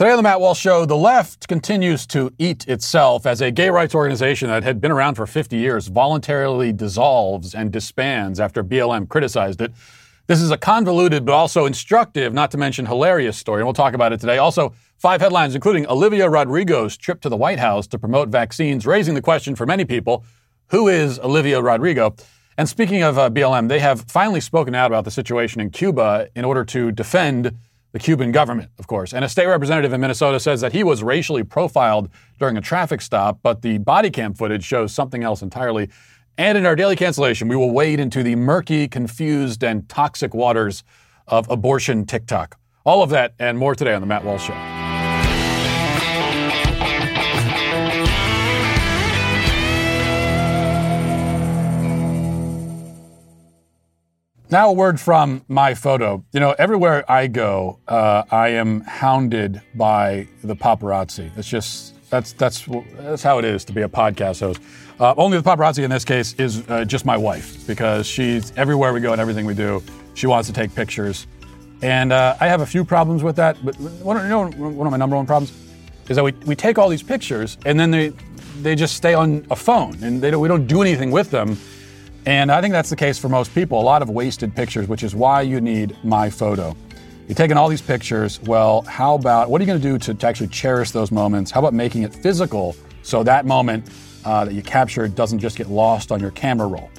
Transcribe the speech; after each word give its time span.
Today 0.00 0.12
on 0.12 0.16
the 0.16 0.22
Matt 0.22 0.40
Walsh 0.40 0.58
Show, 0.58 0.86
the 0.86 0.96
left 0.96 1.46
continues 1.46 2.06
to 2.06 2.32
eat 2.38 2.66
itself 2.66 3.26
as 3.26 3.42
a 3.42 3.50
gay 3.50 3.68
rights 3.68 3.94
organization 3.94 4.48
that 4.48 4.62
had 4.62 4.80
been 4.80 4.90
around 4.90 5.16
for 5.16 5.26
50 5.26 5.58
years 5.58 5.88
voluntarily 5.88 6.72
dissolves 6.72 7.54
and 7.54 7.70
disbands 7.70 8.40
after 8.40 8.64
BLM 8.64 9.10
criticized 9.10 9.60
it. 9.60 9.74
This 10.26 10.40
is 10.40 10.50
a 10.50 10.56
convoluted 10.56 11.26
but 11.26 11.34
also 11.34 11.66
instructive, 11.66 12.32
not 12.32 12.50
to 12.52 12.56
mention 12.56 12.86
hilarious 12.86 13.36
story, 13.36 13.60
and 13.60 13.66
we'll 13.66 13.74
talk 13.74 13.92
about 13.92 14.14
it 14.14 14.20
today. 14.20 14.38
Also, 14.38 14.72
five 14.96 15.20
headlines, 15.20 15.54
including 15.54 15.86
Olivia 15.86 16.30
Rodrigo's 16.30 16.96
trip 16.96 17.20
to 17.20 17.28
the 17.28 17.36
White 17.36 17.58
House 17.58 17.86
to 17.88 17.98
promote 17.98 18.30
vaccines, 18.30 18.86
raising 18.86 19.14
the 19.14 19.20
question 19.20 19.54
for 19.54 19.66
many 19.66 19.84
people 19.84 20.24
who 20.68 20.88
is 20.88 21.18
Olivia 21.18 21.60
Rodrigo? 21.60 22.16
And 22.56 22.66
speaking 22.66 23.02
of 23.02 23.18
uh, 23.18 23.28
BLM, 23.28 23.68
they 23.68 23.80
have 23.80 24.10
finally 24.10 24.40
spoken 24.40 24.74
out 24.74 24.86
about 24.86 25.04
the 25.04 25.10
situation 25.10 25.60
in 25.60 25.68
Cuba 25.68 26.28
in 26.34 26.46
order 26.46 26.64
to 26.64 26.90
defend 26.90 27.54
the 27.92 27.98
Cuban 27.98 28.32
government, 28.32 28.70
of 28.78 28.86
course. 28.86 29.12
And 29.12 29.24
a 29.24 29.28
state 29.28 29.46
representative 29.46 29.92
in 29.92 30.00
Minnesota 30.00 30.38
says 30.38 30.60
that 30.60 30.72
he 30.72 30.84
was 30.84 31.02
racially 31.02 31.42
profiled 31.42 32.08
during 32.38 32.56
a 32.56 32.60
traffic 32.60 33.00
stop, 33.00 33.40
but 33.42 33.62
the 33.62 33.78
body 33.78 34.10
cam 34.10 34.34
footage 34.34 34.64
shows 34.64 34.92
something 34.92 35.24
else 35.24 35.42
entirely. 35.42 35.90
And 36.38 36.56
in 36.56 36.64
our 36.66 36.76
daily 36.76 36.96
cancellation, 36.96 37.48
we 37.48 37.56
will 37.56 37.72
wade 37.72 38.00
into 38.00 38.22
the 38.22 38.36
murky, 38.36 38.88
confused, 38.88 39.62
and 39.64 39.88
toxic 39.88 40.34
waters 40.34 40.84
of 41.26 41.50
abortion 41.50 42.06
TikTok. 42.06 42.56
All 42.84 43.02
of 43.02 43.10
that 43.10 43.34
and 43.38 43.58
more 43.58 43.74
today 43.74 43.94
on 43.94 44.00
The 44.00 44.06
Matt 44.06 44.24
Walsh 44.24 44.46
Show. 44.46 44.79
Now, 54.50 54.70
a 54.70 54.72
word 54.72 54.98
from 54.98 55.44
my 55.46 55.74
photo. 55.74 56.24
You 56.32 56.40
know, 56.40 56.56
everywhere 56.58 57.08
I 57.08 57.28
go, 57.28 57.78
uh, 57.86 58.24
I 58.32 58.48
am 58.48 58.80
hounded 58.80 59.62
by 59.76 60.26
the 60.42 60.56
paparazzi. 60.56 61.30
It's 61.38 61.48
just 61.48 61.94
that's 62.10 62.32
that's 62.32 62.66
that's 62.96 63.22
how 63.22 63.38
it 63.38 63.44
is 63.44 63.64
to 63.66 63.72
be 63.72 63.82
a 63.82 63.88
podcast 63.88 64.40
host. 64.40 64.60
Uh, 64.98 65.14
only 65.16 65.38
the 65.38 65.48
paparazzi 65.48 65.84
in 65.84 65.90
this 65.90 66.04
case 66.04 66.34
is 66.34 66.68
uh, 66.68 66.84
just 66.84 67.04
my 67.04 67.16
wife 67.16 67.64
because 67.68 68.08
she's 68.08 68.52
everywhere 68.56 68.92
we 68.92 69.00
go 69.00 69.12
and 69.12 69.20
everything 69.20 69.46
we 69.46 69.54
do. 69.54 69.80
She 70.14 70.26
wants 70.26 70.48
to 70.48 70.52
take 70.52 70.74
pictures, 70.74 71.28
and 71.80 72.12
uh, 72.12 72.36
I 72.40 72.48
have 72.48 72.60
a 72.60 72.66
few 72.66 72.84
problems 72.84 73.22
with 73.22 73.36
that. 73.36 73.64
But 73.64 73.78
one, 73.78 74.16
you 74.16 74.28
know, 74.28 74.50
one 74.50 74.84
of 74.84 74.90
my 74.90 74.96
number 74.96 75.14
one 75.14 75.26
problems 75.26 75.52
is 76.08 76.16
that 76.16 76.24
we, 76.24 76.32
we 76.44 76.56
take 76.56 76.76
all 76.76 76.88
these 76.88 77.04
pictures 77.04 77.56
and 77.64 77.78
then 77.78 77.92
they 77.92 78.12
they 78.62 78.74
just 78.74 78.96
stay 78.96 79.14
on 79.14 79.46
a 79.50 79.56
phone 79.56 79.96
and 80.02 80.20
they 80.20 80.32
don't, 80.32 80.40
we 80.40 80.48
don't 80.48 80.66
do 80.66 80.82
anything 80.82 81.12
with 81.12 81.30
them. 81.30 81.56
And 82.26 82.52
I 82.52 82.60
think 82.60 82.72
that's 82.72 82.90
the 82.90 82.96
case 82.96 83.18
for 83.18 83.28
most 83.28 83.54
people. 83.54 83.80
A 83.80 83.82
lot 83.82 84.02
of 84.02 84.10
wasted 84.10 84.54
pictures, 84.54 84.88
which 84.88 85.02
is 85.02 85.14
why 85.14 85.42
you 85.42 85.60
need 85.60 85.96
my 86.04 86.28
photo. 86.28 86.76
You're 87.26 87.36
taking 87.36 87.56
all 87.56 87.68
these 87.68 87.80
pictures. 87.80 88.40
Well, 88.42 88.82
how 88.82 89.14
about 89.14 89.50
what 89.50 89.60
are 89.60 89.64
you 89.64 89.66
going 89.66 89.80
to 89.80 89.88
do 89.88 89.98
to, 89.98 90.14
to 90.14 90.26
actually 90.26 90.48
cherish 90.48 90.90
those 90.90 91.10
moments? 91.10 91.50
How 91.50 91.60
about 91.60 91.74
making 91.74 92.02
it 92.02 92.14
physical 92.14 92.76
so 93.02 93.22
that 93.22 93.46
moment 93.46 93.88
uh, 94.24 94.44
that 94.44 94.52
you 94.52 94.62
captured 94.62 95.14
doesn't 95.14 95.38
just 95.38 95.56
get 95.56 95.70
lost 95.70 96.12
on 96.12 96.20
your 96.20 96.32
camera 96.32 96.66
roll? 96.66 96.90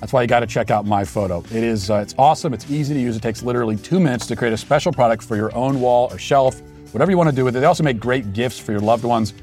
That's 0.00 0.12
why 0.12 0.22
you 0.22 0.28
got 0.28 0.40
to 0.40 0.46
check 0.46 0.70
out 0.70 0.86
my 0.86 1.04
photo. 1.04 1.40
It 1.50 1.62
is 1.62 1.90
uh, 1.90 1.96
it's 1.96 2.14
awesome. 2.18 2.52
It's 2.52 2.70
easy 2.70 2.94
to 2.94 3.00
use. 3.00 3.16
It 3.16 3.22
takes 3.22 3.42
literally 3.42 3.76
two 3.76 4.00
minutes 4.00 4.26
to 4.26 4.36
create 4.36 4.52
a 4.52 4.56
special 4.56 4.92
product 4.92 5.22
for 5.22 5.36
your 5.36 5.54
own 5.54 5.80
wall 5.80 6.12
or 6.12 6.18
shelf, 6.18 6.60
whatever 6.92 7.10
you 7.10 7.16
want 7.16 7.30
to 7.30 7.36
do 7.36 7.44
with 7.44 7.56
it. 7.56 7.60
They 7.60 7.66
also 7.66 7.82
make 7.82 8.00
great 8.00 8.32
gifts 8.32 8.58
for 8.58 8.72
your 8.72 8.80
loved 8.80 9.04
ones. 9.04 9.34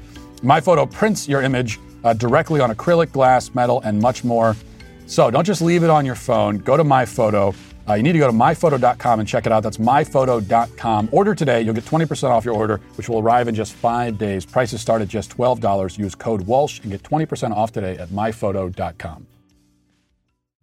My 0.42 0.60
photo 0.60 0.86
prints 0.86 1.26
your 1.26 1.42
image 1.42 1.80
uh, 2.04 2.12
directly 2.12 2.60
on 2.60 2.72
acrylic, 2.72 3.12
glass, 3.12 3.54
metal, 3.54 3.80
and 3.82 4.00
much 4.00 4.24
more. 4.24 4.56
So 5.12 5.30
don't 5.30 5.44
just 5.44 5.60
leave 5.60 5.82
it 5.82 5.90
on 5.90 6.06
your 6.06 6.14
phone. 6.14 6.56
Go 6.56 6.74
to 6.74 6.82
MyPhoto. 6.82 7.54
Uh, 7.86 7.92
you 7.92 8.02
need 8.02 8.12
to 8.14 8.18
go 8.18 8.28
to 8.28 8.32
myphoto.com 8.32 9.20
and 9.20 9.28
check 9.28 9.44
it 9.44 9.52
out. 9.52 9.62
That's 9.62 9.76
myphoto.com. 9.76 11.10
Order 11.12 11.34
today. 11.34 11.60
You'll 11.60 11.74
get 11.74 11.84
20% 11.84 12.30
off 12.30 12.46
your 12.46 12.54
order, 12.54 12.78
which 12.94 13.10
will 13.10 13.18
arrive 13.18 13.46
in 13.46 13.54
just 13.54 13.74
five 13.74 14.16
days. 14.16 14.46
Prices 14.46 14.80
start 14.80 15.02
at 15.02 15.08
just 15.08 15.36
$12. 15.36 15.98
Use 15.98 16.14
code 16.14 16.40
Walsh 16.46 16.80
and 16.80 16.90
get 16.90 17.02
20% 17.02 17.50
off 17.50 17.72
today 17.72 17.98
at 17.98 18.08
myphoto.com. 18.08 19.26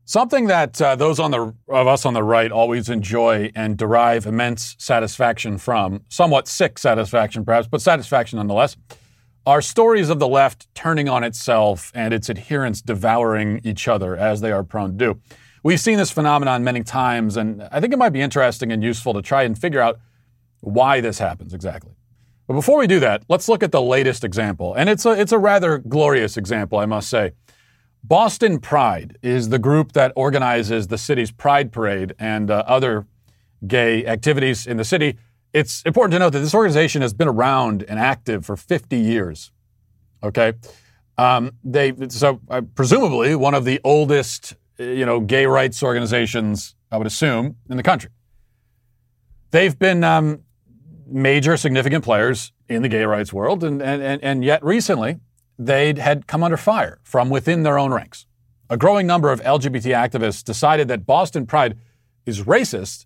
Something 0.06 0.48
that 0.48 0.82
uh, 0.82 0.96
those 0.96 1.20
on 1.20 1.30
the, 1.30 1.54
of 1.68 1.86
us 1.88 2.04
on 2.08 2.16
the 2.16 2.24
right 2.24 2.52
always 2.52 2.90
enjoy 2.90 3.52
and 3.54 3.78
derive 3.78 4.26
immense 4.26 4.76
satisfaction 4.80 5.60
from, 5.60 6.02
somewhat 6.10 6.48
sick 6.48 6.80
satisfaction 6.80 7.46
perhaps, 7.46 7.68
but 7.68 7.84
satisfaction 7.84 8.38
nonetheless, 8.38 8.76
are 9.50 9.64
stories 9.64 10.10
of 10.10 10.20
the 10.20 10.28
left 10.28 10.68
turning 10.76 11.10
on 11.10 11.24
itself 11.24 11.92
and 11.96 12.14
its 12.14 12.30
adherents 12.30 12.84
devouring 12.84 13.60
each 13.64 13.88
other 13.88 14.16
as 14.16 14.42
they 14.42 14.52
are 14.52 14.64
prone 14.64 14.92
to 14.92 14.96
do. 14.96 15.20
We've 15.64 15.80
seen 15.80 15.98
this 15.98 16.12
phenomenon 16.12 16.64
many 16.64 16.84
times, 16.84 17.36
and 17.36 17.64
I 17.72 17.80
think 17.80 17.92
it 17.92 17.98
might 17.98 18.14
be 18.14 18.22
interesting 18.22 18.72
and 18.72 18.84
useful 18.84 19.12
to 19.16 19.24
try 19.24 19.42
and 19.42 19.58
figure 19.58 19.82
out 19.82 20.00
why 20.60 21.02
this 21.02 21.18
happens 21.18 21.56
exactly. 21.56 21.94
But 22.46 22.54
before 22.54 22.78
we 22.78 22.86
do 22.86 23.00
that, 23.00 23.24
let's 23.28 23.50
look 23.50 23.64
at 23.64 23.72
the 23.72 23.82
latest 23.82 24.24
example. 24.24 24.76
And 24.76 24.88
it's 24.88 25.08
a, 25.08 25.20
it's 25.20 25.32
a 25.32 25.40
rather 25.40 25.80
glorious 25.80 26.38
example, 26.38 26.78
I 26.78 26.86
must 26.86 27.10
say. 27.10 27.32
Boston 28.04 28.60
Pride 28.60 29.18
is 29.24 29.50
the 29.50 29.58
group 29.58 29.94
that 29.94 30.14
organizes 30.16 30.90
the 30.90 30.98
city's 31.00 31.32
Pride 31.32 31.72
Parade 31.72 32.14
and 32.20 32.52
uh, 32.52 32.64
other 32.68 33.08
gay 33.66 34.06
activities 34.06 34.68
in 34.68 34.78
the 34.78 34.86
city. 34.86 35.18
It's 35.54 35.82
important 35.84 36.14
to 36.14 36.20
note 36.20 36.32
that 36.34 36.40
this 36.40 36.54
organization 36.54 37.02
has 37.02 37.14
been 37.14 37.28
around 37.28 37.84
and 37.88 38.00
active 38.00 38.46
for 38.46 38.56
50 38.56 38.98
years. 38.98 39.52
Okay, 40.22 40.54
um, 41.18 41.52
they 41.64 41.94
so 42.10 42.40
uh, 42.50 42.62
presumably 42.76 43.36
one 43.36 43.54
of 43.54 43.66
the 43.66 43.80
oldest, 43.84 44.56
you 44.78 45.06
know, 45.06 45.20
gay 45.20 45.46
rights 45.46 45.82
organizations 45.82 46.76
I 46.92 46.98
would 46.98 47.08
assume 47.08 47.56
in 47.70 47.78
the 47.78 47.84
country. 47.84 48.12
They've 49.52 49.78
been 49.78 50.04
um, 50.04 50.44
major, 51.08 51.58
significant 51.58 52.04
players 52.04 52.52
in 52.68 52.82
the 52.82 52.90
gay 52.90 53.04
rights 53.06 53.34
world, 53.34 53.64
and, 53.64 53.82
and, 53.82 54.24
and 54.24 54.44
yet 54.44 54.64
recently 54.64 55.20
they 55.58 55.94
had 55.94 56.28
come 56.28 56.44
under 56.44 56.58
fire 56.58 57.00
from 57.04 57.30
within 57.30 57.64
their 57.64 57.80
own 57.80 57.92
ranks. 57.92 58.26
A 58.70 58.78
growing 58.78 59.08
number 59.08 59.32
of 59.32 59.42
LGBT 59.42 59.96
activists 59.96 60.44
decided 60.44 60.88
that 60.90 61.06
Boston 61.06 61.48
Pride 61.48 61.78
is 62.26 62.44
racist 62.44 63.06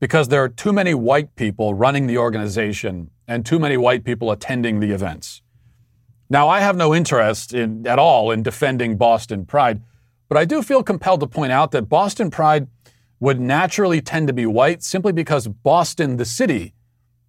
because 0.00 0.28
there 0.28 0.42
are 0.42 0.48
too 0.48 0.72
many 0.72 0.94
white 0.94 1.36
people 1.36 1.74
running 1.74 2.06
the 2.06 2.18
organization 2.18 3.10
and 3.28 3.44
too 3.44 3.58
many 3.58 3.76
white 3.76 4.02
people 4.02 4.32
attending 4.32 4.80
the 4.80 4.90
events. 4.90 5.42
Now, 6.30 6.48
I 6.48 6.60
have 6.60 6.76
no 6.76 6.94
interest 6.94 7.52
in, 7.52 7.86
at 7.86 7.98
all 7.98 8.30
in 8.30 8.42
defending 8.42 8.96
Boston 8.96 9.44
Pride, 9.44 9.82
but 10.28 10.38
I 10.38 10.44
do 10.44 10.62
feel 10.62 10.82
compelled 10.82 11.20
to 11.20 11.26
point 11.26 11.52
out 11.52 11.70
that 11.72 11.82
Boston 11.82 12.30
Pride 12.30 12.66
would 13.20 13.38
naturally 13.38 14.00
tend 14.00 14.26
to 14.28 14.32
be 14.32 14.46
white 14.46 14.82
simply 14.82 15.12
because 15.12 15.46
Boston, 15.46 16.16
the 16.16 16.24
city, 16.24 16.72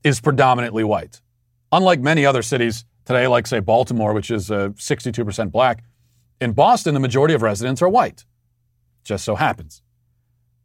is 0.04 0.22
predominantly 0.22 0.84
white. 0.84 1.22
Unlike 1.72 2.00
many 2.00 2.26
other 2.26 2.42
cities 2.42 2.86
today, 3.06 3.28
like, 3.28 3.48
say, 3.48 3.60
Baltimore, 3.60 4.14
which 4.14 4.32
is 4.32 4.50
uh, 4.50 4.70
62% 4.70 5.52
black, 5.52 5.84
in 6.40 6.54
Boston, 6.54 6.94
the 6.94 7.00
majority 7.00 7.34
of 7.34 7.42
residents 7.42 7.82
are 7.82 7.90
white. 7.90 8.26
Just 9.04 9.26
so 9.26 9.36
happens 9.36 9.82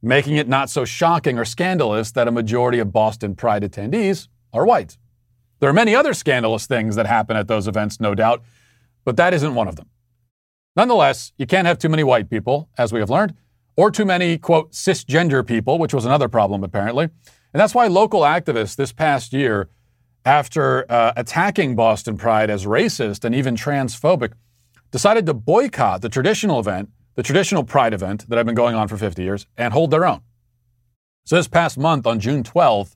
making 0.07 0.37
it 0.37 0.49
not 0.49 0.71
so 0.71 0.85
shocking 0.85 1.37
or 1.37 1.45
scandalous 1.45 2.13
that 2.13 2.29
a 2.29 2.31
majority 2.31 2.79
of 2.79 2.93
Boston 2.93 3.35
Pride 3.35 3.65
attendees 3.65 4.29
are 4.53 4.65
white. 4.65 4.97
There 5.59 5.69
are 5.69 5.73
many 5.73 5.97
other 5.97 6.15
scandalous 6.15 6.67
things 6.67 6.95
that 6.95 7.07
happen 7.07 7.37
at 7.37 7.49
those 7.49 7.67
events, 7.67 7.99
no 7.99 8.15
doubt, 8.15 8.45
but 9.05 9.17
that 9.17 9.35
isn't 9.35 9.57
one 9.57 9.67
of 9.67 9.75
them. 9.75 9.91
Nonetheless, 10.77 11.33
you 11.39 11.47
can't 11.47 11.67
have 11.67 11.79
too 11.79 11.89
many 11.89 12.05
white 12.05 12.31
people, 12.31 12.69
as 12.79 12.93
we 12.93 13.01
have 13.01 13.11
learned, 13.11 13.35
or 13.77 13.91
too 13.91 14.05
many, 14.05 14.39
quote, 14.39 14.71
cisgender 14.71 15.45
people, 15.45 15.77
which 15.77 15.93
was 15.93 16.05
another 16.05 16.29
problem 16.29 16.63
apparently. 16.63 17.05
And 17.05 17.61
that's 17.61 17.75
why 17.75 17.89
local 17.89 18.21
activists 18.21 18.77
this 18.77 18.93
past 18.93 19.33
year, 19.33 19.71
after 20.25 20.91
uh, 20.91 21.15
attacking 21.17 21.75
Boston 21.75 22.17
Pride 22.17 22.49
as 22.49 22.65
racist 22.65 23.25
and 23.25 23.35
even 23.35 23.57
transphobic, 23.57 24.35
decided 24.93 25.27
to 25.27 25.35
boycott 25.35 26.03
the 26.03 26.09
traditional 26.09 26.61
event 26.61 26.91
the 27.17 27.23
traditional 27.23 27.65
Pride 27.65 27.93
event 27.93 28.29
that 28.29 28.37
had 28.37 28.47
been 28.47 28.55
going 28.55 28.77
on 28.77 28.87
for 28.89 28.97
50 28.97 29.23
years, 29.23 29.47
and 29.57 29.73
hold 29.73 29.91
their 29.91 30.07
own. 30.07 30.21
So 31.25 31.37
this 31.37 31.49
past 31.49 31.77
month, 31.77 32.07
on 32.07 32.21
June 32.21 32.45
12th, 32.45 32.95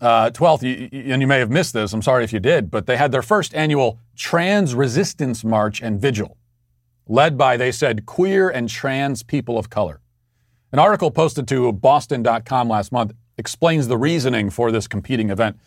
uh, 0.00 0.30
12th, 0.30 0.62
you, 0.62 1.12
and 1.12 1.22
you 1.22 1.28
may 1.28 1.38
have 1.38 1.50
missed 1.50 1.72
this, 1.72 1.92
I'm 1.92 2.02
sorry 2.02 2.24
if 2.24 2.32
you 2.32 2.40
did, 2.40 2.70
but 2.70 2.86
they 2.86 2.96
had 2.96 3.12
their 3.12 3.22
first 3.22 3.54
annual 3.54 4.00
Trans 4.16 4.74
Resistance 4.74 5.44
March 5.44 5.80
and 5.80 6.00
Vigil, 6.00 6.36
led 7.06 7.38
by, 7.38 7.56
they 7.56 7.70
said, 7.70 8.06
queer 8.06 8.48
and 8.48 8.68
trans 8.68 9.22
people 9.22 9.56
of 9.56 9.70
color. 9.70 10.00
An 10.72 10.78
article 10.78 11.10
posted 11.10 11.46
to 11.48 11.70
boston.com 11.72 12.68
last 12.68 12.90
month 12.90 13.12
explains 13.38 13.86
the 13.88 13.98
reasoning 13.98 14.50
for 14.50 14.72
this 14.72 14.88
competing 14.88 15.30
event. 15.30 15.58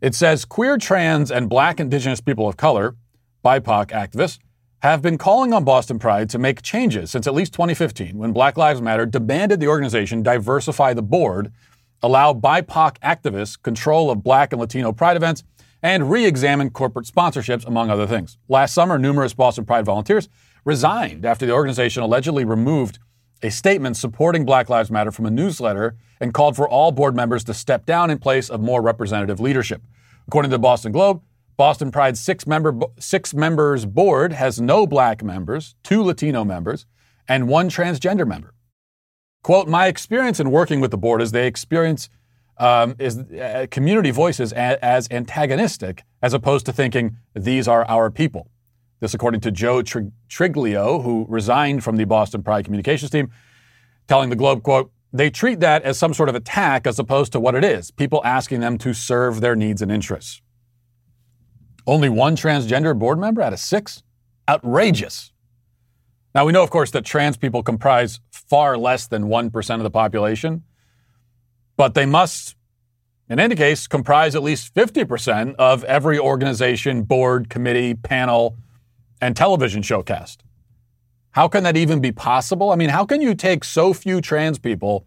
It 0.00 0.14
says 0.14 0.44
queer, 0.44 0.78
trans, 0.78 1.30
and 1.30 1.48
black 1.48 1.78
indigenous 1.78 2.20
people 2.20 2.48
of 2.48 2.56
color, 2.56 2.96
BIPOC 3.44 3.90
activists, 3.90 4.38
have 4.82 5.02
been 5.02 5.18
calling 5.18 5.52
on 5.52 5.62
Boston 5.62 5.98
Pride 5.98 6.30
to 6.30 6.38
make 6.38 6.62
changes 6.62 7.10
since 7.10 7.26
at 7.26 7.34
least 7.34 7.52
2015 7.52 8.16
when 8.16 8.32
Black 8.32 8.56
Lives 8.56 8.80
Matter 8.80 9.04
demanded 9.04 9.60
the 9.60 9.68
organization 9.68 10.22
diversify 10.22 10.94
the 10.94 11.02
board, 11.02 11.52
allow 12.02 12.32
BIPOC 12.32 12.98
activists 13.00 13.62
control 13.62 14.10
of 14.10 14.22
Black 14.22 14.52
and 14.52 14.60
Latino 14.60 14.92
Pride 14.92 15.18
events, 15.18 15.44
and 15.82 16.10
re 16.10 16.24
examine 16.24 16.70
corporate 16.70 17.06
sponsorships, 17.06 17.66
among 17.66 17.90
other 17.90 18.06
things. 18.06 18.38
Last 18.48 18.72
summer, 18.72 18.98
numerous 18.98 19.34
Boston 19.34 19.66
Pride 19.66 19.84
volunteers 19.84 20.30
resigned 20.64 21.26
after 21.26 21.44
the 21.44 21.52
organization 21.52 22.02
allegedly 22.02 22.44
removed 22.44 22.98
a 23.42 23.50
statement 23.50 23.96
supporting 23.96 24.44
Black 24.44 24.68
Lives 24.68 24.90
Matter 24.90 25.10
from 25.10 25.26
a 25.26 25.30
newsletter 25.30 25.96
and 26.20 26.32
called 26.32 26.56
for 26.56 26.68
all 26.68 26.90
board 26.90 27.14
members 27.14 27.44
to 27.44 27.54
step 27.54 27.86
down 27.86 28.10
in 28.10 28.18
place 28.18 28.48
of 28.48 28.60
more 28.60 28.82
representative 28.82 29.40
leadership. 29.40 29.82
According 30.26 30.50
to 30.50 30.54
the 30.54 30.60
Boston 30.60 30.92
Globe, 30.92 31.22
Boston 31.60 31.92
Pride's 31.92 32.18
six 32.18 32.46
member 32.46 32.72
six 32.98 33.34
members 33.34 33.84
board 33.84 34.32
has 34.32 34.62
no 34.62 34.86
black 34.86 35.22
members, 35.22 35.74
two 35.82 36.02
Latino 36.02 36.42
members, 36.42 36.86
and 37.28 37.48
one 37.48 37.68
transgender 37.68 38.26
member. 38.26 38.54
Quote, 39.42 39.68
my 39.68 39.86
experience 39.86 40.40
in 40.40 40.50
working 40.50 40.80
with 40.80 40.90
the 40.90 40.96
board 40.96 41.20
is 41.20 41.32
they 41.32 41.46
experience 41.46 42.08
um, 42.56 42.94
is 42.98 43.18
uh, 43.18 43.66
community 43.70 44.10
voices 44.10 44.54
a- 44.54 44.82
as 44.82 45.06
antagonistic 45.10 46.02
as 46.22 46.32
opposed 46.32 46.64
to 46.64 46.72
thinking 46.72 47.18
these 47.34 47.68
are 47.68 47.84
our 47.84 48.10
people. 48.10 48.50
This, 49.00 49.12
according 49.12 49.42
to 49.42 49.50
Joe 49.50 49.82
Trig- 49.82 50.12
Triglio, 50.30 51.04
who 51.04 51.26
resigned 51.28 51.84
from 51.84 51.96
the 51.96 52.04
Boston 52.04 52.42
Pride 52.42 52.64
communications 52.64 53.10
team, 53.10 53.30
telling 54.08 54.30
the 54.30 54.36
Globe, 54.36 54.62
quote, 54.62 54.90
they 55.12 55.28
treat 55.28 55.60
that 55.60 55.82
as 55.82 55.98
some 55.98 56.14
sort 56.14 56.30
of 56.30 56.34
attack 56.34 56.86
as 56.86 56.98
opposed 56.98 57.32
to 57.32 57.38
what 57.38 57.54
it 57.54 57.64
is 57.64 57.90
people 57.90 58.22
asking 58.24 58.60
them 58.60 58.78
to 58.78 58.94
serve 58.94 59.42
their 59.42 59.54
needs 59.54 59.82
and 59.82 59.92
interests. 59.92 60.40
Only 61.86 62.08
one 62.08 62.36
transgender 62.36 62.98
board 62.98 63.18
member 63.18 63.42
out 63.42 63.52
of 63.52 63.58
six? 63.58 64.02
Outrageous. 64.48 65.32
Now, 66.34 66.44
we 66.44 66.52
know, 66.52 66.62
of 66.62 66.70
course, 66.70 66.90
that 66.92 67.04
trans 67.04 67.36
people 67.36 67.62
comprise 67.62 68.20
far 68.30 68.76
less 68.76 69.06
than 69.06 69.24
1% 69.24 69.74
of 69.76 69.82
the 69.82 69.90
population, 69.90 70.64
but 71.76 71.94
they 71.94 72.06
must, 72.06 72.54
in 73.28 73.40
any 73.40 73.56
case, 73.56 73.86
comprise 73.86 74.34
at 74.34 74.42
least 74.42 74.74
50% 74.74 75.54
of 75.58 75.82
every 75.84 76.18
organization, 76.18 77.02
board, 77.02 77.48
committee, 77.48 77.94
panel, 77.94 78.56
and 79.20 79.36
television 79.36 79.82
showcast. 79.82 80.38
How 81.32 81.48
can 81.48 81.62
that 81.64 81.76
even 81.76 82.00
be 82.00 82.12
possible? 82.12 82.70
I 82.70 82.76
mean, 82.76 82.90
how 82.90 83.04
can 83.04 83.20
you 83.20 83.34
take 83.34 83.64
so 83.64 83.92
few 83.92 84.20
trans 84.20 84.58
people 84.58 85.06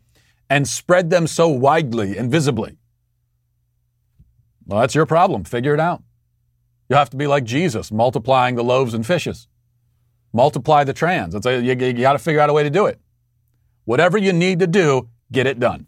and 0.49 0.67
spread 0.67 1.09
them 1.09 1.27
so 1.27 1.47
widely 1.47 2.17
and 2.17 2.31
visibly? 2.31 2.77
Well, 4.65 4.79
that's 4.79 4.95
your 4.95 5.05
problem. 5.05 5.43
Figure 5.43 5.73
it 5.73 5.79
out. 5.79 6.01
You 6.89 6.95
have 6.95 7.09
to 7.11 7.17
be 7.17 7.27
like 7.27 7.43
Jesus, 7.43 7.91
multiplying 7.91 8.55
the 8.55 8.63
loaves 8.63 8.93
and 8.93 9.05
fishes. 9.05 9.47
Multiply 10.33 10.83
the 10.83 10.93
trans. 10.93 11.33
A, 11.33 11.61
you, 11.61 11.73
you 11.73 11.93
got 11.93 12.13
to 12.13 12.19
figure 12.19 12.41
out 12.41 12.49
a 12.49 12.53
way 12.53 12.63
to 12.63 12.69
do 12.69 12.85
it. 12.85 12.99
Whatever 13.85 14.17
you 14.17 14.33
need 14.33 14.59
to 14.59 14.67
do, 14.67 15.09
get 15.31 15.47
it 15.47 15.59
done. 15.59 15.87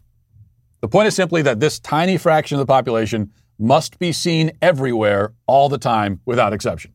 The 0.80 0.88
point 0.88 1.08
is 1.08 1.16
simply 1.16 1.42
that 1.42 1.60
this 1.60 1.78
tiny 1.78 2.18
fraction 2.18 2.56
of 2.56 2.66
the 2.66 2.70
population 2.70 3.32
must 3.58 3.98
be 3.98 4.12
seen 4.12 4.52
everywhere, 4.60 5.32
all 5.46 5.68
the 5.68 5.78
time, 5.78 6.20
without 6.24 6.52
exception. 6.52 6.92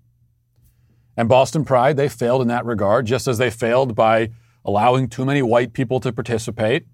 And 1.18 1.28
Boston 1.28 1.66
Pride, 1.66 1.98
they 1.98 2.08
failed 2.08 2.42
in 2.42 2.48
that 2.48 2.66
regard, 2.66 3.06
just 3.06 3.28
as 3.28 3.38
they 3.38 3.50
failed 3.50 3.96
by 3.96 4.30
allowing 4.64 5.10
too 5.10 5.26
many 5.26 5.42
white 5.42 5.74
people 5.74 6.00
to 6.00 6.14
participate. 6.14 6.86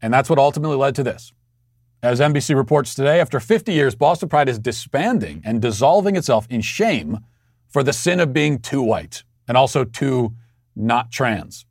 And 0.00 0.14
that's 0.14 0.30
what 0.30 0.38
ultimately 0.38 0.76
led 0.76 0.94
to 0.94 1.02
this. 1.02 1.32
As 2.00 2.20
NBC 2.20 2.54
reports 2.54 2.94
today, 2.94 3.20
after 3.20 3.40
50 3.40 3.72
years, 3.72 3.96
Boston 3.96 4.28
Pride 4.28 4.48
is 4.48 4.60
disbanding 4.60 5.42
and 5.44 5.60
dissolving 5.60 6.14
itself 6.14 6.46
in 6.48 6.60
shame 6.60 7.24
for 7.66 7.82
the 7.82 7.92
sin 7.92 8.20
of 8.20 8.32
being 8.32 8.60
too 8.60 8.82
white 8.82 9.24
and 9.48 9.56
also 9.56 9.82
too 9.82 10.32
not 10.76 11.10
trans. 11.10 11.66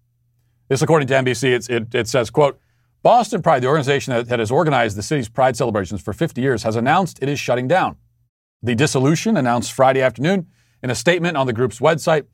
This, 0.67 0.81
according 0.81 1.07
to 1.07 1.13
NBC, 1.13 1.69
it, 1.69 1.95
it, 1.95 2.07
says, 2.09 2.29
quote, 2.29 2.59
Boston 3.03 3.41
Pride, 3.41 3.63
the 3.63 3.67
organization 3.67 4.13
that, 4.13 4.27
that 4.27 4.39
has 4.39 4.51
organized 4.51 4.97
the 4.97 5.01
city's 5.01 5.29
Pride 5.29 5.55
celebrations 5.55 6.01
for 6.01 6.11
50 6.11 6.41
years, 6.41 6.63
has 6.63 6.75
announced 6.75 7.19
it 7.21 7.29
is 7.29 7.39
shutting 7.39 7.69
down. 7.69 7.95
The 8.61 8.75
dissolution, 8.75 9.37
announced 9.37 9.71
Friday 9.71 10.01
afternoon 10.01 10.47
in 10.83 10.89
a 10.89 10.95
statement 10.95 11.37
on 11.37 11.47
the 11.47 11.53
group's 11.53 11.79
website, 11.79 12.25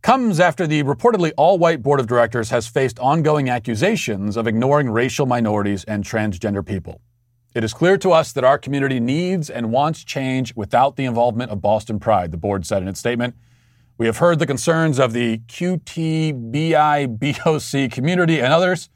comes 0.00 0.40
after 0.40 0.66
the 0.66 0.82
reportedly 0.82 1.32
all 1.36 1.58
white 1.58 1.82
board 1.82 2.00
of 2.00 2.06
directors 2.06 2.48
has 2.48 2.66
faced 2.66 2.98
ongoing 3.00 3.50
accusations 3.50 4.38
of 4.38 4.46
ignoring 4.46 4.88
racial 4.88 5.26
minorities 5.26 5.84
and 5.84 6.04
transgender 6.04 6.64
people. 6.64 7.02
It 7.54 7.64
is 7.64 7.72
clear 7.72 7.96
to 7.98 8.12
us 8.12 8.32
that 8.32 8.44
our 8.44 8.58
community 8.58 9.00
needs 9.00 9.48
and 9.48 9.72
wants 9.72 10.04
change 10.04 10.54
without 10.54 10.96
the 10.96 11.06
involvement 11.06 11.50
of 11.50 11.62
Boston 11.62 11.98
Pride, 11.98 12.30
the 12.30 12.36
board 12.36 12.66
said 12.66 12.82
in 12.82 12.88
its 12.88 13.00
statement. 13.00 13.34
We 13.96 14.04
have 14.06 14.18
heard 14.18 14.38
the 14.38 14.46
concerns 14.46 14.98
of 14.98 15.14
the 15.14 15.38
QTBIBOC 15.38 17.10
community 17.90 18.38
and 18.40 18.52
others, 18.52 18.90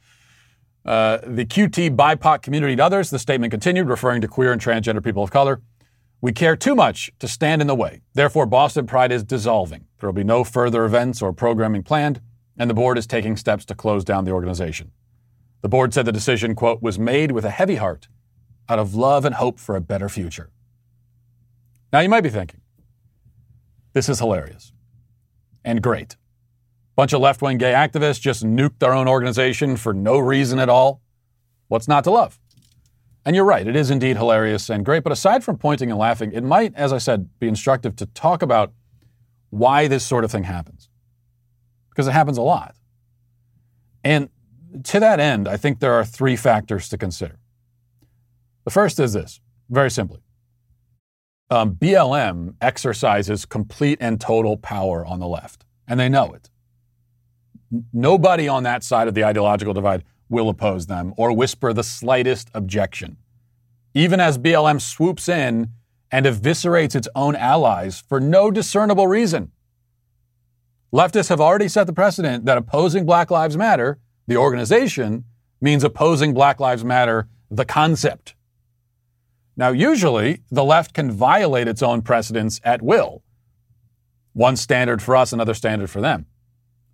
uh, 0.85 1.17
the 1.25 1.45
QT 1.45 1.95
BIPOC 1.95 2.43
community 2.43 2.73
and 2.73 2.81
others. 2.81 3.09
The 3.09 3.17
statement 3.17 3.49
continued, 3.51 3.89
referring 3.89 4.21
to 4.21 4.27
queer 4.27 4.53
and 4.53 4.61
transgender 4.61 5.03
people 5.03 5.23
of 5.23 5.31
color. 5.31 5.59
We 6.21 6.31
care 6.31 6.55
too 6.55 6.75
much 6.75 7.11
to 7.19 7.27
stand 7.27 7.59
in 7.59 7.67
the 7.67 7.75
way. 7.75 8.01
Therefore, 8.13 8.45
Boston 8.45 8.85
Pride 8.85 9.11
is 9.11 9.23
dissolving. 9.23 9.87
There 9.99 10.07
will 10.07 10.13
be 10.13 10.23
no 10.23 10.43
further 10.43 10.85
events 10.85 11.21
or 11.23 11.33
programming 11.33 11.83
planned, 11.83 12.21
and 12.57 12.69
the 12.69 12.75
board 12.75 12.99
is 12.99 13.07
taking 13.07 13.35
steps 13.35 13.65
to 13.65 13.75
close 13.75 14.05
down 14.05 14.25
the 14.25 14.31
organization. 14.31 14.91
The 15.61 15.69
board 15.69 15.93
said 15.93 16.05
the 16.05 16.11
decision, 16.11 16.55
quote, 16.55 16.81
was 16.81 16.99
made 16.99 17.31
with 17.31 17.45
a 17.45 17.49
heavy 17.49 17.75
heart 17.75 18.07
out 18.69 18.79
of 18.79 18.95
love 18.95 19.25
and 19.25 19.35
hope 19.35 19.59
for 19.59 19.75
a 19.75 19.81
better 19.81 20.09
future. 20.09 20.49
Now, 21.91 21.99
you 21.99 22.09
might 22.09 22.21
be 22.21 22.29
thinking, 22.29 22.61
this 23.93 24.09
is 24.09 24.19
hilarious 24.19 24.71
and 25.63 25.81
great. 25.81 26.15
Bunch 26.95 27.13
of 27.13 27.21
left 27.21 27.41
wing 27.41 27.57
gay 27.57 27.73
activists 27.73 28.19
just 28.19 28.43
nuked 28.43 28.79
their 28.79 28.93
own 28.93 29.07
organization 29.07 29.77
for 29.77 29.93
no 29.93 30.17
reason 30.17 30.59
at 30.59 30.69
all. 30.69 31.01
What's 31.67 31.87
not 31.87 32.03
to 32.05 32.11
love? 32.11 32.39
And 33.25 33.35
you're 33.35 33.45
right, 33.45 33.65
it 33.65 33.75
is 33.75 33.89
indeed 33.89 34.17
hilarious 34.17 34.69
and 34.69 34.83
great. 34.83 35.03
But 35.03 35.11
aside 35.11 35.43
from 35.43 35.57
pointing 35.57 35.89
and 35.89 35.99
laughing, 35.99 36.33
it 36.33 36.43
might, 36.43 36.75
as 36.75 36.91
I 36.91 36.97
said, 36.97 37.29
be 37.39 37.47
instructive 37.47 37.95
to 37.97 38.05
talk 38.07 38.41
about 38.41 38.73
why 39.49 39.87
this 39.87 40.03
sort 40.05 40.23
of 40.23 40.31
thing 40.31 40.43
happens. 40.43 40.89
Because 41.89 42.07
it 42.07 42.11
happens 42.11 42.37
a 42.37 42.41
lot. 42.41 42.75
And 44.03 44.29
to 44.83 44.99
that 44.99 45.19
end, 45.19 45.47
I 45.47 45.57
think 45.57 45.79
there 45.79 45.93
are 45.93 46.03
three 46.03 46.35
factors 46.35 46.89
to 46.89 46.97
consider. 46.97 47.39
The 48.63 48.71
first 48.71 48.99
is 48.99 49.13
this 49.13 49.39
very 49.69 49.91
simply 49.91 50.21
um, 51.49 51.75
BLM 51.75 52.55
exercises 52.61 53.45
complete 53.45 53.97
and 54.01 54.19
total 54.19 54.57
power 54.57 55.05
on 55.05 55.19
the 55.19 55.27
left, 55.27 55.65
and 55.87 55.99
they 55.99 56.09
know 56.09 56.33
it. 56.33 56.49
Nobody 57.91 58.47
on 58.47 58.63
that 58.63 58.83
side 58.83 59.07
of 59.07 59.13
the 59.13 59.23
ideological 59.23 59.73
divide 59.73 60.03
will 60.29 60.49
oppose 60.49 60.87
them 60.87 61.13
or 61.17 61.31
whisper 61.31 61.73
the 61.73 61.83
slightest 61.83 62.49
objection. 62.53 63.17
Even 63.93 64.19
as 64.19 64.37
BLM 64.37 64.81
swoops 64.81 65.29
in 65.29 65.69
and 66.11 66.25
eviscerates 66.25 66.95
its 66.95 67.07
own 67.15 67.35
allies 67.35 68.03
for 68.07 68.19
no 68.19 68.51
discernible 68.51 69.07
reason. 69.07 69.51
Leftists 70.93 71.29
have 71.29 71.41
already 71.41 71.67
set 71.67 71.87
the 71.87 71.93
precedent 71.93 72.45
that 72.45 72.57
opposing 72.57 73.05
Black 73.05 73.31
Lives 73.31 73.57
Matter, 73.57 73.99
the 74.27 74.37
organization, 74.37 75.25
means 75.59 75.83
opposing 75.83 76.33
Black 76.33 76.59
Lives 76.59 76.83
Matter, 76.83 77.27
the 77.49 77.65
concept. 77.65 78.35
Now, 79.55 79.69
usually, 79.69 80.41
the 80.49 80.63
left 80.63 80.93
can 80.93 81.11
violate 81.11 81.67
its 81.67 81.83
own 81.83 82.01
precedents 82.01 82.59
at 82.63 82.81
will. 82.81 83.23
One 84.33 84.55
standard 84.55 85.01
for 85.01 85.15
us, 85.15 85.31
another 85.31 85.53
standard 85.53 85.89
for 85.89 86.01
them. 86.01 86.25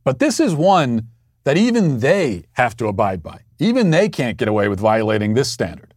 But 0.04 0.20
this 0.20 0.40
is 0.40 0.54
one 0.54 1.08
that 1.46 1.58
even 1.58 2.00
they 2.00 2.46
have 2.54 2.76
to 2.78 2.88
abide 2.88 3.24
by. 3.24 3.42
Even 3.60 3.92
they 3.92 4.10
can't 4.10 4.38
get 4.38 4.48
away 4.48 4.68
with 4.68 4.80
violating 4.80 5.34
this 5.34 5.50
standard. 5.50 5.94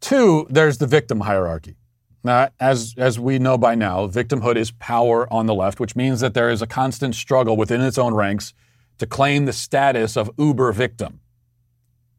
Two, 0.00 0.46
there's 0.50 0.78
the 0.78 0.86
victim 0.86 1.20
hierarchy. 1.20 1.76
Now, 2.22 2.48
as, 2.60 2.94
as 2.96 3.18
we 3.18 3.38
know 3.38 3.56
by 3.56 3.74
now, 3.74 4.06
victimhood 4.06 4.56
is 4.56 4.70
power 4.70 5.30
on 5.32 5.46
the 5.46 5.54
left, 5.54 5.80
which 5.80 5.96
means 5.96 6.20
that 6.20 6.34
there 6.34 6.50
is 6.50 6.62
a 6.62 6.66
constant 6.66 7.14
struggle 7.14 7.56
within 7.56 7.80
its 7.80 7.98
own 7.98 8.14
ranks 8.14 8.52
to 8.98 9.06
claim 9.06 9.44
the 9.44 9.52
status 9.52 10.16
of 10.16 10.30
uber 10.38 10.72
victim. 10.72 11.20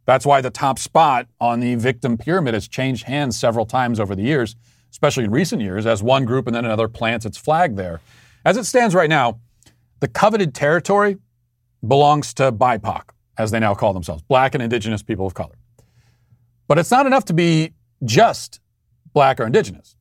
That's 0.05 0.25
why 0.25 0.41
the 0.41 0.49
top 0.49 0.77
spot 0.79 1.27
on 1.39 1.59
the 1.59 1.75
victim 1.75 2.17
pyramid 2.17 2.53
has 2.53 2.67
changed 2.67 3.05
hands 3.05 3.37
several 3.37 3.65
times 3.65 3.99
over 3.99 4.15
the 4.15 4.21
years, 4.21 4.55
especially 4.91 5.23
in 5.23 5.31
recent 5.31 5.61
years, 5.61 5.85
as 5.85 6.03
one 6.03 6.25
group 6.25 6.47
and 6.47 6.55
then 6.55 6.65
another 6.65 6.87
plants 6.87 7.25
its 7.25 7.37
flag 7.37 7.75
there. 7.75 8.01
As 8.45 8.57
it 8.57 8.65
stands 8.65 8.93
right 8.93 9.09
now, 9.09 9.39
the 9.99 10.07
coveted 10.07 10.53
territory 10.53 11.17
belongs 11.85 12.33
to 12.35 12.51
BIPOC, 12.51 13.09
as 13.37 13.51
they 13.51 13.59
now 13.59 13.73
call 13.73 13.93
themselves, 13.93 14.21
black 14.23 14.53
and 14.53 14.61
indigenous 14.61 15.01
people 15.01 15.25
of 15.25 15.33
color. 15.33 15.55
But 16.67 16.77
it's 16.77 16.91
not 16.91 17.05
enough 17.05 17.25
to 17.25 17.33
be 17.33 17.73
just 18.03 18.59
black 19.13 19.39
or 19.39 19.45
indigenous. 19.45 19.95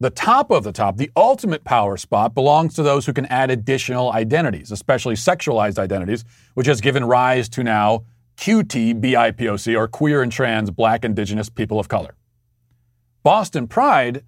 The 0.00 0.10
top 0.10 0.50
of 0.50 0.64
the 0.64 0.72
top, 0.72 0.96
the 0.96 1.10
ultimate 1.16 1.64
power 1.64 1.96
spot, 1.96 2.34
belongs 2.34 2.74
to 2.74 2.82
those 2.82 3.06
who 3.06 3.12
can 3.12 3.26
add 3.26 3.50
additional 3.50 4.12
identities, 4.12 4.72
especially 4.72 5.14
sexualized 5.14 5.78
identities, 5.78 6.24
which 6.54 6.66
has 6.66 6.80
given 6.80 7.04
rise 7.04 7.48
to 7.50 7.62
now 7.62 8.04
QT 8.42 9.00
BIPOC, 9.00 9.78
or 9.78 9.86
Queer 9.86 10.20
and 10.20 10.32
Trans 10.32 10.72
Black 10.72 11.04
Indigenous 11.04 11.48
People 11.48 11.78
of 11.78 11.86
Color. 11.86 12.16
Boston 13.22 13.68
Pride 13.68 14.24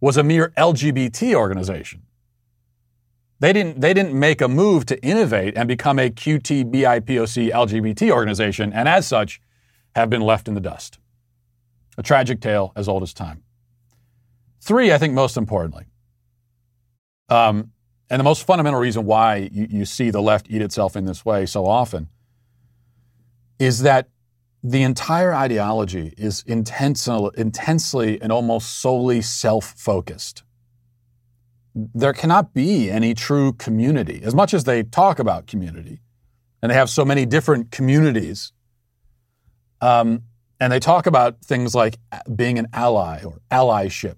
was 0.00 0.16
a 0.16 0.22
mere 0.22 0.48
LGBT 0.56 1.34
organization. 1.34 2.04
They 3.38 3.52
didn't, 3.52 3.82
they 3.82 3.92
didn't 3.92 4.18
make 4.18 4.40
a 4.40 4.48
move 4.48 4.86
to 4.86 4.98
innovate 5.04 5.58
and 5.58 5.68
become 5.68 5.98
a 5.98 6.08
QTBIPOC 6.08 7.52
LGBT 7.52 8.10
organization, 8.10 8.72
and 8.72 8.88
as 8.88 9.06
such, 9.06 9.42
have 9.94 10.08
been 10.08 10.22
left 10.22 10.48
in 10.48 10.54
the 10.54 10.60
dust. 10.60 10.98
A 11.98 12.02
tragic 12.02 12.40
tale 12.40 12.72
as 12.76 12.88
old 12.88 13.02
as 13.02 13.12
time. 13.12 13.42
Three, 14.62 14.90
I 14.90 14.96
think 14.96 15.12
most 15.12 15.36
importantly, 15.36 15.84
um, 17.28 17.72
and 18.08 18.18
the 18.18 18.24
most 18.24 18.46
fundamental 18.46 18.80
reason 18.80 19.04
why 19.04 19.50
you, 19.52 19.66
you 19.68 19.84
see 19.84 20.08
the 20.08 20.22
left 20.22 20.46
eat 20.48 20.62
itself 20.62 20.96
in 20.96 21.04
this 21.04 21.26
way 21.26 21.44
so 21.44 21.66
often 21.66 22.08
is 23.58 23.82
that 23.82 24.08
the 24.62 24.82
entire 24.82 25.34
ideology 25.34 26.14
is 26.16 26.42
intensely, 26.46 27.30
intensely 27.36 28.20
and 28.20 28.32
almost 28.32 28.80
solely 28.80 29.20
self 29.20 29.74
focused. 29.76 30.42
There 31.74 32.12
cannot 32.12 32.54
be 32.54 32.90
any 32.90 33.14
true 33.14 33.52
community, 33.52 34.20
as 34.24 34.34
much 34.34 34.52
as 34.52 34.64
they 34.64 34.82
talk 34.82 35.18
about 35.18 35.46
community, 35.46 36.00
and 36.60 36.70
they 36.70 36.74
have 36.74 36.90
so 36.90 37.04
many 37.04 37.24
different 37.24 37.70
communities. 37.70 38.52
Um, 39.80 40.24
and 40.60 40.72
they 40.72 40.80
talk 40.80 41.06
about 41.06 41.40
things 41.44 41.72
like 41.72 41.98
being 42.34 42.58
an 42.58 42.66
ally 42.72 43.22
or 43.22 43.40
allyship. 43.50 44.16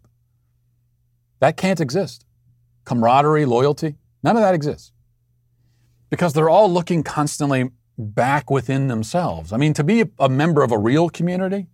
That 1.40 1.58
can't 1.58 1.80
exist. 1.80 2.24
Camaraderie, 2.86 3.44
loyalty, 3.44 3.96
none 4.22 4.36
of 4.36 4.42
that 4.42 4.54
exists. 4.54 4.92
Because 6.08 6.32
they're 6.32 6.48
all 6.48 6.72
looking 6.72 7.02
constantly 7.02 7.70
back 8.00 8.50
within 8.50 8.88
themselves. 8.88 9.52
I 9.52 9.56
mean, 9.56 9.74
to 9.74 9.84
be 9.84 10.04
a 10.18 10.28
member 10.28 10.62
of 10.62 10.72
a 10.72 10.78
real 10.78 11.08
community, 11.08 11.66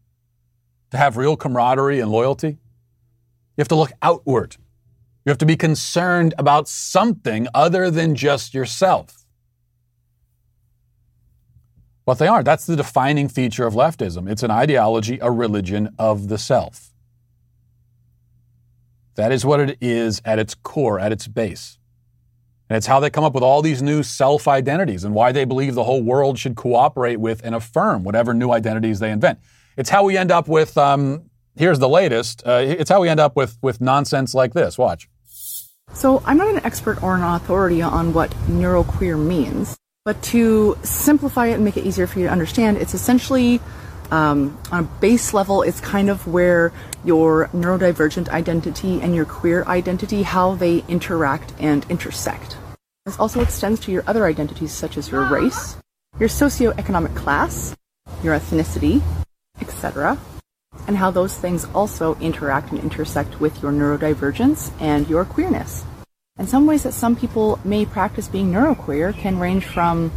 to 0.90 0.97
have 0.97 1.16
real 1.16 1.37
camaraderie 1.37 2.00
and 2.00 2.11
loyalty, 2.11 2.49
you 2.49 3.59
have 3.59 3.68
to 3.68 3.75
look 3.76 3.92
outward. 4.02 4.56
You 5.25 5.30
have 5.30 5.38
to 5.38 5.47
be 5.47 5.56
concerned 5.56 6.35
about 6.38 6.68
something 6.68 7.49
other 7.54 7.90
than 7.90 8.14
just 8.14 8.54
yourself. 8.54 9.25
But 12.04 12.18
they 12.18 12.28
aren't. 12.28 12.45
That's 12.45 12.66
the 12.66 12.76
defining 12.76 13.28
feature 13.28 13.66
of 13.66 13.75
leftism. 13.75 14.30
It's 14.30 14.45
an 14.45 14.50
ideology, 14.52 15.18
a 15.21 15.30
religion 15.30 15.95
of 15.99 16.28
the 16.28 16.38
self. 16.38 16.92
That 19.16 19.33
is 19.33 19.45
what 19.45 19.59
it 19.59 19.78
is 19.80 20.23
at 20.25 20.38
its 20.38 20.54
core, 20.54 21.00
at 21.00 21.11
its 21.11 21.26
base. 21.26 21.78
And 22.68 22.76
it's 22.76 22.87
how 22.87 22.99
they 23.00 23.11
come 23.11 23.25
up 23.25 23.35
with 23.35 23.44
all 23.44 23.62
these 23.62 23.82
new 23.82 24.02
self 24.02 24.49
identities 24.49 25.04
and 25.04 25.14
why 25.14 25.32
they 25.32 25.44
believe 25.44 25.75
the 25.75 25.85
whole 25.85 26.02
world 26.02 26.38
should 26.38 26.56
cooperate 26.56 27.16
with 27.16 27.44
and 27.44 27.54
affirm 27.54 28.02
whatever 28.02 28.35
new 28.35 28.50
identities 28.50 28.99
they 28.99 29.11
invent. 29.11 29.38
It's 29.76 29.90
how 29.90 30.04
we 30.04 30.16
end 30.16 30.30
up 30.30 30.49
with, 30.49 30.76
um, 30.76 31.30
here's 31.54 31.78
the 31.78 31.88
latest, 31.88 32.42
uh, 32.46 32.62
it's 32.62 32.90
how 32.90 33.00
we 33.00 33.08
end 33.08 33.20
up 33.20 33.37
with, 33.37 33.58
with 33.62 33.80
nonsense 33.80 34.35
like 34.35 34.54
this. 34.54 34.78
Watch. 34.78 35.08
So, 35.92 36.23
I'm 36.26 36.37
not 36.37 36.49
an 36.49 36.64
expert 36.64 37.02
or 37.02 37.14
an 37.14 37.23
authority 37.23 37.80
on 37.80 38.12
what 38.12 38.30
neuroqueer 38.49 39.18
means, 39.18 39.76
but 40.04 40.20
to 40.25 40.76
simplify 40.82 41.46
it 41.46 41.54
and 41.54 41.64
make 41.64 41.76
it 41.76 41.87
easier 41.87 42.06
for 42.06 42.18
you 42.18 42.26
to 42.26 42.32
understand, 42.32 42.78
it's 42.78 42.92
essentially 42.92 43.61
um, 44.11 44.59
on 44.71 44.85
a 44.85 44.89
base 45.01 45.35
level, 45.35 45.63
it's 45.63 45.81
kind 45.81 46.11
of 46.11 46.27
where 46.27 46.73
your 47.05 47.49
neurodivergent 47.49 48.29
identity 48.29 49.01
and 49.01 49.15
your 49.15 49.25
queer 49.25 49.65
identity, 49.65 50.23
how 50.23 50.55
they 50.55 50.85
interact 50.89 51.53
and 51.59 51.85
intersect. 51.91 52.57
This 53.05 53.19
also 53.19 53.41
extends 53.41 53.81
to 53.81 53.93
your 53.93 54.03
other 54.07 54.27
identities, 54.27 54.73
such 54.73 54.97
as 54.97 55.11
your 55.11 55.25
race, 55.29 55.77
your 56.19 56.29
socioeconomic 56.29 57.15
class, 57.15 57.77
your 58.23 58.37
ethnicity, 58.37 59.03
etc., 59.61 60.19
and 60.89 60.97
how 60.97 61.11
those 61.11 61.37
things 61.37 61.65
also 61.75 62.17
interact 62.17 62.71
and 62.71 62.81
intersect 62.81 63.41
with 63.41 63.63
your 63.63 63.73
neurodivergence 63.73 64.71
and 64.81 65.09
your 65.09 65.25
queerness. 65.25 65.85
And 66.37 66.49
some 66.49 66.67
ways 66.67 66.83
that 66.83 66.93
some 66.93 67.17
people 67.17 67.59
may 67.65 67.87
practice 67.87 68.29
being 68.29 68.53
neuroqueer 68.53 69.15
can 69.15 69.39
range 69.39 69.65
from 69.65 70.11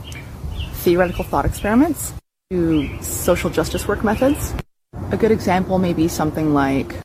theoretical 0.74 1.24
thought 1.24 1.46
experiments 1.46 2.14
to 2.52 2.90
social 3.04 3.52
justice 3.52 3.88
work 3.88 4.04
methods. 4.04 4.56
A 5.12 5.18
good 5.18 5.30
example 5.30 5.78
may 5.78 5.94
be 5.94 6.08
something 6.08 6.52
like 6.52 6.96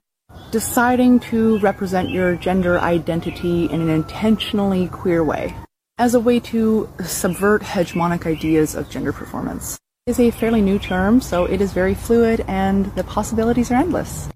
deciding 0.50 1.20
to 1.20 1.58
represent 1.58 2.08
your 2.08 2.34
gender 2.34 2.80
identity 2.80 3.66
in 3.66 3.82
an 3.82 3.90
intentionally 3.90 4.88
queer 4.88 5.22
way 5.22 5.54
as 5.98 6.14
a 6.14 6.20
way 6.20 6.40
to 6.40 6.88
subvert 7.04 7.60
hegemonic 7.60 8.24
ideas 8.24 8.74
of 8.74 8.88
gender 8.88 9.12
performance. 9.12 9.76
It 10.06 10.12
is 10.12 10.20
a 10.20 10.30
fairly 10.30 10.62
new 10.62 10.78
term, 10.78 11.20
so 11.20 11.44
it 11.44 11.60
is 11.60 11.74
very 11.74 11.92
fluid 11.92 12.42
and 12.48 12.86
the 12.94 13.04
possibilities 13.04 13.70
are 13.70 13.74
endless. 13.74 14.30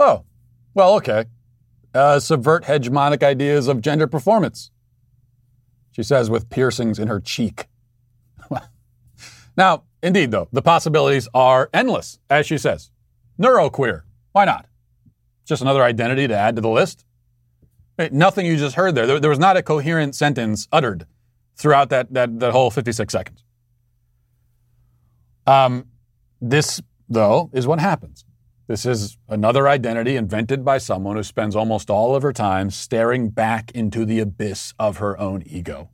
Oh, 0.00 0.24
well, 0.72 0.94
okay. 0.94 1.26
Uh, 1.92 2.18
subvert 2.18 2.64
hegemonic 2.64 3.22
ideas 3.22 3.68
of 3.68 3.82
gender 3.82 4.06
performance. 4.06 4.70
She 5.92 6.02
says 6.02 6.30
with 6.30 6.48
piercings 6.48 6.98
in 6.98 7.08
her 7.08 7.20
cheek. 7.20 7.66
now, 9.58 9.82
Indeed, 10.04 10.32
though, 10.32 10.48
the 10.52 10.60
possibilities 10.60 11.28
are 11.32 11.70
endless, 11.72 12.18
as 12.28 12.46
she 12.46 12.58
says. 12.58 12.90
Neuroqueer. 13.40 14.02
Why 14.32 14.44
not? 14.44 14.66
Just 15.46 15.62
another 15.62 15.82
identity 15.82 16.28
to 16.28 16.36
add 16.36 16.56
to 16.56 16.60
the 16.60 16.68
list. 16.68 17.06
Nothing 18.12 18.44
you 18.44 18.58
just 18.58 18.76
heard 18.76 18.94
there. 18.94 19.06
there. 19.06 19.18
There 19.18 19.30
was 19.30 19.38
not 19.38 19.56
a 19.56 19.62
coherent 19.62 20.14
sentence 20.14 20.68
uttered 20.70 21.06
throughout 21.56 21.88
that, 21.88 22.12
that, 22.12 22.38
that 22.40 22.52
whole 22.52 22.70
56 22.70 23.10
seconds. 23.10 23.44
Um, 25.46 25.86
this, 26.38 26.82
though, 27.08 27.48
is 27.54 27.66
what 27.66 27.80
happens. 27.80 28.26
This 28.66 28.84
is 28.84 29.16
another 29.26 29.66
identity 29.66 30.16
invented 30.16 30.66
by 30.66 30.78
someone 30.78 31.16
who 31.16 31.22
spends 31.22 31.56
almost 31.56 31.88
all 31.88 32.14
of 32.14 32.22
her 32.22 32.32
time 32.34 32.70
staring 32.70 33.30
back 33.30 33.70
into 33.70 34.04
the 34.04 34.20
abyss 34.20 34.74
of 34.78 34.98
her 34.98 35.18
own 35.18 35.42
ego. 35.46 35.88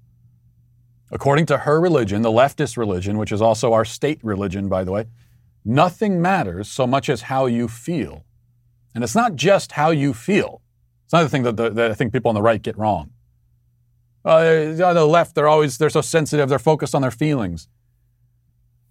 According 1.11 1.47
to 1.47 1.59
her 1.59 1.81
religion, 1.81 2.23
the 2.23 2.31
leftist 2.31 2.77
religion, 2.77 3.19
which 3.19 3.33
is 3.33 3.43
also 3.43 3.73
our 3.73 3.85
state 3.85 4.21
religion, 4.23 4.69
by 4.69 4.85
the 4.85 4.93
way, 4.93 5.07
nothing 5.65 6.23
matters 6.23 6.69
so 6.69 6.87
much 6.87 7.09
as 7.09 7.23
how 7.23 7.47
you 7.47 7.67
feel. 7.69 8.25
And 8.95 9.03
it's 9.03 9.15
not 9.15 9.35
just 9.35 9.73
how 9.73 9.91
you 9.91 10.15
feel. 10.15 10.63
It's 11.05 11.13
another 11.13 11.29
thing 11.29 11.43
that, 11.43 11.57
the, 11.57 11.71
that 11.71 11.91
I 11.91 11.95
think 11.95 12.13
people 12.13 12.29
on 12.29 12.35
the 12.35 12.43
right 12.43 12.63
get 12.63 12.79
wrong. 12.79 13.11
Uh, 14.25 14.77
on 14.85 14.95
the 14.95 15.07
left, 15.07 15.35
they're 15.35 15.49
always 15.49 15.79
they're 15.79 15.91
so 15.91 16.03
sensitive. 16.03 16.49
They're 16.49 16.59
focused 16.59 16.95
on 16.95 17.03
their 17.03 17.11
feelings. 17.11 17.69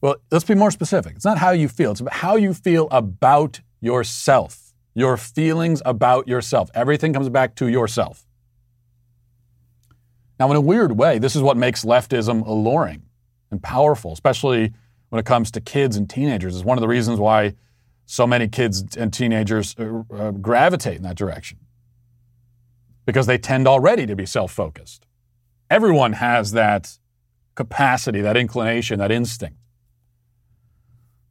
Well, 0.02 0.16
let's 0.32 0.46
be 0.46 0.56
more 0.56 0.72
specific. 0.72 1.16
It's 1.16 1.26
not 1.26 1.38
how 1.38 1.52
you 1.52 1.68
feel. 1.68 1.92
It's 1.92 2.00
about 2.00 2.16
how 2.16 2.36
you 2.36 2.54
feel 2.54 2.88
about 2.90 3.62
yourself. 3.80 4.74
Your 4.96 5.18
feelings 5.18 5.82
about 5.86 6.28
yourself. 6.28 6.70
Everything 6.74 7.14
comes 7.14 7.30
back 7.30 7.56
to 7.56 7.68
yourself. 7.68 8.26
Now, 10.40 10.50
in 10.50 10.56
a 10.56 10.62
weird 10.62 10.94
way, 10.94 11.20
this 11.20 11.36
is 11.36 11.42
what 11.42 11.58
makes 11.58 11.84
leftism 11.84 12.46
alluring 12.48 13.04
and 13.52 13.62
powerful, 13.62 14.14
especially 14.14 14.74
when 15.10 15.20
it 15.20 15.26
comes 15.26 15.52
to 15.52 15.62
kids 15.62 15.98
and 15.98 16.10
teenagers. 16.10 16.56
It's 16.56 16.64
one 16.64 16.78
of 16.78 16.82
the 16.82 16.88
reasons 16.88 17.20
why 17.20 17.56
so 18.06 18.26
many 18.26 18.48
kids 18.48 18.96
and 18.96 19.14
teenagers 19.14 19.76
uh, 19.78 20.04
uh, 20.14 20.32
gravitate 20.32 20.98
in 20.98 21.04
that 21.04 21.16
direction 21.18 21.60
because 23.06 23.28
they 23.28 23.38
tend 23.38 23.68
already 23.68 24.06
to 24.06 24.16
be 24.16 24.26
self 24.26 24.52
focused. 24.52 25.06
Everyone 25.70 26.14
has 26.14 26.52
that 26.54 26.98
capacity, 27.56 28.22
that 28.22 28.38
inclination, 28.38 29.00
that 29.00 29.12
instinct 29.12 29.58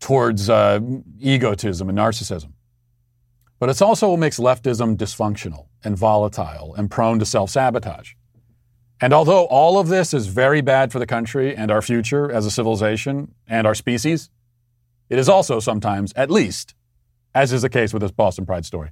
towards 0.00 0.48
uh, 0.48 0.80
egotism 1.18 1.88
and 1.88 1.98
narcissism. 1.98 2.52
But 3.58 3.70
it's 3.70 3.82
also 3.82 4.10
what 4.10 4.20
makes 4.20 4.38
leftism 4.38 4.96
dysfunctional 4.96 5.66
and 5.82 5.96
volatile 5.96 6.74
and 6.76 6.90
prone 6.90 7.18
to 7.18 7.26
self 7.26 7.50
sabotage. 7.50 8.12
And 9.00 9.12
although 9.12 9.45
all 9.45 9.78
of 9.78 9.87
this 9.88 10.12
is 10.12 10.26
very 10.26 10.61
bad 10.61 10.90
for 10.90 10.99
the 10.99 11.07
country 11.07 11.55
and 11.55 11.71
our 11.71 11.81
future 11.83 12.33
as 12.33 12.45
a 12.45 12.50
civilization 12.50 13.33
and 13.47 13.64
our 13.64 13.75
species, 13.75 14.28
it 15.09 15.19
is 15.21 15.28
also 15.28 15.61
sometimes, 15.61 16.12
at 16.14 16.31
least, 16.31 16.75
as 17.33 17.52
is 17.52 17.62
the 17.62 17.69
case 17.69 17.93
with 17.93 18.02
this 18.02 18.11
Boston 18.11 18.45
Pride 18.45 18.67
story, 18.67 18.90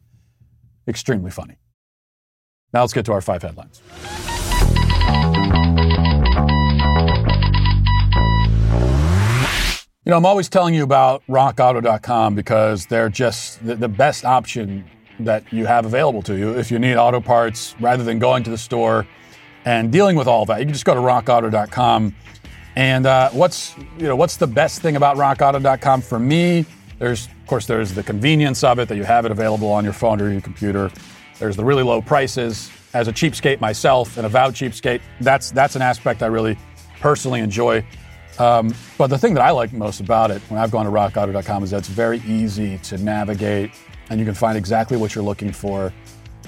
extremely 0.87 1.33
funny. 1.33 1.57
Now 2.73 2.83
let's 2.83 2.93
get 2.93 3.05
to 3.07 3.13
our 3.13 3.21
five 3.21 3.43
headlines. 3.43 3.83
You 10.05 10.11
know, 10.11 10.19
I'm 10.19 10.27
always 10.27 10.49
telling 10.49 10.73
you 10.73 10.85
about 10.85 11.25
rockauto.com 11.29 12.37
because 12.37 12.87
they're 12.87 13.09
just 13.09 13.67
the, 13.67 13.75
the 13.75 13.89
best 13.89 14.25
option 14.25 14.89
that 15.19 15.53
you 15.53 15.67
have 15.67 15.85
available 15.85 16.23
to 16.23 16.37
you 16.37 16.57
if 16.57 16.71
you 16.71 16.79
need 16.79 16.95
auto 16.97 17.21
parts 17.21 17.75
rather 17.81 18.05
than 18.05 18.21
going 18.21 18.45
to 18.45 18.51
the 18.51 18.59
store 18.59 19.05
and 19.67 19.93
dealing 19.93 20.17
with 20.17 20.29
all 20.29 20.47
that. 20.47 20.61
You 20.61 20.65
can 20.65 20.73
just 20.73 20.87
go 20.87 20.95
to 20.95 21.01
rockauto.com. 21.01 22.15
And 22.77 23.07
uh, 23.07 23.31
what's 23.31 23.77
you 23.99 24.07
know 24.07 24.17
what's 24.17 24.37
the 24.37 24.47
best 24.47 24.81
thing 24.81 24.97
about 24.97 25.17
rockauto.com 25.17 26.01
for 26.01 26.19
me? 26.19 26.65
There's 26.99 27.27
of 27.27 27.47
course 27.47 27.67
there's 27.67 27.93
the 27.93 28.03
convenience 28.03 28.65
of 28.65 28.79
it 28.79 28.89
that 28.89 28.97
you 28.97 29.05
have 29.05 29.27
it 29.27 29.33
available 29.33 29.69
on 29.69 29.85
your 29.85 29.93
phone 29.93 30.21
or 30.21 30.31
your 30.31 30.41
computer. 30.41 30.91
There's 31.39 31.57
the 31.57 31.65
really 31.65 31.83
low 31.83 32.01
prices. 32.01 32.71
As 32.95 33.09
a 33.09 33.13
cheapskate 33.13 33.61
myself 33.61 34.17
and 34.17 34.25
a 34.25 34.29
vowed 34.29 34.55
cheapskate, 34.55 35.03
that's 35.21 35.51
that's 35.51 35.77
an 35.77 35.83
aspect 35.83 36.23
I 36.23 36.27
really 36.27 36.57
personally 37.01 37.41
enjoy. 37.41 37.85
Um, 38.39 38.75
but 38.99 39.09
the 39.09 39.19
thing 39.19 39.35
that 39.35 39.43
I 39.43 39.51
like 39.51 39.73
most 39.73 40.01
about 40.01 40.31
it 40.31 40.43
when 40.49 40.61
I've 40.61 40.71
gone 40.71 40.85
to 40.85 40.91
rockauto.com 40.93 41.65
is 41.65 41.71
that 41.71 41.79
it's 41.79 41.89
very 41.89 42.19
easy 42.27 42.77
to 42.79 42.99
navigate 42.99 43.71
and 44.11 44.21
you 44.21 44.27
can 44.27 44.35
find 44.35 44.59
exactly 44.59 44.97
what 44.99 45.15
you're 45.15 45.25
looking 45.25 45.53
for 45.53 45.93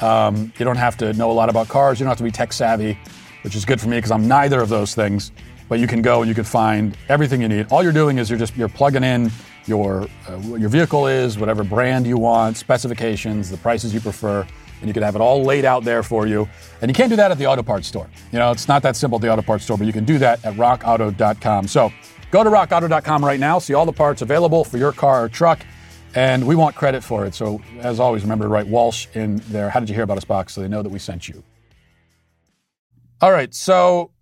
um, 0.02 0.52
you 0.58 0.64
don't 0.64 0.76
have 0.76 0.96
to 0.98 1.12
know 1.14 1.30
a 1.30 1.32
lot 1.32 1.48
about 1.48 1.68
cars. 1.68 1.98
You 1.98 2.04
don't 2.04 2.10
have 2.10 2.18
to 2.18 2.24
be 2.24 2.30
tech 2.30 2.52
savvy, 2.52 2.98
which 3.42 3.54
is 3.54 3.64
good 3.64 3.80
for 3.80 3.88
me 3.88 3.98
because 3.98 4.10
I'm 4.10 4.26
neither 4.26 4.60
of 4.60 4.68
those 4.68 4.94
things. 4.94 5.32
But 5.68 5.80
you 5.80 5.86
can 5.86 6.00
go 6.00 6.22
and 6.22 6.28
you 6.28 6.34
can 6.34 6.44
find 6.44 6.96
everything 7.08 7.42
you 7.42 7.48
need. 7.48 7.66
All 7.70 7.82
you're 7.82 7.92
doing 7.92 8.18
is 8.18 8.30
you're 8.30 8.38
just 8.38 8.56
you're 8.56 8.68
plugging 8.68 9.04
in 9.04 9.30
your 9.66 10.08
uh, 10.28 10.38
your 10.56 10.70
vehicle 10.70 11.06
is, 11.06 11.38
whatever 11.38 11.62
brand 11.62 12.06
you 12.06 12.16
want, 12.16 12.56
specifications, 12.56 13.50
the 13.50 13.58
prices 13.58 13.92
you 13.92 14.00
prefer, 14.00 14.46
and 14.80 14.88
you 14.88 14.94
can 14.94 15.02
have 15.02 15.14
it 15.14 15.20
all 15.20 15.42
laid 15.44 15.66
out 15.66 15.84
there 15.84 16.02
for 16.02 16.26
you. 16.26 16.48
And 16.80 16.90
you 16.90 16.94
can't 16.94 17.10
do 17.10 17.16
that 17.16 17.30
at 17.30 17.36
the 17.36 17.46
auto 17.46 17.62
parts 17.62 17.86
store. 17.86 18.08
You 18.32 18.38
know, 18.38 18.50
it's 18.50 18.66
not 18.66 18.82
that 18.82 18.96
simple 18.96 19.16
at 19.16 19.22
the 19.22 19.30
auto 19.30 19.42
parts 19.42 19.64
store, 19.64 19.76
but 19.76 19.86
you 19.86 19.92
can 19.92 20.06
do 20.06 20.16
that 20.18 20.42
at 20.44 20.54
rockauto.com. 20.54 21.68
So 21.68 21.92
Go 22.30 22.44
to 22.44 22.50
rockauto.com 22.50 23.24
right 23.24 23.40
now, 23.40 23.58
see 23.58 23.74
all 23.74 23.86
the 23.86 23.92
parts 23.92 24.20
available 24.22 24.64
for 24.64 24.76
your 24.76 24.92
car 24.92 25.24
or 25.24 25.28
truck, 25.28 25.60
and 26.14 26.46
we 26.46 26.56
want 26.56 26.74
credit 26.74 27.04
for 27.04 27.26
it. 27.26 27.34
So, 27.34 27.60
as 27.80 28.00
always, 28.00 28.22
remember 28.22 28.44
to 28.44 28.48
write 28.48 28.66
Walsh 28.66 29.06
in 29.14 29.36
there. 29.48 29.70
How 29.70 29.80
Did 29.80 29.88
You 29.88 29.94
Hear 29.94 30.04
About 30.04 30.18
Us 30.18 30.24
box 30.24 30.54
so 30.54 30.60
they 30.60 30.68
know 30.68 30.82
that 30.82 30.88
we 30.88 30.98
sent 30.98 31.28
you. 31.28 31.42
All 33.20 33.32
right, 33.32 33.52
so 33.52 34.12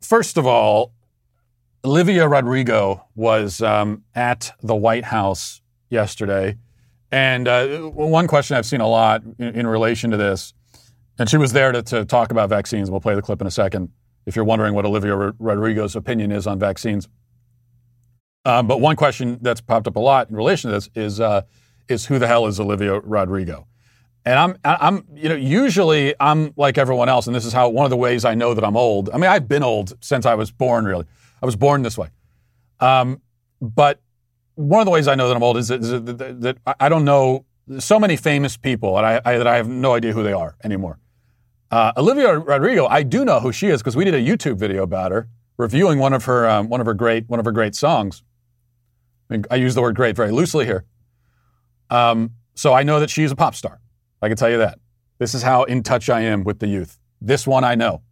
first 0.00 0.36
of 0.36 0.46
all, 0.46 0.92
Olivia 1.84 2.28
Rodrigo 2.28 3.06
was 3.14 3.62
um, 3.62 4.04
at 4.14 4.52
the 4.62 4.74
White 4.74 5.04
House 5.04 5.62
yesterday. 5.88 6.58
And 7.12 7.46
uh, 7.46 7.82
one 7.82 8.26
question 8.26 8.56
I've 8.56 8.66
seen 8.66 8.80
a 8.80 8.88
lot 8.88 9.22
in, 9.38 9.60
in, 9.60 9.66
relation 9.66 10.10
to 10.10 10.16
this, 10.16 10.52
and 11.18 11.30
she 11.30 11.36
was 11.36 11.52
there 11.52 11.70
to, 11.70 11.82
to 11.82 12.04
talk 12.04 12.32
about 12.32 12.48
vaccines. 12.48 12.90
We'll 12.90 13.00
play 13.00 13.14
the 13.14 13.22
clip 13.22 13.40
in 13.40 13.46
a 13.46 13.50
second 13.52 13.90
if 14.26 14.34
you're 14.34 14.44
wondering 14.44 14.74
what 14.74 14.84
Olivia 14.84 15.14
Rodrigo's 15.38 15.94
opinion 15.94 16.32
is 16.32 16.46
on 16.46 16.58
vaccines. 16.58 17.08
Um, 18.46 18.68
but 18.68 18.80
one 18.80 18.94
question 18.94 19.38
that's 19.42 19.60
popped 19.60 19.88
up 19.88 19.96
a 19.96 20.00
lot 20.00 20.30
in 20.30 20.36
relation 20.36 20.70
to 20.70 20.76
this 20.76 20.88
is 20.94 21.20
uh, 21.20 21.42
is 21.88 22.06
who 22.06 22.20
the 22.20 22.28
hell 22.28 22.46
is 22.46 22.60
Olivia 22.60 23.00
Rodrigo? 23.00 23.66
And 24.24 24.38
I'm 24.38 24.56
I'm 24.64 25.04
you 25.14 25.28
know 25.28 25.34
usually 25.34 26.14
I'm 26.20 26.54
like 26.56 26.78
everyone 26.78 27.08
else, 27.08 27.26
and 27.26 27.34
this 27.34 27.44
is 27.44 27.52
how 27.52 27.68
one 27.68 27.84
of 27.84 27.90
the 27.90 27.96
ways 27.96 28.24
I 28.24 28.36
know 28.36 28.54
that 28.54 28.64
I'm 28.64 28.76
old. 28.76 29.10
I 29.10 29.18
mean 29.18 29.28
I've 29.28 29.48
been 29.48 29.64
old 29.64 29.94
since 30.00 30.24
I 30.26 30.36
was 30.36 30.52
born. 30.52 30.84
Really, 30.84 31.06
I 31.42 31.46
was 31.46 31.56
born 31.56 31.82
this 31.82 31.98
way. 31.98 32.08
Um, 32.78 33.20
but 33.60 34.00
one 34.54 34.80
of 34.80 34.84
the 34.84 34.92
ways 34.92 35.08
I 35.08 35.16
know 35.16 35.26
that 35.26 35.36
I'm 35.36 35.42
old 35.42 35.56
is 35.56 35.68
that, 35.68 35.80
is 35.80 35.90
that, 35.90 36.40
that 36.40 36.58
I 36.78 36.88
don't 36.88 37.04
know 37.04 37.46
so 37.80 37.98
many 37.98 38.16
famous 38.16 38.56
people, 38.56 38.96
and 38.96 39.04
I, 39.04 39.20
I, 39.24 39.38
that 39.38 39.46
I 39.48 39.56
have 39.56 39.68
no 39.68 39.94
idea 39.94 40.12
who 40.12 40.22
they 40.22 40.32
are 40.32 40.54
anymore. 40.62 41.00
Uh, 41.72 41.92
Olivia 41.96 42.38
Rodrigo, 42.38 42.86
I 42.86 43.02
do 43.02 43.24
know 43.24 43.40
who 43.40 43.50
she 43.50 43.68
is 43.68 43.82
because 43.82 43.96
we 43.96 44.04
did 44.04 44.14
a 44.14 44.20
YouTube 44.20 44.56
video 44.56 44.84
about 44.84 45.10
her, 45.10 45.28
reviewing 45.56 45.98
one 45.98 46.12
of 46.12 46.26
her 46.26 46.48
um, 46.48 46.68
one 46.68 46.80
of 46.80 46.86
her 46.86 46.94
great 46.94 47.28
one 47.28 47.40
of 47.40 47.44
her 47.44 47.52
great 47.52 47.74
songs. 47.74 48.22
I, 49.28 49.34
mean, 49.34 49.44
I 49.50 49.56
use 49.56 49.74
the 49.74 49.82
word 49.82 49.96
great 49.96 50.16
very 50.16 50.30
loosely 50.30 50.64
here. 50.64 50.84
Um, 51.90 52.32
so 52.54 52.72
I 52.72 52.82
know 52.82 53.00
that 53.00 53.10
she's 53.10 53.30
a 53.30 53.36
pop 53.36 53.54
star. 53.54 53.80
I 54.22 54.28
can 54.28 54.36
tell 54.36 54.50
you 54.50 54.58
that. 54.58 54.78
This 55.18 55.34
is 55.34 55.42
how 55.42 55.64
in 55.64 55.82
touch 55.82 56.08
I 56.10 56.20
am 56.20 56.44
with 56.44 56.58
the 56.58 56.66
youth. 56.66 56.98
This 57.20 57.46
one 57.46 57.64
I 57.64 57.74
know. 57.74 58.02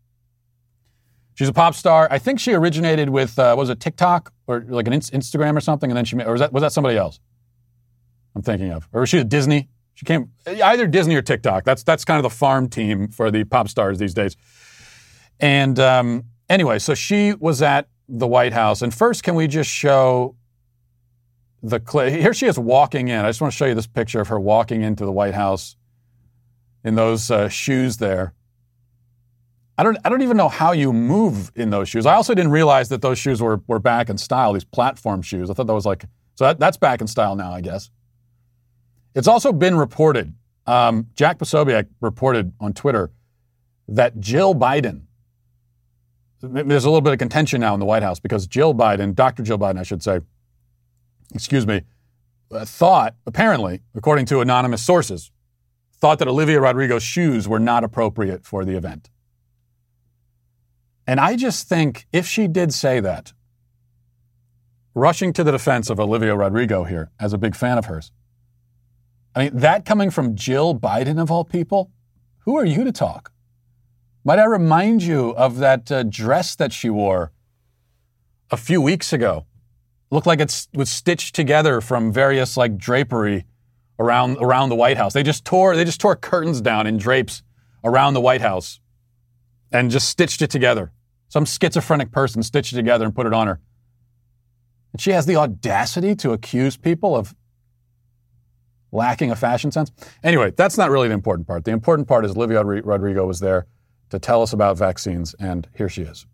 She's 1.34 1.48
a 1.48 1.52
pop 1.52 1.74
star. 1.74 2.08
I 2.10 2.18
think 2.18 2.38
she 2.38 2.52
originated 2.54 3.10
with 3.10 3.38
uh, 3.38 3.54
was 3.58 3.68
it 3.68 3.80
TikTok 3.80 4.32
or 4.46 4.64
like 4.68 4.86
an 4.86 4.92
Instagram 4.92 5.56
or 5.56 5.60
something, 5.60 5.90
and 5.90 5.96
then 5.96 6.04
she 6.04 6.16
or 6.20 6.32
was 6.32 6.40
that 6.40 6.52
was 6.52 6.62
that 6.62 6.72
somebody 6.72 6.96
else? 6.96 7.18
I'm 8.36 8.42
thinking 8.42 8.70
of, 8.70 8.88
or 8.92 9.00
was 9.00 9.10
she 9.10 9.18
a 9.18 9.24
Disney? 9.24 9.68
She 9.94 10.04
came 10.04 10.30
either 10.46 10.86
Disney 10.86 11.14
or 11.16 11.22
TikTok. 11.22 11.64
That's 11.64 11.82
that's 11.82 12.04
kind 12.04 12.18
of 12.18 12.22
the 12.22 12.36
farm 12.36 12.68
team 12.68 13.08
for 13.08 13.30
the 13.30 13.44
pop 13.44 13.68
stars 13.68 13.98
these 13.98 14.14
days. 14.14 14.36
And 15.40 15.78
um, 15.80 16.24
anyway, 16.48 16.78
so 16.78 16.94
she 16.94 17.34
was 17.34 17.62
at 17.62 17.88
the 18.08 18.28
White 18.28 18.52
House, 18.52 18.80
and 18.82 18.94
first, 18.94 19.24
can 19.24 19.34
we 19.34 19.48
just 19.48 19.70
show 19.70 20.36
the 21.64 21.80
clip? 21.80 22.12
Here 22.12 22.34
she 22.34 22.46
is 22.46 22.58
walking 22.58 23.08
in. 23.08 23.24
I 23.24 23.28
just 23.28 23.40
want 23.40 23.52
to 23.52 23.56
show 23.56 23.64
you 23.64 23.74
this 23.74 23.86
picture 23.86 24.20
of 24.20 24.28
her 24.28 24.38
walking 24.38 24.82
into 24.82 25.04
the 25.04 25.12
White 25.12 25.34
House 25.34 25.76
in 26.84 26.94
those 26.94 27.30
uh, 27.30 27.48
shoes 27.48 27.96
there. 27.96 28.34
I 29.76 29.82
don't, 29.82 29.98
I 30.04 30.08
don't 30.08 30.22
even 30.22 30.36
know 30.36 30.48
how 30.48 30.72
you 30.72 30.92
move 30.92 31.50
in 31.56 31.70
those 31.70 31.88
shoes. 31.88 32.06
I 32.06 32.14
also 32.14 32.34
didn't 32.34 32.52
realize 32.52 32.90
that 32.90 33.02
those 33.02 33.18
shoes 33.18 33.42
were, 33.42 33.60
were 33.66 33.80
back 33.80 34.08
in 34.08 34.18
style, 34.18 34.52
these 34.52 34.64
platform 34.64 35.22
shoes. 35.22 35.50
I 35.50 35.54
thought 35.54 35.66
that 35.66 35.74
was 35.74 35.86
like, 35.86 36.04
so 36.36 36.44
that, 36.44 36.60
that's 36.60 36.76
back 36.76 37.00
in 37.00 37.06
style 37.06 37.34
now, 37.34 37.52
I 37.52 37.60
guess. 37.60 37.90
It's 39.14 39.26
also 39.26 39.52
been 39.52 39.76
reported, 39.76 40.34
um, 40.66 41.08
Jack 41.16 41.38
Posobiec 41.38 41.86
reported 42.00 42.52
on 42.60 42.72
Twitter 42.72 43.10
that 43.88 44.20
Jill 44.20 44.54
Biden, 44.54 45.02
there's 46.40 46.84
a 46.84 46.90
little 46.90 47.00
bit 47.00 47.12
of 47.12 47.18
contention 47.18 47.60
now 47.60 47.74
in 47.74 47.80
the 47.80 47.86
White 47.86 48.02
House 48.02 48.20
because 48.20 48.46
Jill 48.46 48.74
Biden, 48.74 49.14
Dr. 49.14 49.42
Jill 49.42 49.58
Biden, 49.58 49.78
I 49.78 49.82
should 49.82 50.02
say, 50.02 50.20
excuse 51.32 51.66
me, 51.66 51.82
thought, 52.50 53.14
apparently, 53.26 53.82
according 53.94 54.26
to 54.26 54.40
anonymous 54.40 54.82
sources, 54.82 55.30
thought 55.92 56.18
that 56.18 56.28
Olivia 56.28 56.60
Rodrigo's 56.60 57.02
shoes 57.02 57.48
were 57.48 57.58
not 57.58 57.84
appropriate 57.84 58.44
for 58.44 58.64
the 58.64 58.76
event. 58.76 59.10
And 61.06 61.20
I 61.20 61.36
just 61.36 61.68
think 61.68 62.06
if 62.12 62.26
she 62.26 62.48
did 62.48 62.72
say 62.72 63.00
that, 63.00 63.32
rushing 64.94 65.32
to 65.32 65.44
the 65.44 65.52
defense 65.52 65.90
of 65.90 65.98
Olivia 65.98 66.36
Rodrigo 66.36 66.84
here 66.84 67.10
as 67.18 67.32
a 67.32 67.38
big 67.38 67.54
fan 67.54 67.78
of 67.78 67.86
hers, 67.86 68.12
I 69.34 69.44
mean, 69.44 69.56
that 69.56 69.84
coming 69.84 70.10
from 70.10 70.36
Jill 70.36 70.78
Biden 70.78 71.20
of 71.20 71.30
all 71.30 71.44
people, 71.44 71.90
who 72.40 72.56
are 72.56 72.64
you 72.64 72.84
to 72.84 72.92
talk? 72.92 73.32
Might 74.24 74.38
I 74.38 74.44
remind 74.44 75.02
you 75.02 75.30
of 75.36 75.58
that 75.58 75.90
uh, 75.90 76.02
dress 76.04 76.54
that 76.56 76.72
she 76.72 76.88
wore 76.88 77.32
a 78.50 78.56
few 78.56 78.80
weeks 78.80 79.12
ago? 79.12 79.46
Looked 80.10 80.26
like 80.26 80.40
it 80.40 80.68
was 80.74 80.90
stitched 80.90 81.34
together 81.34 81.80
from 81.80 82.12
various 82.12 82.56
like 82.56 82.76
drapery 82.76 83.46
around 83.98 84.36
around 84.38 84.68
the 84.68 84.76
White 84.76 84.96
House. 84.96 85.12
They 85.12 85.22
just 85.22 85.44
tore 85.44 85.76
they 85.76 85.84
just 85.84 86.00
tore 86.00 86.16
curtains 86.16 86.60
down 86.60 86.86
in 86.86 86.96
drapes 86.96 87.42
around 87.82 88.14
the 88.14 88.20
White 88.20 88.40
House 88.40 88.80
and 89.72 89.90
just 89.90 90.08
stitched 90.08 90.42
it 90.42 90.50
together. 90.50 90.92
Some 91.28 91.44
schizophrenic 91.44 92.12
person 92.12 92.42
stitched 92.42 92.72
it 92.72 92.76
together 92.76 93.04
and 93.04 93.14
put 93.14 93.26
it 93.26 93.32
on 93.32 93.46
her. 93.46 93.60
And 94.92 95.00
she 95.00 95.10
has 95.10 95.26
the 95.26 95.36
audacity 95.36 96.14
to 96.16 96.32
accuse 96.32 96.76
people 96.76 97.16
of 97.16 97.34
lacking 98.92 99.32
a 99.32 99.36
fashion 99.36 99.72
sense. 99.72 99.90
Anyway, 100.22 100.52
that's 100.56 100.78
not 100.78 100.90
really 100.90 101.08
the 101.08 101.14
important 101.14 101.48
part. 101.48 101.64
The 101.64 101.72
important 101.72 102.06
part 102.06 102.24
is 102.24 102.36
Olivia 102.36 102.62
Rodrigo 102.62 103.26
was 103.26 103.40
there 103.40 103.66
to 104.10 104.20
tell 104.20 104.42
us 104.42 104.52
about 104.52 104.78
vaccines, 104.78 105.34
and 105.40 105.66
here 105.74 105.88
she 105.88 106.02
is. 106.02 106.26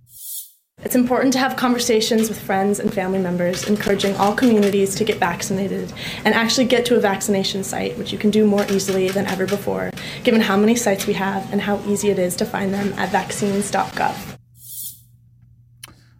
It's 0.83 0.95
important 0.95 1.35
to 1.35 1.39
have 1.39 1.57
conversations 1.57 2.31
with 2.31 2.41
friends 2.41 2.81
and 2.81 2.93
family 2.93 3.19
members, 3.19 3.69
encouraging 3.69 4.17
all 4.17 4.35
communities 4.35 4.95
to 4.95 5.05
get 5.05 5.19
vaccinated 5.19 5.93
and 6.25 6.35
actually 6.35 6.65
get 6.65 6.87
to 6.87 6.97
a 6.97 7.01
vaccination 7.01 7.63
site, 7.63 7.99
which 7.99 8.13
you 8.13 8.19
can 8.19 8.31
do 8.31 8.47
more 8.47 8.65
easily 8.71 9.11
than 9.11 9.27
ever 9.27 9.47
before, 9.47 9.91
given 10.25 10.41
how 10.41 10.57
many 10.57 10.75
sites 10.75 11.07
we 11.07 11.13
have 11.13 11.53
and 11.53 11.61
how 11.61 11.79
easy 11.87 12.09
it 12.09 12.19
is 12.19 12.35
to 12.37 12.47
find 12.47 12.73
them 12.73 12.95
at 12.95 13.11
vaccines.gov. 13.11 14.39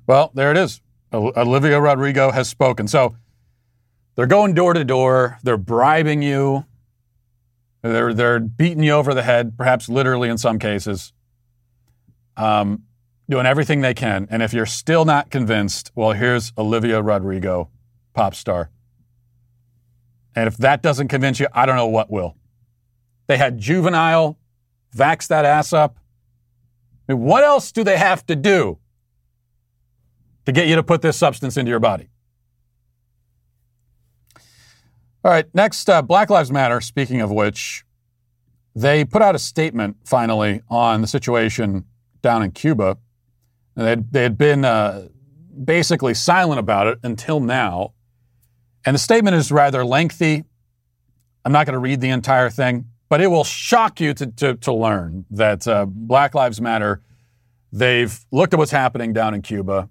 Well, 0.07 0.31
there 0.35 0.51
it 0.51 0.59
is. 0.59 0.83
Olivia 1.13 1.81
Rodrigo 1.81 2.31
has 2.31 2.49
spoken. 2.49 2.87
So 2.87 3.17
they're 4.15 4.27
going 4.27 4.53
door 4.53 4.75
to 4.75 4.85
door, 4.85 5.39
they're 5.43 5.57
bribing 5.57 6.21
you, 6.21 6.67
they're, 7.81 8.13
they're 8.13 8.41
beating 8.41 8.83
you 8.83 8.93
over 8.93 9.15
the 9.15 9.23
head, 9.23 9.57
perhaps 9.57 9.89
literally 9.89 10.29
in 10.29 10.37
some 10.37 10.59
cases. 10.59 11.15
Um, 12.37 12.85
doing 13.31 13.47
everything 13.47 13.81
they 13.81 13.95
can. 13.95 14.27
And 14.29 14.43
if 14.43 14.53
you're 14.53 14.67
still 14.67 15.05
not 15.05 15.31
convinced, 15.31 15.93
well, 15.95 16.13
here's 16.13 16.53
Olivia 16.59 17.01
Rodrigo, 17.01 17.71
pop 18.13 18.35
star. 18.35 18.71
And 20.35 20.49
if 20.49 20.57
that 20.59 20.83
doesn't 20.83 21.09
convince 21.09 21.39
you, 21.39 21.47
I 21.53 21.65
don't 21.65 21.77
know 21.77 21.87
what 21.87 22.11
will. 22.11 22.37
They 23.29 23.37
had 23.37 23.59
juvenile, 23.59 24.37
vax 24.95 25.29
that 25.29 25.45
ass 25.45 25.73
up. 25.73 25.99
I 27.09 27.13
mean, 27.13 27.23
what 27.23 27.45
else 27.45 27.71
do 27.73 27.85
they 27.85 27.97
have 27.97 28.27
to 28.27 28.37
do 28.37 28.79
to 30.45 30.53
get 30.53 30.67
you 30.67 30.75
to 30.75 30.83
put 30.83 31.01
this 31.01 31.17
substance 31.17 31.57
into 31.57 31.71
your 31.71 31.81
body? 31.81 32.11
All 35.23 35.31
right, 35.31 35.47
next, 35.55 35.89
uh, 35.89 36.03
Black 36.03 36.31
Lives 36.31 36.51
Matter, 36.51 36.81
speaking 36.81 37.21
of 37.21 37.31
which, 37.31 37.85
they 38.75 39.05
put 39.05 39.23
out 39.23 39.35
a 39.35 39.39
statement 39.39 39.99
finally 40.05 40.63
on 40.69 41.03
the 41.03 41.07
situation 41.07 41.85
down 42.23 42.43
in 42.43 42.51
Cuba 42.53 42.97
they 43.85 43.91
had, 43.91 44.13
they 44.13 44.23
had 44.23 44.39
been 44.39 44.65
uh, 44.65 45.09
basically 45.65 46.15
silent 46.15 46.59
about 46.59 46.87
it 46.87 46.99
until 47.03 47.41
now. 47.41 47.93
And 48.85 48.95
the 48.95 48.99
statement 48.99 49.37
is 49.37 49.53
rather 49.53 49.85
lengthy. 49.85 50.45
I'm 51.45 51.53
not 51.53 51.67
going 51.67 51.75
to 51.75 51.81
read 51.81 52.01
the 52.01 52.11
entire 52.11 52.51
thing, 52.51 52.87
but 53.09 53.21
it 53.21 53.29
will 53.29 53.45
shock 53.45 54.01
you 54.01 54.15
to, 54.15 54.27
to, 54.27 54.55
to 54.57 54.73
learn 54.73 55.25
that 55.31 55.67
uh, 55.67 55.87
Black 55.87 56.35
Lives 56.35 56.61
Matter, 56.61 57.03
they've 57.73 58.25
looked 58.31 58.55
at 58.55 58.59
what's 58.59 58.71
happening 58.71 59.13
down 59.13 59.35
in 59.35 59.43
Cuba, 59.43 59.89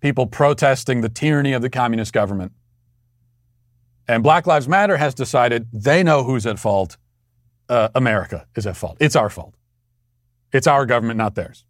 people 0.00 0.26
protesting 0.26 1.00
the 1.00 1.08
tyranny 1.08 1.52
of 1.52 1.62
the 1.62 1.70
communist 1.70 2.12
government. 2.12 2.52
And 4.08 4.22
Black 4.22 4.46
Lives 4.46 4.68
Matter 4.68 4.96
has 4.96 5.14
decided 5.14 5.68
they 5.72 6.02
know 6.02 6.24
who's 6.24 6.46
at 6.46 6.58
fault. 6.58 6.96
Uh, 7.68 7.88
America 7.94 8.46
is 8.56 8.66
at 8.66 8.76
fault. 8.76 8.96
It's 9.00 9.16
our 9.16 9.30
fault. 9.30 9.54
It's 10.52 10.66
our 10.66 10.84
government, 10.84 11.16
not 11.16 11.34
theirs. 11.34 11.64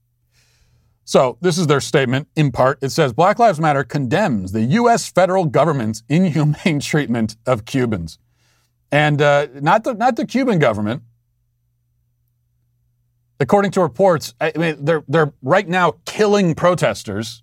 So, 1.05 1.37
this 1.41 1.59
is 1.59 1.67
their 1.67 1.81
statement 1.81 2.29
in 2.37 2.53
part. 2.53 2.79
It 2.81 2.91
says 2.91 3.13
Black 3.13 3.39
Lives 3.39 3.59
Matter 3.59 3.83
condemns 3.83 4.53
the 4.53 4.63
U.S. 4.63 5.11
federal 5.11 5.47
government's 5.47 6.03
inhumane 6.09 6.81
treatment 6.81 7.37
of 7.47 7.65
Cubans. 7.65 8.19
And 8.93 9.21
uh, 9.21 9.49
not, 9.55 9.85
the, 9.85 9.95
not 9.95 10.17
the 10.17 10.27
Cuban 10.27 10.59
government. 10.59 11.03
According 13.41 13.73
to 13.73 13.81
reports, 13.81 14.35
I 14.41 14.53
mean, 14.57 14.85
they're, 14.85 15.03
they're 15.09 15.33
right 15.43 15.67
now 15.67 15.95
killing 16.05 16.55
protesters. 16.55 17.43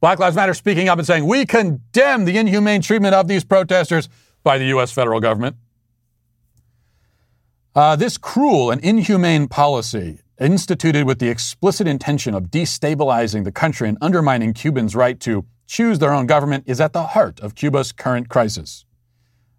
Black 0.00 0.18
Lives 0.18 0.34
Matter 0.34 0.54
speaking 0.54 0.88
up 0.88 0.98
and 0.98 1.06
saying, 1.06 1.26
We 1.26 1.46
condemn 1.46 2.24
the 2.24 2.38
inhumane 2.38 2.82
treatment 2.82 3.14
of 3.14 3.28
these 3.28 3.44
protesters 3.44 4.08
by 4.42 4.58
the 4.58 4.66
U.S. 4.66 4.90
federal 4.90 5.20
government. 5.20 5.56
Uh, 7.74 7.94
this 7.94 8.18
cruel 8.18 8.70
and 8.70 8.82
inhumane 8.82 9.46
policy 9.46 10.20
instituted 10.40 11.04
with 11.04 11.18
the 11.18 11.28
explicit 11.28 11.86
intention 11.86 12.34
of 12.34 12.44
destabilizing 12.44 13.44
the 13.44 13.52
country 13.52 13.88
and 13.88 13.98
undermining 14.00 14.52
Cubans' 14.52 14.94
right 14.94 15.18
to 15.20 15.44
choose 15.66 15.98
their 15.98 16.12
own 16.12 16.26
government, 16.26 16.64
is 16.66 16.80
at 16.80 16.92
the 16.92 17.08
heart 17.08 17.38
of 17.40 17.54
Cuba's 17.54 17.92
current 17.92 18.28
crisis. 18.28 18.84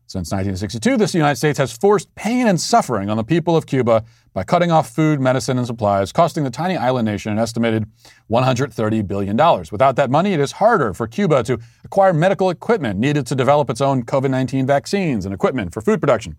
Since 0.08 0.32
1962, 0.32 0.98
the 0.98 1.18
United 1.20 1.36
States 1.36 1.60
has 1.60 1.72
forced 1.72 2.14
pain 2.16 2.48
and 2.48 2.60
suffering 2.60 3.12
on 3.12 3.18
the 3.18 3.24
people 3.24 3.56
of 3.56 3.68
Cuba 3.68 4.04
by 4.34 4.44
cutting 4.44 4.72
off 4.72 4.90
food, 4.90 5.20
medicine, 5.20 5.60
and 5.60 5.68
supplies, 5.68 6.12
costing 6.12 6.44
the 6.44 6.50
tiny 6.50 6.76
island 6.76 7.06
nation 7.06 7.32
an 7.32 7.38
estimated 7.38 7.86
$130 8.32 9.08
billion. 9.08 9.38
Without 9.72 9.96
that 9.98 10.10
money, 10.10 10.34
it 10.34 10.40
is 10.40 10.54
harder 10.54 10.96
for 10.96 11.06
Cuba 11.06 11.44
to 11.44 11.60
acquire 11.84 12.12
medical 12.12 12.50
equipment 12.50 13.00
needed 13.00 13.28
to 13.28 13.36
develop 13.36 13.70
its 13.70 13.82
own 13.82 14.04
COVID 14.04 14.32
19 14.32 14.66
vaccines 14.66 15.26
and 15.26 15.34
equipment 15.34 15.76
for 15.76 15.82
food 15.82 16.00
production. 16.02 16.36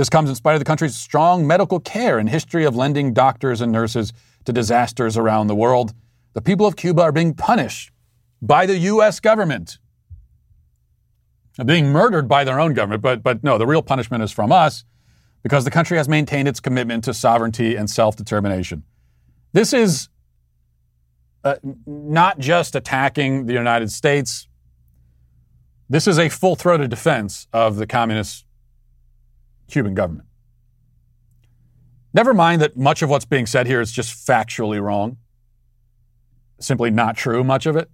This 0.00 0.08
comes 0.08 0.30
in 0.30 0.34
spite 0.34 0.54
of 0.54 0.60
the 0.60 0.64
country's 0.64 0.96
strong 0.96 1.46
medical 1.46 1.78
care 1.78 2.18
and 2.18 2.26
history 2.26 2.64
of 2.64 2.74
lending 2.74 3.12
doctors 3.12 3.60
and 3.60 3.70
nurses 3.70 4.14
to 4.46 4.50
disasters 4.50 5.18
around 5.18 5.48
the 5.48 5.54
world. 5.54 5.92
The 6.32 6.40
people 6.40 6.64
of 6.64 6.74
Cuba 6.74 7.02
are 7.02 7.12
being 7.12 7.34
punished 7.34 7.92
by 8.40 8.64
the 8.64 8.78
U.S. 8.78 9.20
government 9.20 9.76
being 11.66 11.92
murdered 11.92 12.28
by 12.28 12.44
their 12.44 12.58
own 12.58 12.72
government. 12.72 13.02
But, 13.02 13.22
but 13.22 13.44
no, 13.44 13.58
the 13.58 13.66
real 13.66 13.82
punishment 13.82 14.22
is 14.22 14.32
from 14.32 14.50
us 14.50 14.86
because 15.42 15.66
the 15.66 15.70
country 15.70 15.98
has 15.98 16.08
maintained 16.08 16.48
its 16.48 16.60
commitment 16.60 17.04
to 17.04 17.12
sovereignty 17.12 17.76
and 17.76 17.90
self 17.90 18.16
determination. 18.16 18.84
This 19.52 19.74
is 19.74 20.08
uh, 21.44 21.56
not 21.84 22.38
just 22.38 22.74
attacking 22.74 23.44
the 23.44 23.52
United 23.52 23.92
States, 23.92 24.48
this 25.90 26.06
is 26.08 26.18
a 26.18 26.30
full 26.30 26.56
throated 26.56 26.88
defense 26.88 27.48
of 27.52 27.76
the 27.76 27.86
communist 27.86 28.46
Cuban 29.70 29.94
government. 29.94 30.28
Never 32.12 32.34
mind 32.34 32.60
that 32.60 32.76
much 32.76 33.02
of 33.02 33.08
what's 33.08 33.24
being 33.24 33.46
said 33.46 33.66
here 33.66 33.80
is 33.80 33.92
just 33.92 34.26
factually 34.26 34.82
wrong, 34.82 35.16
simply 36.58 36.90
not 36.90 37.16
true, 37.16 37.44
much 37.44 37.66
of 37.66 37.76
it. 37.76 37.88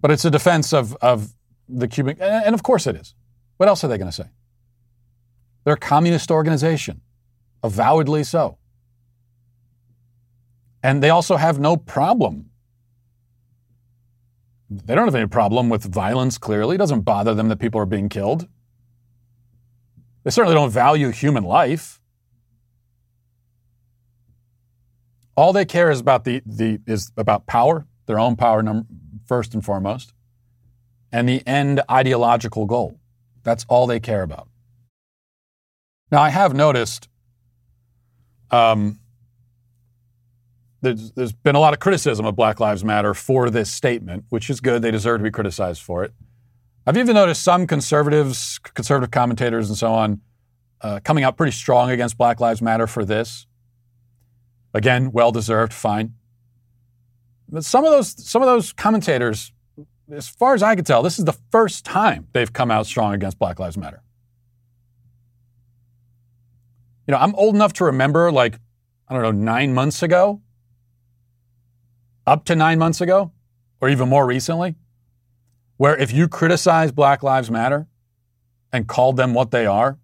But 0.00 0.10
it's 0.10 0.24
a 0.24 0.30
defense 0.30 0.72
of, 0.72 0.96
of 0.96 1.34
the 1.68 1.88
Cuban, 1.88 2.16
and 2.20 2.54
of 2.54 2.62
course 2.62 2.86
it 2.86 2.96
is. 2.96 3.14
What 3.56 3.68
else 3.68 3.84
are 3.84 3.88
they 3.88 3.98
going 3.98 4.10
to 4.10 4.16
say? 4.16 4.30
They're 5.64 5.74
a 5.74 5.78
communist 5.78 6.30
organization, 6.30 7.00
avowedly 7.62 8.24
so. 8.24 8.58
And 10.82 11.02
they 11.02 11.10
also 11.10 11.36
have 11.36 11.60
no 11.60 11.76
problem. 11.76 12.50
They 14.68 14.94
don't 14.94 15.04
have 15.04 15.14
any 15.14 15.28
problem 15.28 15.68
with 15.68 15.84
violence, 15.84 16.38
clearly. 16.38 16.74
It 16.76 16.78
doesn't 16.78 17.02
bother 17.02 17.34
them 17.34 17.48
that 17.48 17.58
people 17.58 17.80
are 17.80 17.86
being 17.86 18.08
killed. 18.08 18.48
They 20.24 20.30
certainly 20.30 20.54
don't 20.54 20.70
value 20.70 21.10
human 21.10 21.44
life. 21.44 22.00
All 25.36 25.52
they 25.52 25.64
care 25.64 25.90
is 25.90 26.00
about 26.00 26.24
the, 26.24 26.42
the 26.44 26.80
is 26.86 27.10
about 27.16 27.46
power, 27.46 27.86
their 28.06 28.18
own 28.18 28.36
power 28.36 28.62
num- 28.62 28.86
first 29.26 29.54
and 29.54 29.64
foremost 29.64 30.12
and 31.12 31.28
the 31.28 31.46
end 31.46 31.82
ideological 31.90 32.66
goal. 32.66 32.98
That's 33.44 33.64
all 33.68 33.86
they 33.86 34.00
care 34.00 34.22
about. 34.22 34.48
Now, 36.10 36.22
I 36.22 36.30
have 36.30 36.54
noticed 36.54 37.08
um, 38.50 38.98
there's, 40.80 41.12
there's 41.12 41.32
been 41.32 41.54
a 41.54 41.60
lot 41.60 41.72
of 41.74 41.80
criticism 41.80 42.26
of 42.26 42.34
Black 42.34 42.60
Lives 42.60 42.84
Matter 42.84 43.14
for 43.14 43.50
this 43.50 43.70
statement, 43.70 44.24
which 44.30 44.50
is 44.50 44.60
good. 44.60 44.82
They 44.82 44.90
deserve 44.90 45.20
to 45.20 45.24
be 45.24 45.30
criticized 45.30 45.82
for 45.82 46.04
it. 46.04 46.12
I've 46.86 46.96
even 46.96 47.14
noticed 47.14 47.42
some 47.42 47.66
conservatives, 47.66 48.58
conservative 48.58 49.10
commentators, 49.10 49.68
and 49.68 49.78
so 49.78 49.92
on 49.92 50.20
uh, 50.80 51.00
coming 51.04 51.22
out 51.24 51.36
pretty 51.36 51.52
strong 51.52 51.90
against 51.90 52.18
Black 52.18 52.40
Lives 52.40 52.60
Matter 52.60 52.86
for 52.86 53.04
this. 53.04 53.46
Again, 54.74 55.12
well 55.12 55.30
deserved, 55.30 55.72
fine. 55.72 56.14
But 57.48 57.64
some 57.64 57.84
of 57.84 57.92
those 57.92 58.26
some 58.26 58.42
of 58.42 58.46
those 58.46 58.72
commentators 58.72 59.52
as 60.10 60.28
far 60.28 60.54
as 60.54 60.62
I 60.62 60.74
can 60.74 60.84
tell, 60.84 61.02
this 61.02 61.18
is 61.18 61.24
the 61.24 61.36
first 61.50 61.84
time 61.84 62.28
they've 62.32 62.52
come 62.52 62.70
out 62.70 62.86
strong 62.86 63.14
against 63.14 63.38
Black 63.38 63.58
Lives 63.58 63.76
Matter. 63.76 64.02
You 67.06 67.12
know, 67.12 67.18
I'm 67.18 67.34
old 67.34 67.54
enough 67.54 67.72
to 67.74 67.84
remember, 67.84 68.30
like, 68.30 68.58
I 69.08 69.14
don't 69.14 69.22
know, 69.22 69.32
nine 69.32 69.74
months 69.74 70.02
ago, 70.02 70.40
up 72.26 72.44
to 72.46 72.56
nine 72.56 72.78
months 72.78 73.00
ago, 73.00 73.32
or 73.80 73.88
even 73.88 74.08
more 74.08 74.26
recently, 74.26 74.76
where 75.76 75.96
if 75.96 76.12
you 76.12 76.28
criticize 76.28 76.92
Black 76.92 77.22
Lives 77.22 77.50
Matter 77.50 77.86
and 78.72 78.86
called 78.86 79.16
them 79.16 79.34
what 79.34 79.50
they 79.50 79.66
are, 79.66 79.98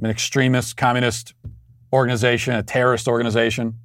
an 0.00 0.10
extremist 0.10 0.76
communist 0.76 1.34
organization, 1.92 2.54
a 2.54 2.62
terrorist 2.62 3.06
organization, 3.06 3.78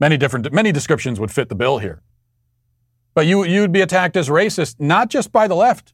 many 0.00 0.16
different, 0.16 0.52
many 0.52 0.72
descriptions 0.72 1.20
would 1.20 1.30
fit 1.30 1.48
the 1.48 1.54
bill 1.54 1.78
here. 1.78 2.02
But 3.14 3.26
you, 3.26 3.44
you'd 3.44 3.72
be 3.72 3.80
attacked 3.80 4.16
as 4.16 4.28
racist, 4.28 4.76
not 4.78 5.10
just 5.10 5.32
by 5.32 5.48
the 5.48 5.54
left, 5.54 5.92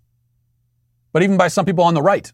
but 1.13 1.23
even 1.23 1.37
by 1.37 1.49
some 1.49 1.65
people 1.65 1.85
on 1.85 1.95
the 1.95 2.03
right. 2.03 2.33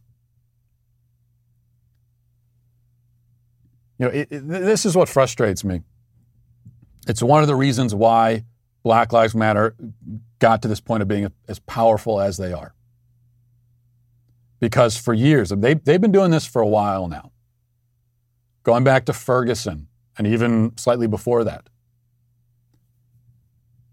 You 3.98 4.06
know, 4.06 4.12
it, 4.12 4.28
it, 4.30 4.48
this 4.48 4.86
is 4.86 4.96
what 4.96 5.08
frustrates 5.08 5.62
me. 5.62 5.82
It's 7.06 7.22
one 7.22 7.42
of 7.42 7.48
the 7.48 7.54
reasons 7.54 7.94
why 7.94 8.44
Black 8.82 9.12
Lives 9.12 9.34
Matter 9.34 9.74
got 10.38 10.62
to 10.62 10.68
this 10.68 10.80
point 10.80 11.02
of 11.02 11.08
being 11.08 11.30
as 11.48 11.58
powerful 11.60 12.20
as 12.20 12.36
they 12.36 12.52
are. 12.52 12.74
Because 14.58 14.96
for 14.96 15.14
years, 15.14 15.50
they, 15.50 15.74
they've 15.74 16.00
been 16.00 16.12
doing 16.12 16.30
this 16.30 16.46
for 16.46 16.60
a 16.62 16.66
while 16.66 17.08
now, 17.08 17.32
going 18.62 18.84
back 18.84 19.06
to 19.06 19.12
Ferguson 19.12 19.88
and 20.16 20.26
even 20.26 20.76
slightly 20.76 21.06
before 21.06 21.44
that. 21.44 21.68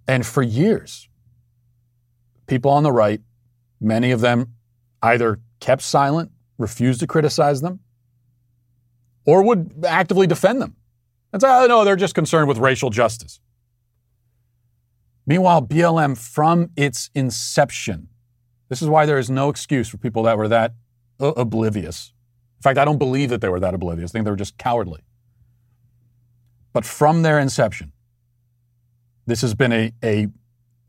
And 0.07 0.25
for 0.25 0.41
years, 0.41 1.09
people 2.47 2.71
on 2.71 2.83
the 2.83 2.91
right, 2.91 3.21
many 3.79 4.11
of 4.11 4.21
them 4.21 4.53
either 5.01 5.39
kept 5.59 5.81
silent, 5.81 6.31
refused 6.57 6.99
to 7.01 7.07
criticize 7.07 7.61
them, 7.61 7.79
or 9.25 9.43
would 9.43 9.85
actively 9.85 10.27
defend 10.27 10.61
them. 10.61 10.75
And 11.33 11.41
say, 11.41 11.49
oh, 11.49 11.67
no, 11.67 11.83
they're 11.83 11.97
just 11.97 12.15
concerned 12.15 12.47
with 12.47 12.57
racial 12.57 12.89
justice. 12.89 13.41
Meanwhile, 15.27 15.63
BLM, 15.63 16.17
from 16.17 16.69
its 16.77 17.11
inception, 17.13 18.07
this 18.69 18.81
is 18.81 18.87
why 18.87 19.05
there 19.05 19.19
is 19.19 19.29
no 19.29 19.49
excuse 19.49 19.89
for 19.89 19.97
people 19.97 20.23
that 20.23 20.37
were 20.37 20.47
that 20.47 20.73
uh, 21.19 21.33
oblivious. 21.35 22.13
In 22.57 22.63
fact, 22.63 22.79
I 22.79 22.85
don't 22.85 22.97
believe 22.97 23.29
that 23.29 23.41
they 23.41 23.49
were 23.49 23.59
that 23.59 23.73
oblivious. 23.73 24.11
I 24.11 24.13
think 24.13 24.25
they 24.25 24.31
were 24.31 24.37
just 24.37 24.57
cowardly. 24.57 25.01
But 26.71 26.85
from 26.85 27.21
their 27.23 27.39
inception, 27.39 27.91
this 29.25 29.41
has 29.41 29.53
been 29.53 29.73
a, 29.73 29.91
a 30.03 30.27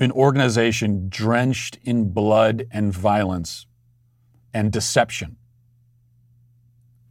an 0.00 0.12
organization 0.12 1.08
drenched 1.08 1.78
in 1.82 2.10
blood 2.10 2.66
and 2.70 2.92
violence 2.92 3.66
and 4.54 4.70
deception. 4.70 5.36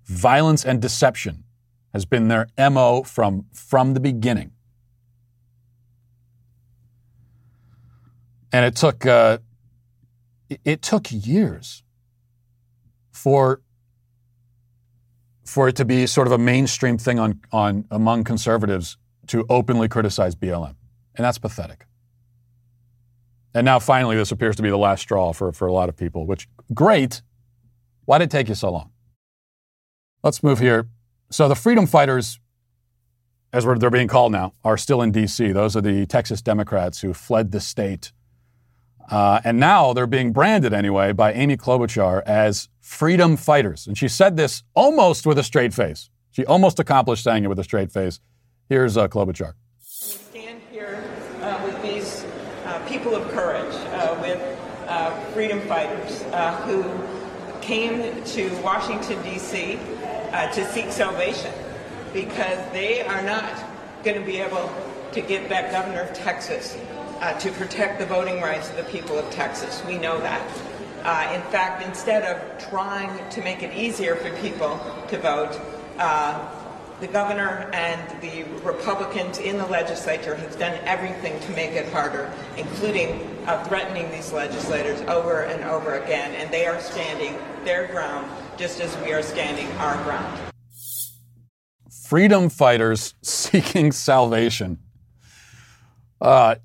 Violence 0.05 0.63
and 0.63 0.81
deception 0.81 1.43
has 1.91 2.05
been 2.05 2.29
their 2.29 2.47
MO 2.57 3.03
from, 3.03 3.45
from 3.51 3.93
the 3.93 3.99
beginning. 3.99 4.51
And 8.51 8.65
it 8.65 8.75
took, 8.75 9.05
uh, 9.05 9.39
it 10.63 10.81
took 10.81 11.07
years 11.09 11.83
for, 13.11 13.61
for 15.45 15.67
it 15.67 15.75
to 15.75 15.85
be 15.85 16.05
sort 16.05 16.27
of 16.27 16.33
a 16.33 16.37
mainstream 16.37 16.97
thing 16.97 17.19
on, 17.19 17.41
on, 17.51 17.85
among 17.91 18.23
conservatives 18.23 18.97
to 19.27 19.45
openly 19.49 19.87
criticize 19.87 20.35
BLM. 20.35 20.75
And 21.15 21.25
that's 21.25 21.37
pathetic. 21.37 21.85
And 23.53 23.65
now 23.65 23.79
finally, 23.79 24.15
this 24.15 24.31
appears 24.31 24.55
to 24.57 24.61
be 24.61 24.69
the 24.69 24.77
last 24.77 25.01
straw 25.01 25.33
for, 25.33 25.51
for 25.51 25.67
a 25.67 25.73
lot 25.73 25.89
of 25.89 25.97
people, 25.97 26.25
which 26.27 26.47
great. 26.73 27.21
Why 28.05 28.19
did 28.19 28.25
it 28.25 28.31
take 28.31 28.49
you 28.49 28.55
so 28.55 28.71
long? 28.71 28.91
Let's 30.23 30.43
move 30.43 30.59
here. 30.59 30.87
So 31.31 31.47
the 31.47 31.55
freedom 31.55 31.87
fighters, 31.87 32.39
as 33.51 33.65
they're 33.65 33.89
being 33.89 34.07
called 34.07 34.31
now, 34.31 34.53
are 34.63 34.77
still 34.77 35.01
in 35.01 35.11
D.C. 35.11 35.51
Those 35.51 35.75
are 35.75 35.81
the 35.81 36.05
Texas 36.05 36.41
Democrats 36.41 37.01
who 37.01 37.13
fled 37.13 37.51
the 37.51 37.59
state. 37.59 38.11
Uh, 39.09 39.39
and 39.43 39.59
now 39.59 39.93
they're 39.93 40.07
being 40.07 40.33
branded 40.33 40.73
anyway 40.73 41.13
by 41.13 41.33
Amy 41.33 41.57
Klobuchar 41.57 42.21
as 42.25 42.69
freedom 42.81 43.37
fighters. 43.37 43.87
And 43.87 43.97
she 43.97 44.07
said 44.07 44.37
this 44.37 44.63
almost 44.73 45.25
with 45.25 45.37
a 45.37 45.43
straight 45.43 45.73
face. 45.73 46.09
She 46.31 46.45
almost 46.45 46.79
accomplished 46.79 47.23
saying 47.23 47.43
it 47.43 47.47
with 47.47 47.59
a 47.59 47.63
straight 47.63 47.91
face. 47.91 48.19
Here's 48.69 48.97
uh, 48.97 49.07
Klobuchar. 49.07 49.53
people 50.37 50.75
of 50.75 50.91
courage, 50.91 51.35
uh, 51.41 51.59
with 51.63 51.81
these 51.81 52.25
uh, 52.65 52.79
people 52.87 53.15
of 53.15 53.27
courage, 53.29 53.73
with 54.21 55.33
freedom 55.33 55.59
fighters 55.61 56.21
uh, 56.33 56.55
who 56.63 56.83
came 57.61 58.23
to 58.23 58.49
Washington, 58.61 59.21
D.C. 59.23 59.77
Uh, 60.31 60.51
to 60.51 60.65
seek 60.71 60.91
salvation 60.91 61.53
because 62.13 62.57
they 62.71 63.01
are 63.01 63.21
not 63.21 63.43
going 64.03 64.19
to 64.19 64.25
be 64.25 64.39
able 64.39 64.71
to 65.11 65.21
get 65.21 65.47
that 65.49 65.71
governor 65.71 66.01
of 66.01 66.13
Texas 66.13 66.77
uh, 67.21 67.37
to 67.39 67.51
protect 67.51 67.99
the 67.99 68.05
voting 68.05 68.41
rights 68.41 68.69
of 68.69 68.77
the 68.77 68.83
people 68.83 69.17
of 69.17 69.29
Texas. 69.31 69.83
We 69.85 69.97
know 69.97 70.19
that. 70.19 70.41
Uh, 71.03 71.31
in 71.33 71.41
fact, 71.51 71.85
instead 71.85 72.23
of 72.23 72.69
trying 72.69 73.29
to 73.29 73.41
make 73.41 73.63
it 73.63 73.73
easier 73.73 74.15
for 74.15 74.29
people 74.37 74.79
to 75.07 75.17
vote, 75.19 75.59
the 76.99 77.07
governor 77.07 77.69
and 77.73 78.21
the 78.21 78.43
Republicans 78.63 79.37
in 79.37 79.57
the 79.57 79.65
legislature 79.67 80.35
have 80.35 80.57
done 80.57 80.79
everything 80.83 81.39
to 81.41 81.51
make 81.51 81.71
it 81.71 81.91
harder, 81.91 82.31
including 82.57 83.21
uh, 83.45 83.63
threatening 83.65 84.09
these 84.09 84.31
legislators 84.33 84.99
over 85.01 85.43
and 85.43 85.63
over 85.63 85.99
again, 85.99 86.33
and 86.35 86.51
they 86.51 86.65
are 86.65 86.79
standing 86.79 87.37
their 87.63 87.87
ground 87.87 88.29
just 88.57 88.81
as 88.81 88.95
we 89.05 89.13
are 89.13 89.21
standing 89.21 89.67
our 89.73 89.93
ground. 90.03 90.39
Freedom 92.07 92.49
fighters 92.49 93.13
seeking 93.21 93.91
salvation. 93.91 94.79
Uh, 96.19 96.55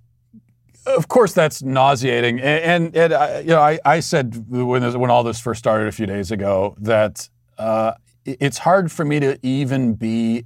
of 0.87 1.09
course, 1.09 1.33
that's 1.33 1.63
nauseating. 1.63 2.41
And, 2.41 2.95
and, 2.95 2.97
and 2.97 3.15
I, 3.15 3.41
you 3.41 3.49
know, 3.49 3.61
I, 3.61 3.79
I 3.85 4.01
said 4.01 4.45
when, 4.49 4.83
this, 4.83 4.97
when 4.97 5.11
all 5.11 5.23
this 5.23 5.41
first 5.41 5.59
started 5.59 5.89
a 5.89 5.93
few 5.93 6.07
days 6.07 6.31
ago 6.31 6.77
that 6.81 7.29
uh, 7.59 7.93
it's 8.25 8.59
hard 8.59 8.91
for 8.91 9.05
me 9.05 9.21
to 9.21 9.39
even 9.43 9.95
be 9.95 10.45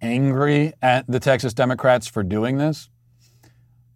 angry 0.00 0.72
at 0.82 1.06
the 1.08 1.20
Texas 1.20 1.54
Democrats 1.54 2.06
for 2.06 2.22
doing 2.22 2.58
this 2.58 2.88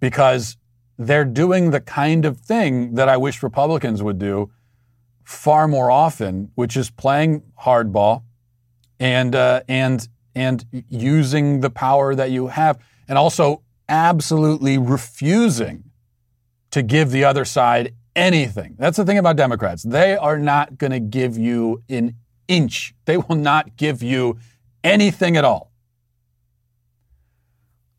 because 0.01 0.57
they're 0.99 1.25
doing 1.25 1.71
the 1.71 1.81
kind 1.81 2.25
of 2.25 2.39
thing 2.39 2.95
that 2.95 3.09
I 3.09 3.17
wish 3.17 3.43
Republicans 3.43 4.03
would 4.03 4.19
do 4.19 4.51
far 5.25 5.69
more 5.69 5.91
often, 5.91 6.51
which 6.55 6.77
is 6.77 6.91
playing 6.91 7.43
hardball 7.61 8.23
and 8.99 9.35
uh, 9.35 9.63
and 9.69 10.07
and 10.35 10.65
using 10.89 11.61
the 11.61 11.71
power 11.71 12.15
that 12.15 12.31
you 12.31 12.49
have, 12.49 12.79
and 13.09 13.19
also 13.19 13.63
absolutely 13.89 14.79
refusing 14.79 15.85
to 16.71 16.83
give 16.83 17.11
the 17.11 17.25
other 17.25 17.45
side 17.45 17.95
anything. 18.17 18.75
That's 18.79 18.97
the 18.97 19.05
thing 19.05 19.19
about 19.19 19.37
Democrats. 19.37 19.83
They 19.83 20.17
are 20.17 20.39
not 20.39 20.79
going 20.79 20.93
to 20.93 21.01
give 21.01 21.37
you 21.37 21.83
an 21.89 22.15
inch. 22.49 22.95
They 23.05 23.17
will 23.17 23.37
not 23.37 23.77
give 23.77 24.03
you 24.03 24.39
anything 24.85 25.37
at 25.37 25.45
all. 25.45 25.73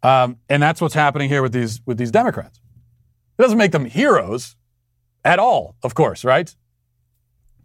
Um, 0.01 0.37
and 0.49 0.61
that's 0.61 0.81
what's 0.81 0.93
happening 0.93 1.29
here 1.29 1.41
with 1.41 1.53
these 1.53 1.81
with 1.85 1.97
these 1.97 2.11
Democrats. 2.11 2.59
It 3.37 3.41
doesn't 3.41 3.57
make 3.57 3.71
them 3.71 3.85
heroes 3.85 4.57
at 5.23 5.39
all, 5.39 5.75
of 5.81 5.95
course, 5.95 6.25
right? 6.25 6.53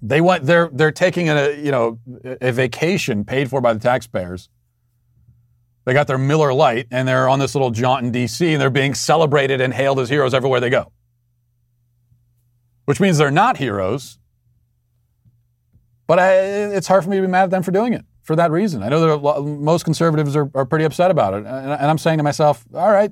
They 0.01 0.21
want 0.21 0.45
they're 0.45 0.71
they're 0.73 0.93
taking 0.93 1.29
a 1.29 1.51
you 1.61 1.73
know 1.73 1.99
a 2.41 2.53
vacation 2.53 3.25
paid 3.25 3.51
for 3.51 3.61
by 3.61 3.73
the 3.73 3.81
taxpayers. 3.81 4.49
They 5.89 5.95
got 5.95 6.07
their 6.07 6.19
Miller 6.19 6.53
Lite 6.53 6.89
and 6.91 7.09
they're 7.09 7.31
on 7.31 7.39
this 7.39 7.55
little 7.55 7.71
jaunt 7.71 8.05
in 8.05 8.13
D.C. 8.13 8.53
and 8.53 8.61
they're 8.61 8.69
being 8.69 8.93
celebrated 8.93 9.63
and 9.63 9.73
hailed 9.73 9.99
as 10.01 10.11
heroes 10.11 10.35
everywhere 10.35 10.61
they 10.61 10.69
go. 10.69 10.93
Which 12.85 13.01
means 13.01 13.17
they're 13.17 13.31
not 13.31 13.57
heroes. 13.57 14.19
But 16.07 16.19
I, 16.19 16.35
it's 16.75 16.87
hard 16.87 17.05
for 17.05 17.09
me 17.09 17.17
to 17.17 17.23
be 17.23 17.29
mad 17.29 17.45
at 17.45 17.51
them 17.51 17.63
for 17.63 17.71
doing 17.71 17.95
it 17.95 18.05
for 18.23 18.37
that 18.37 18.51
reason. 18.51 18.83
I 18.83 18.91
know 18.91 19.17
that 19.17 19.43
most 19.43 19.87
conservatives 19.87 20.37
are, 20.37 20.51
are 20.55 20.67
pretty 20.67 20.85
upset 20.85 21.11
about 21.11 21.33
it, 21.33 21.47
and, 21.47 21.49
and 21.49 21.87
I'm 21.87 21.97
saying 21.97 22.19
to 22.19 22.23
myself, 22.23 22.67
all 22.75 22.93
right, 22.93 23.11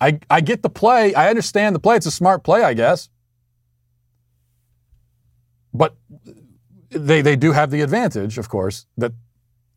I, 0.00 0.20
I 0.30 0.40
get 0.40 0.62
the 0.62 0.70
play. 0.70 1.12
I 1.12 1.28
understand 1.28 1.76
the 1.76 1.80
play. 1.80 1.96
It's 1.96 2.06
a 2.06 2.10
smart 2.10 2.44
play, 2.44 2.62
I 2.62 2.72
guess. 2.72 3.10
But 5.74 5.96
they, 6.88 7.20
they 7.20 7.36
do 7.36 7.52
have 7.52 7.70
the 7.70 7.82
advantage, 7.82 8.38
of 8.38 8.48
course, 8.48 8.86
that 8.96 9.12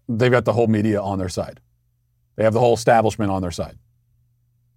they've 0.07 0.31
got 0.31 0.45
the 0.45 0.53
whole 0.53 0.67
media 0.67 1.01
on 1.01 1.17
their 1.19 1.29
side. 1.29 1.59
They 2.35 2.43
have 2.43 2.53
the 2.53 2.59
whole 2.59 2.73
establishment 2.73 3.31
on 3.31 3.41
their 3.41 3.51
side. 3.51 3.77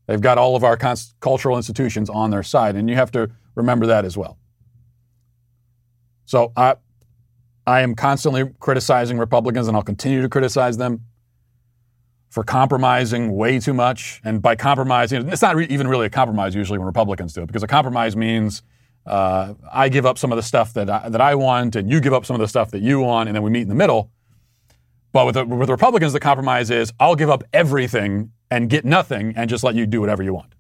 They've 0.07 0.21
got 0.21 0.39
all 0.39 0.57
of 0.57 0.65
our 0.65 0.77
cons- 0.77 1.15
cultural 1.21 1.57
institutions 1.57 2.09
on 2.09 2.31
their 2.31 2.43
side, 2.43 2.77
and 2.77 2.89
you 2.89 2.97
have 2.97 3.11
to 3.13 3.31
remember 3.55 3.87
that 3.87 4.05
as 4.05 4.17
well. 4.17 4.39
So 6.25 6.53
I, 6.57 6.77
I 7.67 7.81
am 7.81 7.95
constantly 7.95 8.45
criticizing 8.59 9.19
Republicans, 9.19 9.69
and 9.69 9.77
I'll 9.77 9.83
continue 9.83 10.23
to 10.23 10.29
criticize 10.29 10.79
them 10.79 11.05
for 12.31 12.45
compromising 12.45 13.35
way 13.35 13.59
too 13.59 13.75
much. 13.75 14.21
And 14.25 14.41
by 14.41 14.55
compromising, 14.57 15.29
it's 15.29 15.43
not 15.43 15.57
re- 15.57 15.67
even 15.69 15.89
really 15.89 16.07
a 16.07 16.11
compromise 16.11 16.55
usually 16.55 16.79
when 16.79 16.87
Republicans 16.87 17.33
do 17.33 17.43
it, 17.43 17.47
because 17.47 17.63
a 17.63 17.67
compromise 17.67 18.17
means 18.17 18.63
uh, 19.07 19.55
I 19.73 19.89
give 19.89 20.07
up 20.07 20.19
some 20.19 20.33
of 20.33 20.37
the 20.37 20.43
stuff 20.43 20.75
that 20.75 20.89
I, 20.89 21.09
that 21.09 21.21
I 21.21 21.35
want, 21.35 21.77
and 21.77 21.91
you 21.91 22.01
give 22.01 22.13
up 22.13 22.25
some 22.25 22.35
of 22.35 22.41
the 22.41 22.49
stuff 22.49 22.71
that 22.71 22.81
you 22.81 23.01
want, 23.01 23.29
and 23.29 23.37
then 23.37 23.43
we 23.43 23.51
meet 23.51 23.63
in 23.63 23.69
the 23.69 23.75
middle. 23.75 24.11
But 25.13 25.27
with 25.27 25.35
the, 25.35 25.45
with 25.45 25.67
the 25.67 25.73
Republicans, 25.73 26.13
the 26.13 26.21
compromise 26.21 26.71
is 26.71 26.93
I'll 27.01 27.17
give 27.17 27.31
up 27.31 27.45
everything 27.53 28.33
and 28.51 28.71
get 28.71 28.85
nothing, 28.85 29.35
and 29.37 29.51
just 29.51 29.63
let 29.63 29.75
you 29.75 29.87
do 29.87 30.01
whatever 30.01 30.23
you 30.23 30.33
want. 30.33 30.55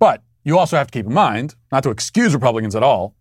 But 0.00 0.22
you 0.42 0.58
also 0.58 0.76
have 0.76 0.88
to 0.88 0.92
keep 0.92 1.06
in 1.06 1.12
mind, 1.12 1.54
not 1.70 1.84
to 1.84 1.90
excuse 1.90 2.34
Republicans 2.34 2.74
at 2.74 2.82
all, 2.82 3.14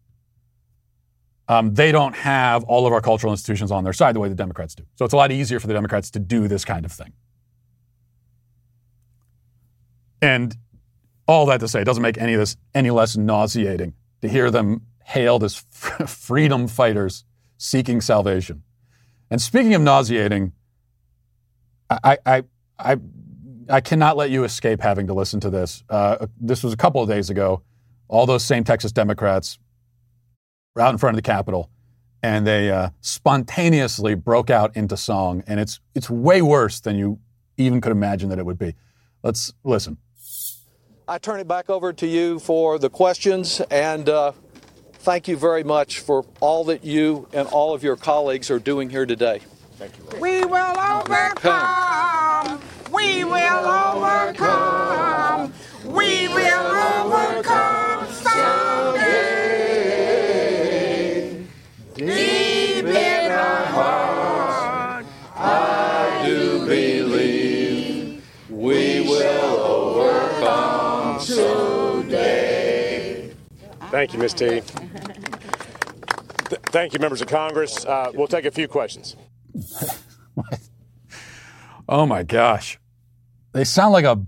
um, 1.47 1.75
they 1.75 1.91
don't 1.91 2.15
have 2.15 2.63
all 2.63 2.87
of 2.87 2.93
our 2.93 3.01
cultural 3.01 3.31
institutions 3.31 3.71
on 3.71 3.83
their 3.83 3.93
side 3.93 4.15
the 4.15 4.19
way 4.19 4.29
the 4.29 4.35
Democrats 4.35 4.73
do. 4.73 4.83
So 4.95 5.05
it's 5.05 5.13
a 5.13 5.17
lot 5.17 5.31
easier 5.31 5.59
for 5.59 5.67
the 5.67 5.73
Democrats 5.73 6.09
to 6.11 6.19
do 6.19 6.47
this 6.47 6.65
kind 6.65 6.85
of 6.85 6.91
thing. 6.91 7.13
And 10.21 10.57
all 11.27 11.45
that 11.47 11.59
to 11.59 11.67
say, 11.67 11.81
it 11.81 11.85
doesn't 11.85 12.01
make 12.01 12.17
any 12.17 12.33
of 12.33 12.39
this 12.39 12.57
any 12.73 12.89
less 12.89 13.15
nauseating 13.15 13.93
to 14.21 14.27
hear 14.27 14.49
them 14.49 14.81
hailed 15.03 15.43
as 15.43 15.55
freedom 16.07 16.67
fighters 16.67 17.25
seeking 17.57 18.01
salvation. 18.01 18.63
And 19.35 19.41
speaking 19.41 19.73
of 19.73 19.81
nauseating, 19.81 20.53
I, 21.89 22.17
I, 22.25 22.43
I, 22.79 22.97
I 23.67 23.81
cannot 23.81 24.15
let 24.15 24.29
you 24.29 24.45
escape 24.45 24.79
having 24.79 25.07
to 25.07 25.13
listen 25.13 25.41
to 25.41 25.49
this. 25.49 25.83
Uh, 25.89 26.27
this 26.39 26.63
was 26.63 26.71
a 26.71 26.77
couple 26.77 27.01
of 27.01 27.09
days 27.09 27.29
ago. 27.29 27.61
All 28.07 28.25
those 28.25 28.45
same 28.45 28.63
Texas 28.63 28.93
Democrats 28.93 29.59
were 30.73 30.83
out 30.83 30.93
in 30.93 30.97
front 30.97 31.15
of 31.15 31.17
the 31.17 31.29
Capitol, 31.29 31.69
and 32.23 32.47
they 32.47 32.71
uh, 32.71 32.91
spontaneously 33.01 34.15
broke 34.15 34.49
out 34.49 34.73
into 34.73 34.95
song, 34.95 35.43
and 35.47 35.59
it's 35.59 35.81
it's 35.93 36.09
way 36.09 36.41
worse 36.41 36.79
than 36.79 36.95
you 36.95 37.19
even 37.57 37.81
could 37.81 37.91
imagine 37.91 38.29
that 38.29 38.39
it 38.39 38.45
would 38.45 38.57
be. 38.57 38.73
Let's 39.21 39.53
listen. 39.65 39.97
I 41.09 41.17
turn 41.17 41.41
it 41.41 41.47
back 41.49 41.69
over 41.69 41.91
to 41.91 42.07
you 42.07 42.39
for 42.39 42.79
the 42.79 42.89
questions, 42.89 43.59
and 43.69 44.07
uh, 44.07 44.31
thank 45.05 45.27
you 45.27 45.37
very 45.37 45.63
much 45.63 45.99
for 45.99 46.25
all 46.39 46.63
that 46.63 46.83
you 46.83 47.27
and 47.31 47.47
all 47.49 47.75
of 47.75 47.83
your 47.83 47.95
colleagues 47.95 48.49
are 48.49 48.57
doing 48.57 48.89
here 48.89 49.05
today. 49.05 49.39
Thank 49.77 49.91
you. 49.97 50.19
We 50.19 50.43
will 50.43 50.79
overcome. 50.79 52.59
We 52.91 53.23
will 53.23 53.65
overcome. 53.67 55.53
We 55.85 56.27
will 56.27 56.65
overcome 57.13 58.07
someday. 58.13 58.85
Thank 73.95 74.11
you, 74.11 74.19
Ms. 74.19 74.33
T. 74.33 74.45
Th- 74.49 74.61
Thank 76.65 76.91
you, 76.91 76.99
members 76.99 77.21
of 77.21 77.29
Congress. 77.29 77.85
Uh, 77.85 78.11
we'll 78.13 78.27
take 78.27 78.43
a 78.43 78.51
few 78.51 78.67
questions. 78.67 79.15
Oh 81.87 82.07
my 82.07 82.23
gosh. 82.23 82.79
They 83.53 83.63
sound 83.63 83.93
like 83.93 84.05
a 84.05 84.25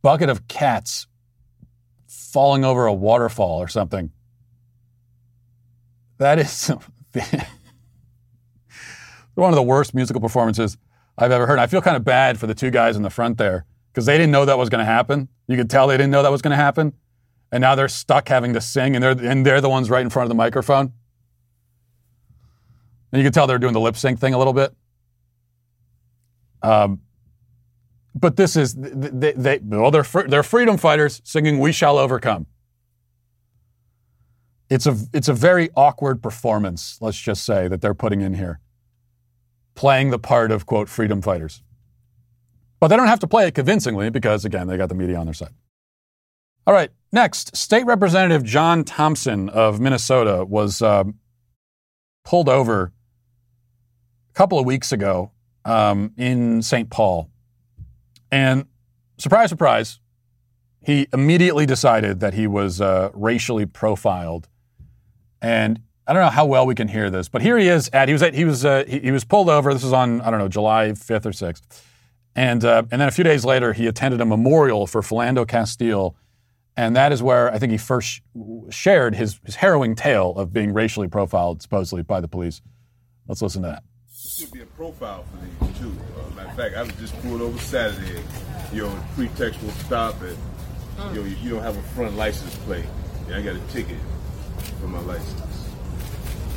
bucket 0.00 0.30
of 0.30 0.48
cats 0.48 1.06
falling 2.08 2.64
over 2.64 2.86
a 2.86 2.92
waterfall 2.92 3.60
or 3.60 3.68
something. 3.68 4.10
That 6.16 6.38
is 6.38 6.68
one 9.34 9.50
of 9.50 9.56
the 9.56 9.62
worst 9.62 9.94
musical 9.94 10.22
performances 10.22 10.78
I've 11.18 11.32
ever 11.32 11.46
heard. 11.46 11.54
And 11.54 11.60
I 11.60 11.66
feel 11.66 11.82
kind 11.82 11.98
of 11.98 12.04
bad 12.04 12.40
for 12.40 12.46
the 12.46 12.54
two 12.54 12.70
guys 12.70 12.96
in 12.96 13.02
the 13.02 13.10
front 13.10 13.36
there 13.36 13.66
because 13.92 14.06
they 14.06 14.16
didn't 14.16 14.32
know 14.32 14.46
that 14.46 14.56
was 14.56 14.70
going 14.70 14.80
to 14.80 14.90
happen. 14.90 15.28
You 15.46 15.58
could 15.58 15.68
tell 15.68 15.86
they 15.86 15.98
didn't 15.98 16.12
know 16.12 16.22
that 16.22 16.32
was 16.32 16.40
going 16.40 16.52
to 16.52 16.56
happen. 16.56 16.94
And 17.54 17.60
now 17.60 17.76
they're 17.76 17.86
stuck 17.86 18.28
having 18.28 18.52
to 18.54 18.60
sing, 18.60 18.96
and 18.96 19.02
they're, 19.04 19.12
and 19.12 19.46
they're 19.46 19.60
the 19.60 19.68
ones 19.68 19.88
right 19.88 20.02
in 20.02 20.10
front 20.10 20.24
of 20.24 20.28
the 20.28 20.34
microphone. 20.34 20.92
And 23.12 23.22
you 23.22 23.24
can 23.24 23.32
tell 23.32 23.46
they're 23.46 23.60
doing 23.60 23.72
the 23.72 23.80
lip 23.80 23.96
sync 23.96 24.18
thing 24.18 24.34
a 24.34 24.38
little 24.38 24.52
bit. 24.52 24.74
Um, 26.64 27.00
but 28.12 28.34
this 28.34 28.56
is 28.56 28.74
they, 28.74 29.34
they 29.34 29.60
well 29.62 29.92
they're 29.92 30.02
fr- 30.02 30.26
they're 30.26 30.42
freedom 30.42 30.76
fighters 30.76 31.22
singing 31.22 31.60
"We 31.60 31.70
Shall 31.70 31.96
Overcome." 31.96 32.46
It's 34.68 34.86
a 34.86 34.96
it's 35.12 35.28
a 35.28 35.32
very 35.32 35.70
awkward 35.76 36.24
performance. 36.24 36.98
Let's 37.00 37.20
just 37.20 37.44
say 37.44 37.68
that 37.68 37.80
they're 37.80 37.94
putting 37.94 38.20
in 38.20 38.34
here, 38.34 38.58
playing 39.76 40.10
the 40.10 40.18
part 40.18 40.50
of 40.50 40.66
quote 40.66 40.88
freedom 40.88 41.22
fighters. 41.22 41.62
But 42.80 42.88
they 42.88 42.96
don't 42.96 43.06
have 43.06 43.20
to 43.20 43.28
play 43.28 43.46
it 43.46 43.54
convincingly 43.54 44.10
because 44.10 44.44
again 44.44 44.66
they 44.66 44.76
got 44.76 44.88
the 44.88 44.96
media 44.96 45.18
on 45.18 45.26
their 45.26 45.34
side. 45.34 45.54
All 46.66 46.72
right, 46.72 46.90
next, 47.12 47.54
State 47.54 47.84
Representative 47.84 48.42
John 48.42 48.84
Thompson 48.84 49.50
of 49.50 49.80
Minnesota 49.80 50.46
was 50.46 50.80
um, 50.80 51.18
pulled 52.24 52.48
over 52.48 52.92
a 54.30 54.34
couple 54.34 54.58
of 54.58 54.64
weeks 54.64 54.90
ago 54.90 55.30
um, 55.66 56.12
in 56.16 56.62
St. 56.62 56.88
Paul. 56.88 57.28
And 58.30 58.64
surprise, 59.18 59.50
surprise, 59.50 60.00
he 60.80 61.06
immediately 61.12 61.66
decided 61.66 62.20
that 62.20 62.32
he 62.32 62.46
was 62.46 62.80
uh, 62.80 63.10
racially 63.12 63.66
profiled. 63.66 64.48
And 65.42 65.82
I 66.06 66.14
don't 66.14 66.22
know 66.22 66.30
how 66.30 66.46
well 66.46 66.66
we 66.66 66.74
can 66.74 66.88
hear 66.88 67.10
this, 67.10 67.28
but 67.28 67.42
here 67.42 67.58
he 67.58 67.68
is 67.68 67.90
at 67.92 68.08
he 68.08 68.12
was 68.14 68.22
at, 68.22 68.34
he 68.34 68.44
was 68.44 68.64
uh, 68.64 68.84
he, 68.86 69.00
he 69.00 69.10
was 69.10 69.24
pulled 69.24 69.50
over. 69.50 69.72
This 69.72 69.82
was 69.82 69.92
on 69.92 70.20
I 70.22 70.30
don't 70.30 70.38
know 70.38 70.48
July 70.48 70.88
5th 70.92 71.26
or 71.26 71.30
6th, 71.30 71.82
and 72.34 72.64
uh, 72.64 72.82
and 72.90 73.00
then 73.00 73.08
a 73.08 73.10
few 73.10 73.24
days 73.24 73.44
later 73.44 73.72
he 73.72 73.86
attended 73.86 74.20
a 74.20 74.26
memorial 74.26 74.86
for 74.86 75.00
Philando 75.00 75.46
Castile, 75.48 76.16
and 76.76 76.96
that 76.96 77.12
is 77.12 77.22
where 77.22 77.52
I 77.52 77.58
think 77.58 77.72
he 77.72 77.78
first 77.78 78.20
shared 78.70 79.14
his 79.14 79.40
his 79.44 79.56
harrowing 79.56 79.94
tale 79.94 80.32
of 80.36 80.52
being 80.52 80.72
racially 80.72 81.08
profiled 81.08 81.62
supposedly 81.62 82.02
by 82.02 82.20
the 82.20 82.28
police. 82.28 82.60
Let's 83.28 83.40
listen 83.42 83.62
to 83.62 83.68
that. 83.68 83.82
should 84.14 84.52
be 84.52 84.60
a 84.62 84.66
profile 84.66 85.24
for 85.24 85.66
these 85.66 85.78
too. 85.78 85.92
Uh, 86.16 86.34
matter 86.34 86.48
of 86.48 86.56
fact, 86.56 86.76
I 86.76 86.82
was 86.82 86.92
just 86.96 87.20
pulled 87.22 87.40
over 87.40 87.58
Saturday, 87.58 88.20
you 88.72 88.82
know, 88.82 88.98
pretextual 89.16 89.70
stop 89.84 90.20
and 90.22 90.36
you 91.14 91.22
know, 91.22 91.28
you 91.42 91.50
don't 91.50 91.62
have 91.62 91.76
a 91.76 91.82
front 91.94 92.16
license 92.16 92.54
plate. 92.66 92.84
Yeah, 93.28 93.38
I 93.38 93.42
got 93.42 93.56
a 93.56 93.60
ticket 93.72 93.96
for 94.80 94.86
my 94.86 95.00
license. 95.00 95.40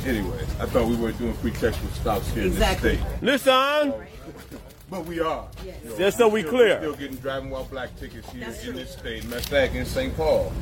Anyway, 0.06 0.42
I 0.60 0.66
thought 0.66 0.86
we 0.86 0.94
weren't 0.96 1.18
doing 1.18 1.34
pretextual 1.34 1.90
stops 1.94 2.28
here 2.32 2.44
Exactly. 2.46 2.92
in 3.20 3.26
this 3.26 3.42
state. 3.42 3.50
Listen, 3.50 3.94
But 4.90 5.04
we 5.04 5.20
are. 5.20 5.46
You 5.64 5.72
know, 5.90 5.98
Just 5.98 6.16
so 6.18 6.28
we 6.28 6.40
still- 6.40 6.52
clear. 6.52 6.78
Still 6.78 6.94
getting 6.94 7.16
driving 7.18 7.50
while 7.50 7.64
black 7.64 7.94
tickets 8.00 8.28
here 8.30 8.44
in 8.64 8.76
this 8.76 8.92
state. 8.92 9.24
Matter 9.24 9.36
of 9.38 9.44
fact, 9.46 9.74
in 9.74 9.84
St. 9.84 10.16
Paul. 10.16 10.52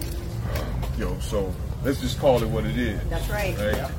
Uh, 0.53 0.65
yo, 0.99 1.19
so 1.21 1.55
let's 1.85 2.01
just 2.01 2.19
call 2.19 2.43
it 2.43 2.49
what 2.49 2.65
it 2.65 2.77
is. 2.77 3.01
That's 3.09 3.29
right. 3.29 3.57
Right? 3.57 3.91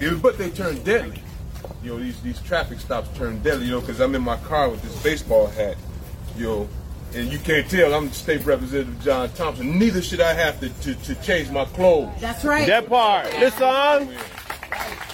Yeah, 0.00 0.14
but 0.20 0.36
they 0.36 0.50
turn 0.50 0.82
deadly. 0.82 1.22
You 1.82 1.92
know, 1.92 1.98
these 1.98 2.20
these 2.22 2.40
traffic 2.42 2.80
stops 2.80 3.16
turn 3.16 3.38
deadly. 3.42 3.66
You 3.66 3.72
know, 3.72 3.80
because 3.80 4.00
I'm 4.00 4.14
in 4.14 4.22
my 4.22 4.36
car 4.38 4.68
with 4.68 4.82
this 4.82 5.02
baseball 5.02 5.46
hat. 5.46 5.76
You 6.36 6.44
know, 6.44 6.68
and 7.14 7.32
you 7.32 7.38
can't 7.38 7.68
tell 7.70 7.94
I'm 7.94 8.10
State 8.12 8.44
Representative 8.44 9.02
John 9.02 9.30
Thompson. 9.30 9.78
Neither 9.78 10.02
should 10.02 10.20
I 10.20 10.34
have 10.34 10.60
to 10.60 10.68
to, 10.68 10.94
to 10.94 11.14
change 11.22 11.50
my 11.50 11.64
clothes. 11.66 12.10
That's 12.20 12.44
right. 12.44 12.66
that 12.66 12.88
part. 12.88 13.26
Listen, 13.38 14.08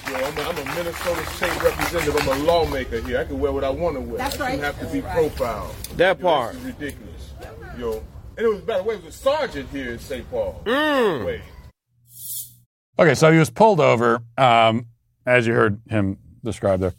You 0.06 0.12
know, 0.12 0.24
I'm, 0.24 0.38
a, 0.38 0.40
I'm 0.42 0.58
a 0.58 0.74
Minnesota 0.74 1.26
State 1.30 1.62
Representative. 1.62 2.16
I'm 2.16 2.40
a 2.40 2.44
lawmaker 2.44 3.00
here. 3.00 3.20
I 3.20 3.24
can 3.24 3.38
wear 3.38 3.52
what 3.52 3.64
I 3.64 3.70
want 3.70 3.96
to 3.96 4.00
wear. 4.00 4.18
That's 4.18 4.40
I 4.40 4.52
shouldn't 4.52 4.62
right. 4.62 4.74
have 4.74 4.86
to 4.86 4.92
be 4.92 5.02
profiled. 5.02 5.74
That 5.96 6.18
You 6.18 6.24
know, 6.24 6.30
part. 6.30 6.52
This 6.54 6.60
is 6.62 6.66
ridiculous. 6.66 7.30
Yo, 7.78 8.04
and 8.36 8.46
it 8.46 8.48
was 8.48 8.60
by 8.62 8.78
the 8.78 8.84
way, 8.84 8.94
it 8.94 9.04
was 9.04 9.14
a 9.14 9.18
sergeant 9.18 9.68
here 9.70 9.92
in 9.92 9.98
St. 9.98 10.28
Paul. 10.30 10.62
Mm. 10.64 11.26
Wait. 11.26 11.40
Okay, 12.98 13.14
so 13.14 13.30
he 13.30 13.38
was 13.38 13.50
pulled 13.50 13.80
over, 13.80 14.22
um, 14.36 14.86
as 15.24 15.46
you 15.46 15.52
heard 15.52 15.80
him 15.88 16.18
describe 16.42 16.80
there, 16.80 16.94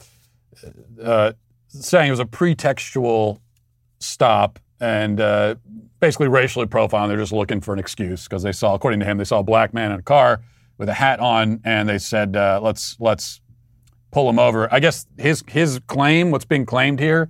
uh, 1.03 1.33
saying 1.67 2.07
it 2.07 2.11
was 2.11 2.19
a 2.19 2.25
pretextual 2.25 3.39
stop 3.99 4.59
and 4.79 5.19
uh, 5.19 5.55
basically 5.99 6.27
racially 6.27 6.65
profiling. 6.65 7.09
They're 7.09 7.17
just 7.17 7.33
looking 7.33 7.59
for 7.59 7.73
an 7.73 7.79
excuse 7.79 8.25
because 8.25 8.43
they 8.43 8.53
saw, 8.53 8.75
according 8.75 9.01
to 9.01 9.05
him, 9.05 9.17
they 9.17 9.25
saw 9.25 9.39
a 9.39 9.43
black 9.43 9.73
man 9.73 9.91
in 9.91 9.99
a 9.99 10.03
car 10.03 10.41
with 10.79 10.89
a 10.89 10.93
hat 10.93 11.19
on, 11.19 11.59
and 11.63 11.87
they 11.87 11.99
said, 11.99 12.35
uh, 12.35 12.59
"Let's 12.63 12.95
let's 12.99 13.41
pull 14.11 14.27
him 14.27 14.39
over." 14.39 14.73
I 14.73 14.79
guess 14.79 15.05
his 15.17 15.43
his 15.47 15.79
claim, 15.85 16.31
what's 16.31 16.45
being 16.45 16.65
claimed 16.65 16.99
here, 16.99 17.29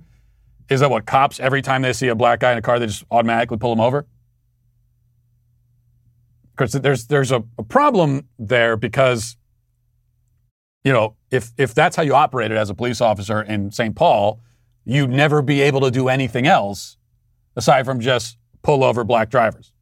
is 0.70 0.80
that 0.80 0.88
what 0.88 1.04
cops 1.04 1.38
every 1.40 1.60
time 1.60 1.82
they 1.82 1.92
see 1.92 2.08
a 2.08 2.14
black 2.14 2.40
guy 2.40 2.52
in 2.52 2.58
a 2.58 2.62
car, 2.62 2.78
they 2.78 2.86
just 2.86 3.04
automatically 3.10 3.58
pull 3.58 3.72
him 3.72 3.80
over. 3.80 4.06
Because 6.52 6.72
there's 6.72 7.08
there's 7.08 7.32
a, 7.32 7.42
a 7.58 7.62
problem 7.64 8.28
there 8.38 8.76
because 8.76 9.36
you 10.84 10.92
know 10.92 11.16
if 11.30 11.50
if 11.58 11.74
that's 11.74 11.96
how 11.96 12.02
you 12.02 12.14
operated 12.14 12.56
as 12.56 12.70
a 12.70 12.74
police 12.74 13.00
officer 13.00 13.42
in 13.42 13.72
St. 13.72 13.96
Paul, 13.96 14.40
you'd 14.84 15.10
never 15.10 15.42
be 15.42 15.60
able 15.60 15.80
to 15.80 15.90
do 15.90 16.08
anything 16.08 16.46
else 16.46 16.96
aside 17.56 17.84
from 17.84 17.98
just 17.98 18.38
pull 18.62 18.84
over 18.84 19.02
black 19.02 19.28
drivers. 19.28 19.72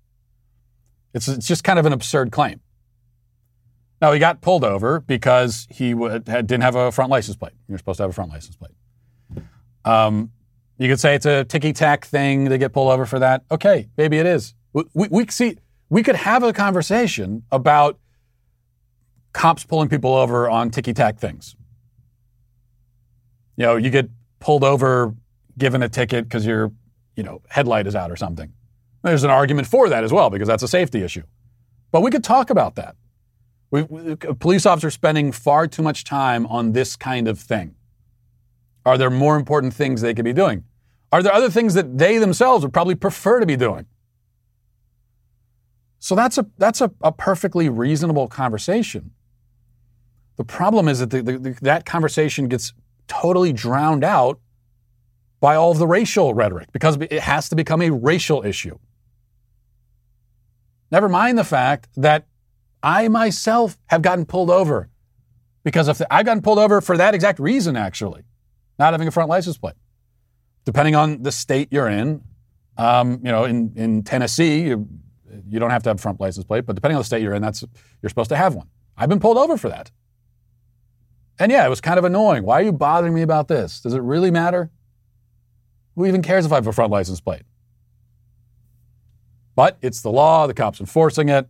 It's 1.13 1.29
it's 1.29 1.47
just 1.47 1.65
kind 1.65 1.79
of 1.79 1.85
an 1.85 1.93
absurd 1.93 2.33
claim. 2.33 2.61
Now 4.01 4.13
he 4.13 4.19
got 4.19 4.41
pulled 4.41 4.65
over 4.65 5.01
because 5.01 5.67
he 5.71 5.95
would, 5.95 6.29
had, 6.29 6.47
didn't 6.47 6.63
have 6.63 6.77
a 6.77 6.93
front 6.93 7.11
license 7.11 7.37
plate. 7.37 7.55
You're 7.69 7.79
supposed 7.79 7.97
to 7.97 8.05
have 8.05 8.11
a 8.11 8.15
front 8.15 8.31
license 8.31 8.57
plate. 8.57 8.73
Um, 9.85 10.31
you 10.79 10.89
could 10.89 11.01
say 11.01 11.15
it's 11.15 11.27
a 11.27 11.45
ticky 11.45 11.73
tack 11.73 12.05
thing 12.05 12.49
to 12.49 12.59
get 12.59 12.73
pulled 12.73 12.93
over 12.93 13.07
for 13.07 13.19
that. 13.19 13.43
Okay, 13.51 13.89
maybe 13.97 14.19
it 14.19 14.27
is. 14.27 14.55
We, 14.73 14.85
we, 14.95 15.09
we 15.11 15.27
see 15.27 15.57
we 15.89 16.03
could 16.03 16.17
have 16.17 16.43
a 16.43 16.53
conversation 16.53 17.43
about 17.51 17.99
cops 19.33 19.65
pulling 19.65 19.89
people 19.89 20.15
over 20.15 20.49
on 20.49 20.71
ticky 20.71 20.93
tack 20.93 21.19
things. 21.19 21.57
You 23.57 23.65
know, 23.65 23.77
you 23.77 23.91
get 23.91 24.09
pulled 24.39 24.63
over, 24.63 25.15
given 25.57 25.83
a 25.83 25.89
ticket 25.89 26.25
because 26.25 26.47
your, 26.47 26.71
you 27.17 27.25
know, 27.25 27.43
headlight 27.49 27.89
is 27.89 27.97
out 27.97 28.11
or 28.13 28.17
something. 28.17 28.53
There's 29.03 29.25
an 29.25 29.31
argument 29.31 29.67
for 29.67 29.89
that 29.89 30.05
as 30.05 30.13
well 30.13 30.31
because 30.31 30.47
that's 30.47 30.63
a 30.63 30.69
safety 30.69 31.03
issue. 31.03 31.25
But 31.91 32.03
we 32.03 32.11
could 32.11 32.23
talk 32.23 32.51
about 32.51 32.77
that. 32.77 32.95
We, 33.71 33.83
we, 33.83 34.17
police 34.17 34.65
officers 34.67 34.95
spending 34.95 35.33
far 35.33 35.67
too 35.67 35.83
much 35.83 36.05
time 36.05 36.47
on 36.47 36.73
this 36.73 36.97
kind 36.97 37.29
of 37.29 37.39
thing. 37.39 37.75
Are 38.87 38.97
there 38.97 39.11
more 39.11 39.37
important 39.37 39.75
things 39.75 40.01
they 40.01 40.15
could 40.15 40.25
be 40.25 40.33
doing? 40.33 40.65
Are 41.13 41.23
there 41.23 41.33
other 41.33 41.51
things 41.51 41.75
that 41.75 41.99
they 41.99 42.19
themselves 42.19 42.65
would 42.65 42.73
probably 42.73 42.95
prefer 42.95 43.41
to 43.41 43.47
be 43.47 43.57
doing? 43.57 43.87
So 45.99 46.15
that's 46.15 46.39
a 46.39 46.47
that's 46.57 46.81
a, 46.81 46.91
a 47.03 47.13
perfectly 47.13 47.69
reasonable 47.69 48.29
conversation. 48.29 49.11
The 50.37 50.45
problem 50.45 50.87
is 50.87 51.01
that 51.01 51.11
the, 51.11 51.23
the, 51.23 51.59
that 51.63 51.85
conversation 51.85 52.47
gets 52.47 52.73
totally 53.09 53.53
drowned 53.53 54.05
out 54.05 54.39
by 55.41 55.57
all 55.57 55.73
of 55.73 55.79
the 55.79 55.87
racial 55.87 56.33
rhetoric 56.33 56.71
because 56.73 56.97
it 56.97 57.21
has 57.21 57.49
to 57.49 57.57
become 57.57 57.83
a 57.83 57.91
racial 57.91 58.45
issue. 58.45 58.79
Never 60.91 61.09
mind 61.09 61.37
the 61.37 61.45
fact 61.45 61.89
that 61.97 62.28
I 62.83 63.09
myself 63.09 63.77
have 63.87 64.03
gotten 64.03 64.25
pulled 64.25 64.51
over 64.51 64.89
because 65.65 65.89
of 65.89 65.99
the, 65.99 66.13
I've 66.13 66.25
gotten 66.25 66.43
pulled 66.43 66.59
over 66.59 66.81
for 66.81 66.97
that 66.97 67.15
exact 67.15 67.39
reason, 67.39 67.77
actually, 67.77 68.23
not 68.79 68.93
having 68.93 69.09
a 69.09 69.11
front 69.11 69.29
license 69.29 69.59
plate. 69.59 69.75
Depending 70.65 70.95
on 70.95 71.23
the 71.23 71.33
state 71.33 71.69
you're 71.71 71.89
in, 71.89 72.23
um, 72.77 73.21
you 73.25 73.31
know, 73.31 73.45
in, 73.45 73.73
in 73.77 74.03
Tennessee, 74.03 74.63
you, 74.69 74.89
you 75.49 75.59
don't 75.59 75.71
have 75.71 75.83
to 75.83 75.91
have 75.91 75.99
a 75.99 76.01
front 76.01 76.21
license 76.21 76.45
plate, 76.47 76.67
but 76.67 76.75
depending 76.75 76.97
on 76.97 77.01
the 77.01 77.07
state 77.07 77.23
you're 77.23 77.35
in, 77.35 77.43
that's 77.43 77.65
you're 78.03 78.11
supposed 78.11 78.31
to 78.31 78.37
have 78.37 78.55
one. 78.55 78.69
I've 78.97 79.09
been 79.09 79.21
pulled 79.21 79.39
over 79.39 79.57
for 79.57 79.69
that. 79.69 79.91
And 81.39 81.53
yeah, 81.53 81.65
it 81.65 81.69
was 81.69 81.81
kind 81.81 81.99
of 81.99 82.05
annoying. 82.05 82.45
Why 82.45 82.61
are 82.61 82.63
you 82.63 82.73
bothering 82.73 83.15
me 83.15 83.23
about 83.23 83.49
this? 83.49 83.81
Does 83.81 83.95
it 83.95 84.03
really 84.03 84.31
matter? 84.31 84.71
Who 85.95 86.07
even 86.07 86.23
cares 86.23 86.47
if 86.47 86.53
I 86.53 86.57
have 86.57 86.67
a 86.67 86.73
front 86.73 86.91
license 86.91 87.21
plate? 87.21 87.43
But 89.55 89.79
it's 89.83 90.03
the 90.03 90.11
law, 90.11 90.47
the 90.47 90.55
cops 90.55 90.81
enforcing 90.81 91.29
it. 91.29 91.49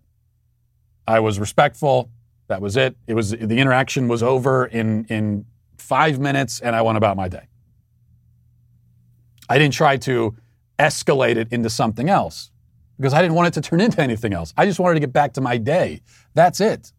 I 1.09 1.21
was 1.21 1.41
respectful. 1.41 2.11
That 2.49 2.61
was 2.61 2.77
it. 2.77 2.97
It 3.07 3.15
was 3.15 3.31
the 3.31 3.59
interaction 3.59 4.09
was 4.09 4.23
over 4.23 4.67
in 4.67 5.07
in 5.07 5.47
5 5.79 6.19
minutes 6.19 6.61
and 6.61 6.77
I 6.77 6.83
went 6.83 6.99
about 6.99 7.17
my 7.17 7.29
day. 7.29 7.49
I 9.49 9.59
didn't 9.59 9.75
try 9.75 9.97
to 9.97 10.37
escalate 10.79 11.37
it 11.37 11.51
into 11.51 11.71
something 11.71 12.11
else 12.11 12.51
because 12.99 13.15
I 13.15 13.23
didn't 13.23 13.35
want 13.35 13.49
it 13.49 13.55
to 13.55 13.61
turn 13.63 13.81
into 13.81 14.03
anything 14.03 14.35
else. 14.35 14.53
I 14.57 14.67
just 14.67 14.79
wanted 14.79 14.95
to 14.95 15.01
get 15.01 15.13
back 15.13 15.33
to 15.35 15.41
my 15.41 15.57
day. 15.57 16.03
That's 16.35 16.61
it. 16.61 16.93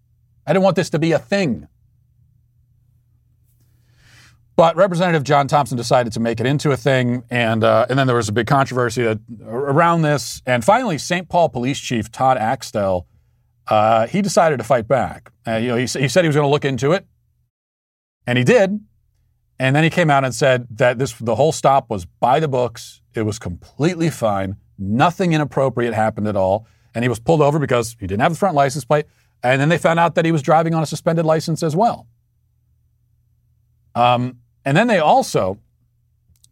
I 0.48 0.54
didn't 0.54 0.64
want 0.64 0.76
this 0.76 0.90
to 0.92 1.00
be 1.00 1.12
a 1.12 1.20
thing. 1.20 1.68
But 4.56 4.76
Representative 4.76 5.24
John 5.24 5.48
Thompson 5.48 5.78
decided 5.78 6.12
to 6.14 6.20
make 6.20 6.42
it 6.42 6.46
into 6.46 6.72
a 6.72 6.78
thing, 6.78 7.24
and 7.30 7.64
uh, 7.64 7.86
and 7.90 7.98
then 7.98 8.08
there 8.08 8.18
was 8.18 8.28
a 8.28 8.34
big 8.34 8.48
controversy 8.48 9.04
that, 9.04 9.20
around 9.46 10.02
this. 10.02 10.42
And 10.46 10.66
finally, 10.66 10.98
St. 10.98 11.30
Paul 11.30 11.48
Police 11.48 11.80
Chief 11.80 12.12
Todd 12.12 12.38
Axtell, 12.38 13.08
uh, 13.70 14.08
he 14.08 14.22
decided 14.22 14.58
to 14.58 14.64
fight 14.64 14.88
back. 14.88 15.32
Uh, 15.48 15.56
you 15.56 15.68
know, 15.70 15.76
he, 15.76 15.84
he 15.84 16.08
said 16.08 16.24
he 16.24 16.28
was 16.28 16.36
going 16.36 16.46
to 16.46 16.52
look 16.52 16.66
into 16.66 16.92
it, 16.92 17.06
and 18.28 18.38
he 18.38 18.44
did. 18.44 18.80
And 19.62 19.76
then 19.76 19.84
he 19.84 19.90
came 19.90 20.10
out 20.10 20.24
and 20.24 20.34
said 20.34 20.68
that 20.72 21.00
this 21.00 21.14
the 21.14 21.36
whole 21.36 21.52
stop 21.52 21.90
was 21.90 22.06
by 22.06 22.40
the 22.40 22.48
books. 22.48 23.02
It 23.14 23.24
was 23.24 23.38
completely 23.38 24.10
fine. 24.10 24.56
Nothing 24.78 25.34
inappropriate 25.34 25.94
happened 25.94 26.28
at 26.28 26.38
all. 26.38 26.66
And 26.96 27.04
he 27.04 27.10
was 27.10 27.20
pulled 27.20 27.42
over 27.42 27.60
because 27.60 27.96
he 28.00 28.08
didn't 28.08 28.22
have 28.22 28.32
the 28.32 28.38
front 28.38 28.56
license 28.56 28.86
plate. 28.86 29.06
And 29.44 29.60
then 29.60 29.70
they 29.70 29.78
found 29.78 30.00
out 30.00 30.16
that 30.16 30.26
he 30.26 30.32
was 30.32 30.42
driving 30.42 30.74
on 30.74 30.82
a 30.82 30.86
suspended 30.86 31.26
license 31.26 31.62
as 31.62 31.76
well. 31.76 32.08
Um, 33.96 34.38
and 34.64 34.78
then 34.78 34.88
they 34.88 35.00
also, 35.00 35.60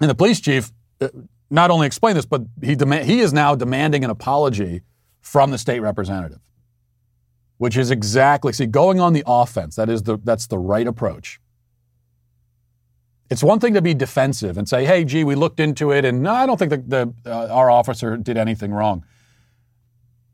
and 0.01 0.09
the 0.09 0.15
police 0.15 0.39
chief 0.41 0.71
uh, 0.99 1.07
not 1.49 1.71
only 1.71 1.87
explained 1.87 2.17
this, 2.17 2.25
but 2.25 2.41
he 2.61 2.75
demand, 2.75 3.05
he 3.05 3.19
is 3.19 3.31
now 3.31 3.55
demanding 3.55 4.03
an 4.03 4.09
apology 4.09 4.81
from 5.21 5.51
the 5.51 5.57
state 5.57 5.79
representative, 5.79 6.39
which 7.57 7.77
is 7.77 7.91
exactly 7.91 8.53
see 8.53 8.65
going 8.65 8.99
on 8.99 9.13
the 9.13 9.23
offense. 9.25 9.75
That 9.75 9.89
is 9.89 10.03
the 10.03 10.17
that's 10.23 10.47
the 10.47 10.57
right 10.57 10.87
approach. 10.87 11.39
It's 13.29 13.43
one 13.43 13.59
thing 13.59 13.73
to 13.73 13.81
be 13.81 13.93
defensive 13.93 14.57
and 14.57 14.69
say, 14.69 14.85
"Hey, 14.85 15.03
gee, 15.03 15.23
we 15.23 15.35
looked 15.35 15.59
into 15.59 15.91
it, 15.91 16.05
and 16.05 16.21
no, 16.21 16.33
I 16.33 16.45
don't 16.45 16.57
think 16.57 16.71
the, 16.71 17.13
the 17.23 17.31
uh, 17.31 17.47
our 17.47 17.69
officer 17.69 18.15
did 18.17 18.37
anything 18.37 18.71
wrong." 18.71 19.03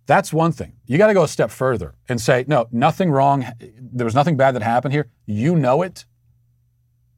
That's 0.05 0.33
one 0.33 0.51
thing. 0.51 0.73
You 0.85 0.97
got 0.97 1.07
to 1.07 1.13
go 1.13 1.23
a 1.23 1.27
step 1.27 1.49
further 1.49 1.95
and 2.09 2.19
say, 2.19 2.45
"No, 2.47 2.67
nothing 2.71 3.09
wrong. 3.09 3.45
There 3.79 4.05
was 4.05 4.15
nothing 4.15 4.37
bad 4.37 4.53
that 4.55 4.61
happened 4.61 4.93
here. 4.93 5.09
You 5.25 5.55
know 5.55 5.81
it. 5.81 6.05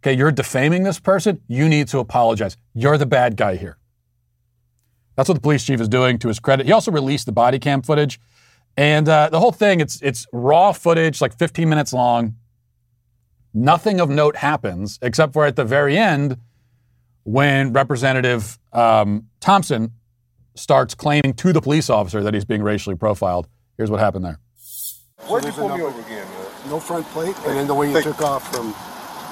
Okay, 0.01 0.13
you're 0.15 0.31
defaming 0.31 0.83
this 0.83 0.99
person. 0.99 1.41
You 1.47 1.67
need 1.67 1.87
to 1.89 1.99
apologize. 1.99 2.57
You're 2.73 2.97
the 2.97 3.07
bad 3.07 3.35
guy 3.35 3.55
here." 3.55 3.77
That's 5.15 5.29
what 5.29 5.35
the 5.35 5.41
police 5.41 5.63
chief 5.63 5.79
is 5.79 5.87
doing 5.87 6.19
to 6.19 6.27
his 6.27 6.39
credit. 6.39 6.65
He 6.65 6.71
also 6.71 6.91
released 6.91 7.25
the 7.25 7.31
body 7.31 7.57
cam 7.57 7.81
footage, 7.81 8.19
And 8.77 9.07
uh, 9.07 9.29
the 9.29 9.39
whole 9.39 9.51
thing, 9.51 9.79
it's 9.79 10.01
it's 10.01 10.27
raw 10.33 10.71
footage, 10.71 11.21
like 11.21 11.37
15 11.37 11.69
minutes 11.69 11.93
long. 11.93 12.35
Nothing 13.53 14.01
of 14.01 14.09
note 14.09 14.35
happens 14.35 14.99
except 15.01 15.31
for 15.33 15.45
at 15.45 15.55
the 15.55 15.63
very 15.63 15.97
end 15.97 16.37
when 17.23 17.71
Representative 17.71 18.59
um, 18.73 19.27
Thompson 19.39 19.93
starts 20.55 20.93
claiming 20.93 21.33
to 21.35 21.53
the 21.53 21.61
police 21.61 21.89
officer 21.89 22.21
that 22.23 22.33
he's 22.33 22.45
being 22.45 22.63
racially 22.63 22.95
profiled. 22.95 23.47
Here's 23.77 23.89
what 23.89 24.01
happened 24.01 24.25
there. 24.25 24.39
Why'd 25.27 25.45
you 25.45 25.51
pull 25.51 25.69
me 25.69 25.81
over 25.81 25.99
again, 26.01 26.27
man? 26.27 26.69
No 26.69 26.79
front 26.79 27.05
plate, 27.07 27.35
and 27.45 27.57
then 27.57 27.67
the 27.67 27.73
way 27.73 27.87
you 27.87 27.93
Thank- 27.93 28.05
took 28.05 28.21
off 28.21 28.53
from 28.53 28.73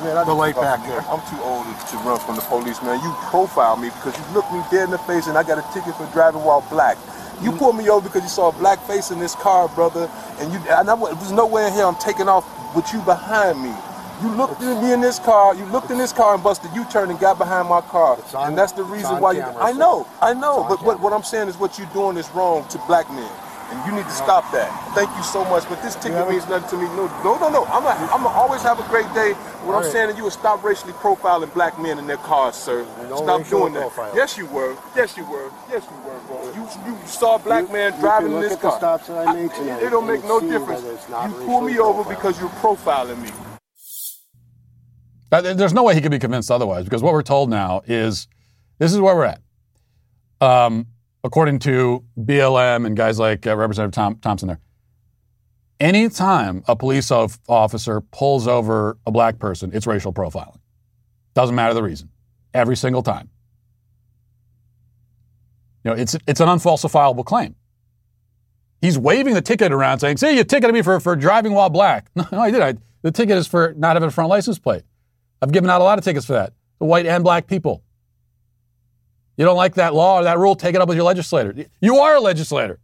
Man, 0.01 0.25
the 0.25 0.33
light 0.33 0.55
back 0.55 0.83
there. 0.87 0.99
I'm 1.01 1.21
too 1.29 1.41
old 1.43 1.65
to 1.65 1.97
run 1.97 2.19
from 2.19 2.35
the 2.35 2.41
police, 2.41 2.81
man. 2.81 2.99
You 3.03 3.13
profiled 3.29 3.79
me 3.79 3.89
because 3.89 4.17
you 4.17 4.25
looked 4.33 4.51
me 4.51 4.61
dead 4.71 4.85
in 4.85 4.91
the 4.91 4.97
face 4.97 5.27
and 5.27 5.37
I 5.37 5.43
got 5.43 5.59
a 5.59 5.73
ticket 5.73 5.95
for 5.95 6.05
driving 6.11 6.43
while 6.43 6.61
black. 6.69 6.97
You 7.41 7.51
pulled 7.53 7.75
me 7.77 7.89
over 7.89 8.07
because 8.07 8.23
you 8.23 8.29
saw 8.29 8.49
a 8.49 8.53
black 8.53 8.79
face 8.87 9.11
in 9.11 9.19
this 9.19 9.35
car, 9.35 9.67
brother, 9.69 10.09
and 10.39 10.51
you 10.53 10.59
and 10.69 10.89
I, 10.89 10.95
there's 11.15 11.31
no 11.31 11.45
way 11.45 11.67
in 11.67 11.73
hell 11.73 11.89
I'm 11.89 11.95
taking 11.95 12.27
off 12.29 12.45
with 12.75 12.91
you 12.93 13.01
behind 13.01 13.61
me. 13.61 13.73
You 14.21 14.29
looked 14.35 14.61
at 14.61 14.81
me 14.81 14.93
in 14.93 15.01
this 15.01 15.19
car, 15.19 15.53
you 15.55 15.65
looked 15.65 15.91
in 15.91 15.97
this 15.97 16.13
car 16.13 16.35
and 16.35 16.43
busted 16.43 16.71
U-turn 16.73 17.09
and 17.09 17.19
got 17.19 17.37
behind 17.37 17.67
my 17.67 17.81
car. 17.81 18.17
on- 18.35 18.49
and 18.49 18.57
that's 18.57 18.71
the 18.71 18.83
reason 18.83 19.15
on 19.15 19.21
why 19.21 19.31
you 19.33 19.41
I 19.59 19.73
know, 19.73 20.07
I 20.21 20.33
know, 20.33 20.65
but 20.69 20.81
what, 20.83 20.99
what 21.01 21.11
I'm 21.13 21.23
saying 21.23 21.49
is 21.49 21.57
what 21.57 21.77
you're 21.77 21.87
doing 21.87 22.15
is 22.17 22.29
wrong 22.31 22.65
to 22.69 22.77
black 22.87 23.09
men. 23.11 23.29
And 23.73 23.85
you 23.89 23.97
need 23.97 24.05
to 24.05 24.11
stop 24.11 24.51
that. 24.51 24.69
Thank 24.93 25.09
you 25.17 25.23
so 25.23 25.43
much. 25.45 25.67
But 25.67 25.81
this 25.81 25.95
ticket 25.95 26.29
means 26.29 26.47
nothing 26.47 26.69
to 26.69 26.77
me. 26.77 26.85
No, 26.95 27.07
no, 27.23 27.39
no, 27.39 27.49
no. 27.49 27.65
I'm 27.65 27.81
gonna 27.81 28.11
I'm 28.13 28.21
gonna 28.21 28.29
always 28.37 28.61
have 28.61 28.79
a 28.79 28.87
great 28.87 29.11
day. 29.15 29.33
What 29.65 29.73
I'm 29.83 29.91
saying 29.91 30.11
is 30.11 30.17
you 30.17 30.23
would 30.25 30.33
stop 30.33 30.63
racially 30.63 30.93
profiling 30.93 31.51
black 31.55 31.81
men 31.81 31.97
in 31.97 32.05
their 32.05 32.17
cars, 32.17 32.53
sir. 32.55 32.85
No 33.09 33.15
stop 33.17 33.47
doing 33.49 33.73
that. 33.73 33.89
profiling. 33.89 34.15
Yes, 34.15 34.37
you 34.37 34.45
were. 34.47 34.77
Yes, 34.95 35.17
you 35.17 35.25
were. 35.25 35.49
Yes, 35.71 35.83
you 35.89 35.97
were, 36.05 36.19
bro. 36.27 36.53
You 36.53 36.67
you 36.85 36.97
saw 37.07 37.35
a 37.35 37.39
black 37.39 37.67
You- 37.67 37.73
man 37.73 37.99
driving 37.99 38.27
can 38.27 38.35
in 38.37 38.41
look 38.41 38.43
this 38.43 38.53
at 38.53 38.61
the 38.61 38.69
car. 38.69 38.77
stops 38.77 39.07
that 39.07 39.27
I 39.27 39.33
made 39.33 39.51
tonight 39.53 39.81
it 39.81 39.89
don't 39.89 40.05
make 40.05 40.23
no 40.25 40.39
difference. 40.39 40.81
that 40.83 40.93
it's 40.93 41.09
not 41.09 41.29
You 41.31 41.35
pull 41.45 41.61
me 41.61 41.67
racially 41.73 41.79
over 41.79 42.03
profiling. 42.03 42.09
because 42.09 42.39
you're 42.39 42.49
profiling 42.49 43.21
me. 43.23 43.29
Uh, 45.31 45.41
There's 45.41 45.73
no 45.73 45.81
way 45.83 45.95
he 45.95 46.01
could 46.01 46.11
be 46.11 46.19
convinced 46.19 46.51
otherwise 46.51 46.83
because 46.83 47.01
what 47.01 47.11
we're 47.13 47.23
told 47.23 47.49
now 47.49 47.81
is 47.87 48.27
this 48.77 48.93
is 48.93 48.99
where 48.99 49.15
we're 49.15 49.25
at. 49.25 49.41
Um, 50.41 50.87
according 51.23 51.59
to 51.59 52.03
BLM 52.19 52.85
and 52.85 52.95
guys 52.97 53.19
like 53.19 53.47
uh, 53.47 53.55
Representative 53.55 53.93
Tom, 53.93 54.15
Thompson 54.17 54.47
there. 54.47 54.59
Anytime 55.79 56.63
a 56.67 56.75
police 56.75 57.11
of- 57.11 57.39
officer 57.47 58.01
pulls 58.01 58.47
over 58.47 58.97
a 59.05 59.11
black 59.11 59.39
person, 59.39 59.71
it's 59.73 59.87
racial 59.87 60.13
profiling. 60.13 60.59
Doesn't 61.33 61.55
matter 61.55 61.73
the 61.73 61.83
reason. 61.83 62.09
Every 62.53 62.75
single 62.75 63.01
time. 63.01 63.29
You 65.83 65.91
know, 65.91 65.97
it's, 65.97 66.15
it's 66.27 66.39
an 66.39 66.47
unfalsifiable 66.47 67.25
claim. 67.25 67.55
He's 68.81 68.97
waving 68.97 69.33
the 69.33 69.41
ticket 69.41 69.71
around 69.71 69.99
saying, 69.99 70.17
see, 70.17 70.35
you 70.37 70.43
ticketed 70.43 70.73
me 70.73 70.81
for, 70.81 70.99
for 70.99 71.15
driving 71.15 71.53
while 71.53 71.69
black. 71.69 72.07
No, 72.15 72.25
no, 72.31 72.39
I 72.39 72.51
did. 72.51 72.61
I, 72.61 72.75
the 73.01 73.11
ticket 73.11 73.37
is 73.37 73.47
for 73.47 73.73
not 73.77 73.95
having 73.95 74.07
a 74.07 74.11
front 74.11 74.29
license 74.29 74.59
plate. 74.59 74.83
I've 75.41 75.51
given 75.51 75.69
out 75.69 75.81
a 75.81 75.83
lot 75.83 75.97
of 75.97 76.05
tickets 76.05 76.25
for 76.25 76.33
that. 76.33 76.53
The 76.79 76.85
white 76.85 77.05
and 77.05 77.23
black 77.23 77.47
people. 77.47 77.83
You 79.37 79.45
don't 79.45 79.57
like 79.57 79.75
that 79.75 79.93
law 79.93 80.19
or 80.19 80.23
that 80.23 80.37
rule, 80.37 80.55
take 80.55 80.75
it 80.75 80.81
up 80.81 80.87
with 80.87 80.97
your 80.97 81.05
legislator. 81.05 81.55
You 81.81 81.97
are 81.97 82.15
a 82.15 82.19
legislator. 82.19 82.79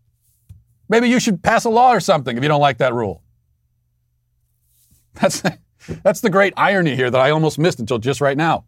Maybe 0.87 1.07
you 1.07 1.19
should 1.19 1.43
pass 1.43 1.65
a 1.65 1.69
law 1.69 1.93
or 1.93 1.99
something 1.99 2.35
if 2.35 2.43
you 2.43 2.49
don't 2.49 2.61
like 2.61 2.79
that 2.79 2.93
rule. 2.93 3.21
That's, 5.13 5.43
that's 6.03 6.21
the 6.21 6.29
great 6.29 6.53
irony 6.57 6.95
here 6.95 7.11
that 7.11 7.21
I 7.21 7.29
almost 7.29 7.59
missed 7.59 7.79
until 7.79 7.99
just 7.99 8.21
right 8.21 8.37
now. 8.37 8.65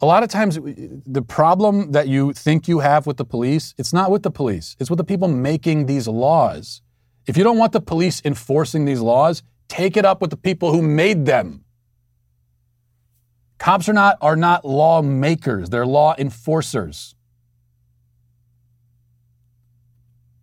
A 0.00 0.06
lot 0.06 0.22
of 0.22 0.28
times, 0.28 0.58
the 0.62 1.22
problem 1.22 1.90
that 1.90 2.06
you 2.06 2.32
think 2.32 2.68
you 2.68 2.78
have 2.78 3.06
with 3.06 3.16
the 3.16 3.24
police, 3.24 3.74
it's 3.78 3.92
not 3.92 4.12
with 4.12 4.22
the 4.22 4.30
police, 4.30 4.76
it's 4.78 4.90
with 4.90 4.98
the 4.98 5.04
people 5.04 5.26
making 5.26 5.86
these 5.86 6.06
laws. 6.06 6.82
If 7.26 7.36
you 7.36 7.42
don't 7.42 7.58
want 7.58 7.72
the 7.72 7.80
police 7.80 8.22
enforcing 8.24 8.84
these 8.84 9.00
laws, 9.00 9.42
take 9.68 9.96
it 9.96 10.04
up 10.04 10.20
with 10.20 10.30
the 10.30 10.36
people 10.36 10.72
who 10.72 10.82
made 10.82 11.26
them. 11.26 11.64
Cops 13.58 13.88
are 13.88 13.92
not, 13.92 14.18
are 14.20 14.36
not 14.36 14.64
lawmakers, 14.64 15.70
they're 15.70 15.86
law 15.86 16.14
enforcers. 16.18 17.14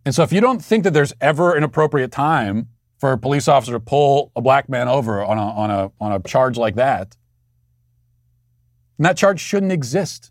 And 0.04 0.14
so 0.14 0.22
if 0.22 0.32
you 0.32 0.40
don't 0.40 0.64
think 0.64 0.84
that 0.84 0.92
there's 0.92 1.12
ever 1.20 1.56
an 1.56 1.64
appropriate 1.64 2.12
time 2.12 2.68
for 2.98 3.10
a 3.10 3.18
police 3.18 3.48
officer 3.48 3.72
to 3.72 3.80
pull 3.80 4.30
a 4.36 4.40
black 4.40 4.68
man 4.68 4.86
over 4.86 5.24
on 5.24 5.36
a, 5.36 5.50
on 5.50 5.70
a, 5.70 5.90
on 6.00 6.12
a 6.12 6.20
charge 6.20 6.56
like 6.56 6.76
that, 6.76 7.16
that 8.98 9.16
charge 9.16 9.40
shouldn't 9.40 9.72
exist. 9.72 10.30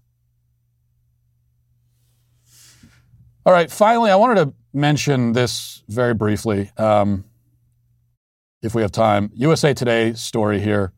All 3.45 3.53
right, 3.53 3.69
finally, 3.69 4.09
I 4.09 4.15
wanted 4.15 4.45
to 4.45 4.53
mention 4.73 5.33
this 5.33 5.83
very 5.87 6.13
briefly, 6.13 6.71
um, 6.77 7.25
if 8.63 8.73
we 8.73 8.81
have 8.81 8.91
time. 8.91 9.29
USA 9.35 9.73
Today 9.73 10.13
story 10.13 10.59
here. 10.59 10.93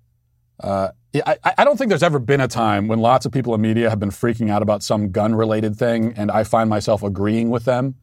Uh, 0.60 0.90
I, 1.26 1.38
I 1.58 1.64
don't 1.64 1.78
think 1.78 1.90
there's 1.90 2.04
ever 2.04 2.20
been 2.20 2.42
a 2.42 2.48
time 2.48 2.88
when 2.88 3.00
lots 3.00 3.26
of 3.26 3.32
people 3.32 3.54
in 3.56 3.62
media 3.62 3.90
have 3.90 4.00
been 4.00 4.10
freaking 4.10 4.50
out 4.50 4.62
about 4.62 4.84
some 4.84 5.12
gun 5.12 5.36
related 5.36 5.76
thing, 5.76 6.14
and 6.18 6.30
I 6.32 6.44
find 6.44 6.70
myself 6.70 7.04
agreeing 7.04 7.50
with 7.50 7.66
them. 7.66 7.96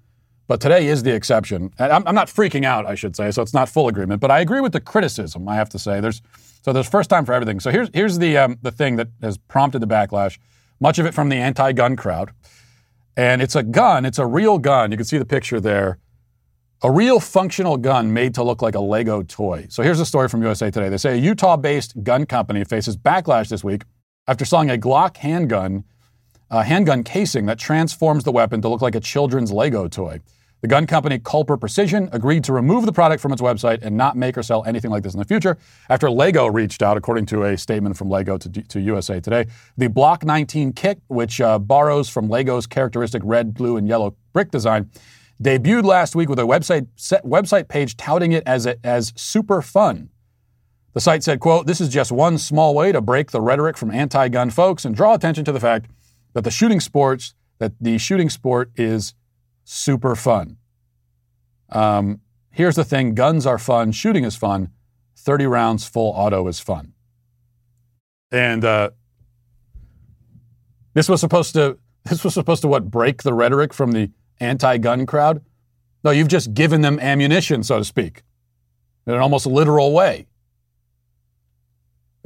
But 0.46 0.60
today 0.60 0.86
is 0.86 1.02
the 1.02 1.14
exception. 1.14 1.72
And 1.78 1.92
I'm, 1.92 2.06
I'm 2.06 2.14
not 2.14 2.28
freaking 2.28 2.64
out, 2.64 2.86
I 2.86 2.94
should 2.94 3.16
say, 3.16 3.30
so 3.30 3.40
it's 3.42 3.54
not 3.54 3.68
full 3.68 3.88
agreement. 3.88 4.20
But 4.20 4.30
I 4.30 4.40
agree 4.40 4.60
with 4.60 4.72
the 4.72 4.80
criticism. 4.80 5.48
I 5.48 5.54
have 5.54 5.70
to 5.70 5.78
say, 5.78 6.00
there's 6.00 6.20
so 6.62 6.72
there's 6.72 6.88
first 6.88 7.10
time 7.10 7.24
for 7.24 7.32
everything. 7.32 7.60
So 7.60 7.70
here's 7.70 7.90
here's 7.92 8.18
the 8.18 8.36
um, 8.38 8.58
the 8.62 8.70
thing 8.70 8.96
that 8.96 9.08
has 9.22 9.38
prompted 9.38 9.80
the 9.80 9.86
backlash. 9.86 10.38
Much 10.80 10.98
of 10.98 11.06
it 11.06 11.14
from 11.14 11.28
the 11.28 11.36
anti-gun 11.36 11.96
crowd, 11.96 12.32
and 13.16 13.40
it's 13.40 13.54
a 13.54 13.62
gun. 13.62 14.04
It's 14.04 14.18
a 14.18 14.26
real 14.26 14.58
gun. 14.58 14.90
You 14.90 14.96
can 14.96 15.06
see 15.06 15.18
the 15.18 15.24
picture 15.24 15.60
there. 15.60 15.98
A 16.84 16.90
real 16.90 17.18
functional 17.18 17.78
gun 17.78 18.12
made 18.12 18.34
to 18.34 18.42
look 18.42 18.60
like 18.60 18.74
a 18.74 18.80
Lego 18.80 19.22
toy. 19.22 19.66
So 19.70 19.82
here's 19.82 20.00
a 20.00 20.04
story 20.04 20.28
from 20.28 20.42
USA 20.42 20.70
Today. 20.70 20.90
They 20.90 20.98
say 20.98 21.14
a 21.14 21.16
Utah-based 21.16 22.04
gun 22.04 22.26
company 22.26 22.62
faces 22.62 22.94
backlash 22.94 23.48
this 23.48 23.64
week 23.64 23.84
after 24.28 24.44
selling 24.44 24.68
a 24.68 24.76
Glock 24.76 25.16
handgun 25.16 25.84
a 26.50 26.62
handgun 26.62 27.02
casing 27.02 27.46
that 27.46 27.58
transforms 27.58 28.24
the 28.24 28.30
weapon 28.30 28.60
to 28.60 28.68
look 28.68 28.82
like 28.82 28.94
a 28.94 29.00
children's 29.00 29.50
Lego 29.50 29.88
toy. 29.88 30.20
The 30.60 30.68
gun 30.68 30.86
company 30.86 31.18
Culper 31.18 31.58
Precision 31.58 32.10
agreed 32.12 32.44
to 32.44 32.52
remove 32.52 32.84
the 32.84 32.92
product 32.92 33.22
from 33.22 33.32
its 33.32 33.40
website 33.40 33.80
and 33.80 33.96
not 33.96 34.14
make 34.14 34.36
or 34.36 34.42
sell 34.42 34.62
anything 34.64 34.90
like 34.90 35.02
this 35.02 35.14
in 35.14 35.18
the 35.18 35.24
future 35.24 35.56
after 35.88 36.10
Lego 36.10 36.46
reached 36.46 36.82
out, 36.82 36.98
according 36.98 37.24
to 37.26 37.44
a 37.44 37.56
statement 37.56 37.96
from 37.96 38.10
Lego 38.10 38.36
to, 38.36 38.50
to 38.50 38.78
USA 38.78 39.20
Today. 39.20 39.46
The 39.78 39.88
Block 39.88 40.22
19 40.22 40.74
kit, 40.74 41.00
which 41.06 41.40
uh, 41.40 41.58
borrows 41.58 42.10
from 42.10 42.28
Lego's 42.28 42.66
characteristic 42.66 43.22
red, 43.24 43.54
blue, 43.54 43.78
and 43.78 43.88
yellow 43.88 44.16
brick 44.34 44.50
design, 44.50 44.90
debuted 45.42 45.84
last 45.84 46.14
week 46.14 46.28
with 46.28 46.38
a 46.38 46.42
website 46.42 46.86
website 47.22 47.68
page 47.68 47.96
touting 47.96 48.32
it 48.32 48.42
as 48.46 48.66
a, 48.66 48.76
as 48.84 49.12
super 49.16 49.62
fun. 49.62 50.10
The 50.92 51.00
site 51.00 51.24
said, 51.24 51.40
quote, 51.40 51.66
this 51.66 51.80
is 51.80 51.88
just 51.88 52.12
one 52.12 52.38
small 52.38 52.74
way 52.74 52.92
to 52.92 53.00
break 53.00 53.32
the 53.32 53.40
rhetoric 53.40 53.76
from 53.76 53.90
anti-gun 53.90 54.50
folks 54.50 54.84
and 54.84 54.94
draw 54.94 55.14
attention 55.14 55.44
to 55.44 55.52
the 55.52 55.58
fact 55.58 55.90
that 56.34 56.44
the 56.44 56.52
shooting 56.52 56.78
sports, 56.78 57.34
that 57.58 57.72
the 57.80 57.98
shooting 57.98 58.30
sport 58.30 58.70
is 58.76 59.14
super 59.64 60.14
fun. 60.14 60.56
Um, 61.70 62.20
here's 62.50 62.76
the 62.76 62.84
thing 62.84 63.14
guns 63.14 63.44
are 63.44 63.58
fun, 63.58 63.90
shooting 63.90 64.24
is 64.24 64.36
fun, 64.36 64.70
30 65.16 65.46
rounds 65.46 65.86
full 65.88 66.12
auto 66.12 66.46
is 66.46 66.60
fun. 66.60 66.92
And 68.30 68.64
uh, 68.64 68.90
this 70.94 71.08
was 71.08 71.20
supposed 71.20 71.54
to 71.54 71.78
this 72.04 72.22
was 72.22 72.34
supposed 72.34 72.62
to 72.62 72.68
what 72.68 72.90
break 72.90 73.22
the 73.22 73.32
rhetoric 73.32 73.72
from 73.72 73.92
the 73.92 74.10
anti-gun 74.40 75.06
crowd? 75.06 75.42
No, 76.02 76.10
you've 76.10 76.28
just 76.28 76.54
given 76.54 76.82
them 76.82 76.98
ammunition, 77.00 77.62
so 77.62 77.78
to 77.78 77.84
speak, 77.84 78.22
in 79.06 79.14
an 79.14 79.20
almost 79.20 79.46
literal 79.46 79.92
way. 79.92 80.26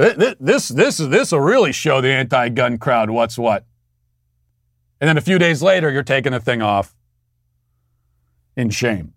Th- 0.00 0.36
This 0.38 0.68
this 0.68 0.98
this 0.98 1.32
will 1.32 1.40
really 1.40 1.72
show 1.72 2.00
the 2.00 2.08
anti-gun 2.08 2.78
crowd 2.78 3.10
what's 3.10 3.36
what. 3.36 3.64
And 5.00 5.08
then 5.08 5.16
a 5.16 5.20
few 5.20 5.38
days 5.38 5.62
later, 5.62 5.90
you're 5.90 6.02
taking 6.02 6.32
the 6.32 6.40
thing 6.40 6.60
off 6.62 6.94
in 8.56 8.70
shame. 8.70 9.14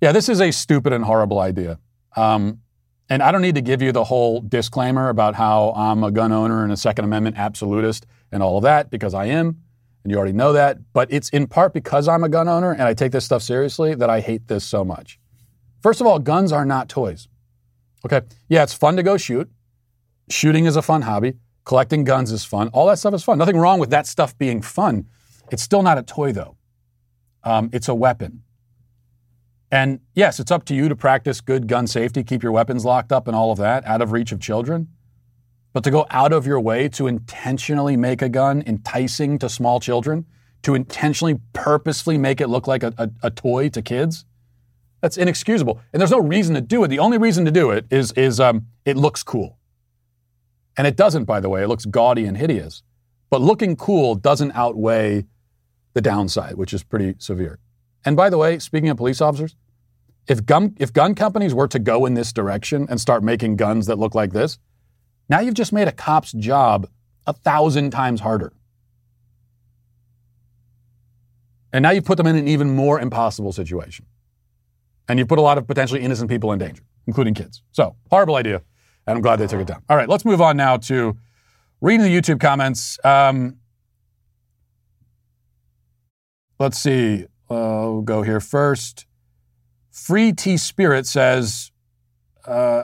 Yeah, 0.00 0.12
this 0.12 0.28
is 0.28 0.40
a 0.40 0.50
stupid 0.50 0.92
and 0.92 1.04
horrible 1.04 1.38
idea. 1.38 1.78
Um, 2.16 2.62
and 3.08 3.22
I 3.22 3.30
don't 3.32 3.42
need 3.42 3.54
to 3.56 3.60
give 3.60 3.82
you 3.82 3.92
the 3.92 4.04
whole 4.04 4.40
disclaimer 4.40 5.08
about 5.08 5.34
how 5.34 5.72
I'm 5.76 6.02
a 6.02 6.10
gun 6.10 6.32
owner 6.32 6.64
and 6.64 6.72
a 6.72 6.76
Second 6.76 7.04
Amendment 7.04 7.36
absolutist 7.36 8.06
and 8.32 8.42
all 8.42 8.56
of 8.56 8.62
that, 8.62 8.90
because 8.90 9.14
I 9.14 9.26
am, 9.26 9.62
and 10.02 10.10
you 10.10 10.16
already 10.16 10.32
know 10.32 10.52
that. 10.52 10.78
But 10.92 11.12
it's 11.12 11.28
in 11.30 11.46
part 11.46 11.72
because 11.72 12.08
I'm 12.08 12.24
a 12.24 12.28
gun 12.28 12.48
owner 12.48 12.72
and 12.72 12.82
I 12.82 12.94
take 12.94 13.12
this 13.12 13.24
stuff 13.24 13.42
seriously 13.42 13.94
that 13.94 14.10
I 14.10 14.20
hate 14.20 14.48
this 14.48 14.64
so 14.64 14.84
much. 14.84 15.18
First 15.82 16.00
of 16.00 16.06
all, 16.06 16.18
guns 16.18 16.52
are 16.52 16.64
not 16.64 16.88
toys. 16.88 17.28
Okay. 18.04 18.22
Yeah, 18.48 18.62
it's 18.62 18.74
fun 18.74 18.96
to 18.96 19.02
go 19.02 19.16
shoot. 19.16 19.50
Shooting 20.30 20.64
is 20.64 20.76
a 20.76 20.82
fun 20.82 21.02
hobby. 21.02 21.34
Collecting 21.64 22.04
guns 22.04 22.32
is 22.32 22.44
fun. 22.44 22.68
All 22.68 22.86
that 22.86 22.98
stuff 22.98 23.14
is 23.14 23.22
fun. 23.22 23.38
Nothing 23.38 23.56
wrong 23.56 23.78
with 23.78 23.90
that 23.90 24.06
stuff 24.06 24.36
being 24.38 24.62
fun. 24.62 25.06
It's 25.50 25.62
still 25.62 25.82
not 25.82 25.98
a 25.98 26.02
toy, 26.02 26.32
though. 26.32 26.56
Um, 27.44 27.70
it's 27.72 27.88
a 27.88 27.94
weapon. 27.94 28.42
And 29.70 30.00
yes, 30.14 30.40
it's 30.40 30.50
up 30.50 30.64
to 30.66 30.74
you 30.74 30.88
to 30.88 30.96
practice 30.96 31.40
good 31.40 31.68
gun 31.68 31.86
safety, 31.86 32.24
keep 32.24 32.42
your 32.42 32.52
weapons 32.52 32.84
locked 32.84 33.12
up 33.12 33.28
and 33.28 33.36
all 33.36 33.52
of 33.52 33.58
that, 33.58 33.84
out 33.86 34.02
of 34.02 34.12
reach 34.12 34.32
of 34.32 34.40
children. 34.40 34.88
But 35.72 35.84
to 35.84 35.90
go 35.90 36.06
out 36.10 36.32
of 36.32 36.46
your 36.46 36.60
way 36.60 36.88
to 36.90 37.06
intentionally 37.06 37.96
make 37.96 38.22
a 38.22 38.28
gun 38.28 38.62
enticing 38.66 39.38
to 39.38 39.48
small 39.48 39.78
children, 39.78 40.26
to 40.62 40.74
intentionally, 40.74 41.38
purposefully 41.52 42.18
make 42.18 42.40
it 42.40 42.48
look 42.48 42.66
like 42.66 42.82
a, 42.82 42.92
a, 42.98 43.10
a 43.24 43.30
toy 43.30 43.68
to 43.70 43.80
kids. 43.80 44.24
That's 45.00 45.16
inexcusable. 45.16 45.80
And 45.92 46.00
there's 46.00 46.10
no 46.10 46.20
reason 46.20 46.54
to 46.54 46.60
do 46.60 46.82
it. 46.84 46.88
The 46.88 46.98
only 46.98 47.18
reason 47.18 47.44
to 47.44 47.50
do 47.50 47.70
it 47.70 47.86
is, 47.90 48.12
is 48.12 48.40
um, 48.40 48.66
it 48.84 48.96
looks 48.96 49.22
cool. 49.22 49.58
And 50.76 50.86
it 50.86 50.96
doesn't, 50.96 51.24
by 51.24 51.40
the 51.40 51.48
way. 51.48 51.62
It 51.62 51.68
looks 51.68 51.86
gaudy 51.86 52.26
and 52.26 52.36
hideous. 52.36 52.82
But 53.30 53.40
looking 53.40 53.76
cool 53.76 54.14
doesn't 54.16 54.52
outweigh 54.52 55.26
the 55.94 56.00
downside, 56.00 56.56
which 56.56 56.74
is 56.74 56.82
pretty 56.82 57.14
severe. 57.18 57.58
And 58.04 58.16
by 58.16 58.28
the 58.28 58.38
way, 58.38 58.58
speaking 58.58 58.88
of 58.88 58.96
police 58.96 59.20
officers, 59.20 59.56
if 60.26 60.44
gun, 60.44 60.76
if 60.78 60.92
gun 60.92 61.14
companies 61.14 61.54
were 61.54 61.68
to 61.68 61.78
go 61.78 62.06
in 62.06 62.14
this 62.14 62.32
direction 62.32 62.86
and 62.90 63.00
start 63.00 63.22
making 63.22 63.56
guns 63.56 63.86
that 63.86 63.98
look 63.98 64.14
like 64.14 64.32
this, 64.32 64.58
now 65.30 65.40
you've 65.40 65.54
just 65.54 65.72
made 65.72 65.88
a 65.88 65.92
cop's 65.92 66.32
job 66.32 66.88
a 67.26 67.32
thousand 67.32 67.92
times 67.92 68.20
harder. 68.20 68.52
And 71.72 71.84
now 71.84 71.90
you've 71.90 72.04
put 72.04 72.16
them 72.16 72.26
in 72.26 72.34
an 72.34 72.48
even 72.48 72.74
more 72.74 73.00
impossible 73.00 73.52
situation. 73.52 74.06
And 75.08 75.18
you've 75.18 75.28
put 75.28 75.38
a 75.38 75.42
lot 75.42 75.56
of 75.56 75.68
potentially 75.68 76.00
innocent 76.00 76.28
people 76.28 76.52
in 76.52 76.58
danger, 76.58 76.82
including 77.06 77.34
kids. 77.34 77.62
So, 77.70 77.94
horrible 78.10 78.34
idea. 78.34 78.62
And 79.06 79.16
I'm 79.16 79.22
glad 79.22 79.36
they 79.36 79.46
took 79.46 79.60
it 79.60 79.68
down. 79.68 79.82
All 79.88 79.96
right, 79.96 80.08
let's 80.08 80.24
move 80.24 80.40
on 80.40 80.56
now 80.56 80.76
to 80.78 81.16
reading 81.80 82.02
the 82.02 82.14
YouTube 82.14 82.40
comments. 82.40 82.98
Um, 83.04 83.58
let's 86.58 86.78
see. 86.78 87.24
Uh, 87.48 87.86
we'll 87.86 88.02
go 88.02 88.22
here 88.22 88.40
first. 88.40 89.06
Free 89.90 90.32
T 90.32 90.56
Spirit 90.56 91.06
says, 91.06 91.70
uh, 92.46 92.82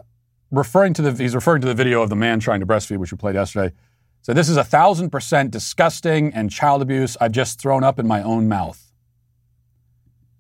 referring 0.50 0.94
to 0.94 1.02
the 1.02 1.12
he's 1.22 1.34
referring 1.34 1.60
to 1.62 1.66
the 1.66 1.74
video 1.74 2.02
of 2.02 2.08
the 2.08 2.16
man 2.16 2.40
trying 2.40 2.60
to 2.60 2.66
breastfeed, 2.66 2.98
which 2.98 3.12
we 3.12 3.18
played 3.18 3.34
yesterday. 3.34 3.74
So 4.22 4.32
this 4.32 4.48
is 4.48 4.56
a 4.56 4.64
thousand 4.64 5.10
percent 5.10 5.50
disgusting 5.50 6.32
and 6.34 6.50
child 6.50 6.82
abuse 6.82 7.16
I've 7.20 7.32
just 7.32 7.60
thrown 7.60 7.84
up 7.84 7.98
in 7.98 8.06
my 8.06 8.22
own 8.22 8.48
mouth. 8.48 8.92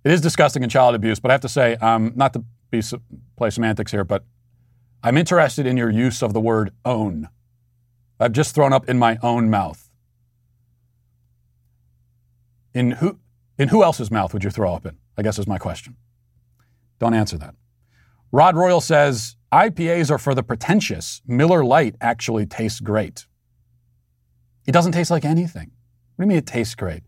It 0.04 0.12
is 0.12 0.20
disgusting 0.20 0.62
and 0.62 0.70
child 0.70 0.94
abuse, 0.94 1.18
but 1.18 1.30
I 1.30 1.34
have 1.34 1.40
to 1.40 1.48
say, 1.48 1.74
um, 1.76 2.12
not 2.14 2.32
to 2.34 2.44
be 2.70 2.80
play 3.36 3.50
semantics 3.50 3.90
here, 3.90 4.04
but 4.04 4.24
I'm 5.02 5.16
interested 5.16 5.66
in 5.66 5.76
your 5.76 5.90
use 5.90 6.22
of 6.22 6.32
the 6.32 6.40
word 6.40 6.72
own. 6.84 7.28
I've 8.18 8.32
just 8.32 8.54
thrown 8.54 8.72
up 8.72 8.88
in 8.88 8.98
my 8.98 9.18
own 9.22 9.50
mouth. 9.50 9.90
In 12.74 12.92
who, 12.92 13.18
in 13.58 13.68
who 13.68 13.82
else's 13.82 14.10
mouth 14.10 14.32
would 14.32 14.44
you 14.44 14.50
throw 14.50 14.74
up 14.74 14.86
in? 14.86 14.96
I 15.16 15.22
guess 15.22 15.38
is 15.38 15.46
my 15.46 15.58
question. 15.58 15.96
Don't 16.98 17.14
answer 17.14 17.38
that. 17.38 17.54
Rod 18.32 18.56
Royal 18.56 18.80
says 18.80 19.35
IPAs 19.56 20.10
are 20.10 20.18
for 20.18 20.34
the 20.34 20.42
pretentious. 20.42 21.22
Miller 21.26 21.64
Lite 21.64 21.96
actually 22.02 22.44
tastes 22.44 22.78
great. 22.78 23.26
It 24.66 24.72
doesn't 24.72 24.92
taste 24.92 25.10
like 25.10 25.24
anything. 25.24 25.70
What 26.16 26.24
do 26.24 26.24
you 26.24 26.28
mean 26.28 26.38
it 26.38 26.46
tastes 26.46 26.74
great? 26.74 27.04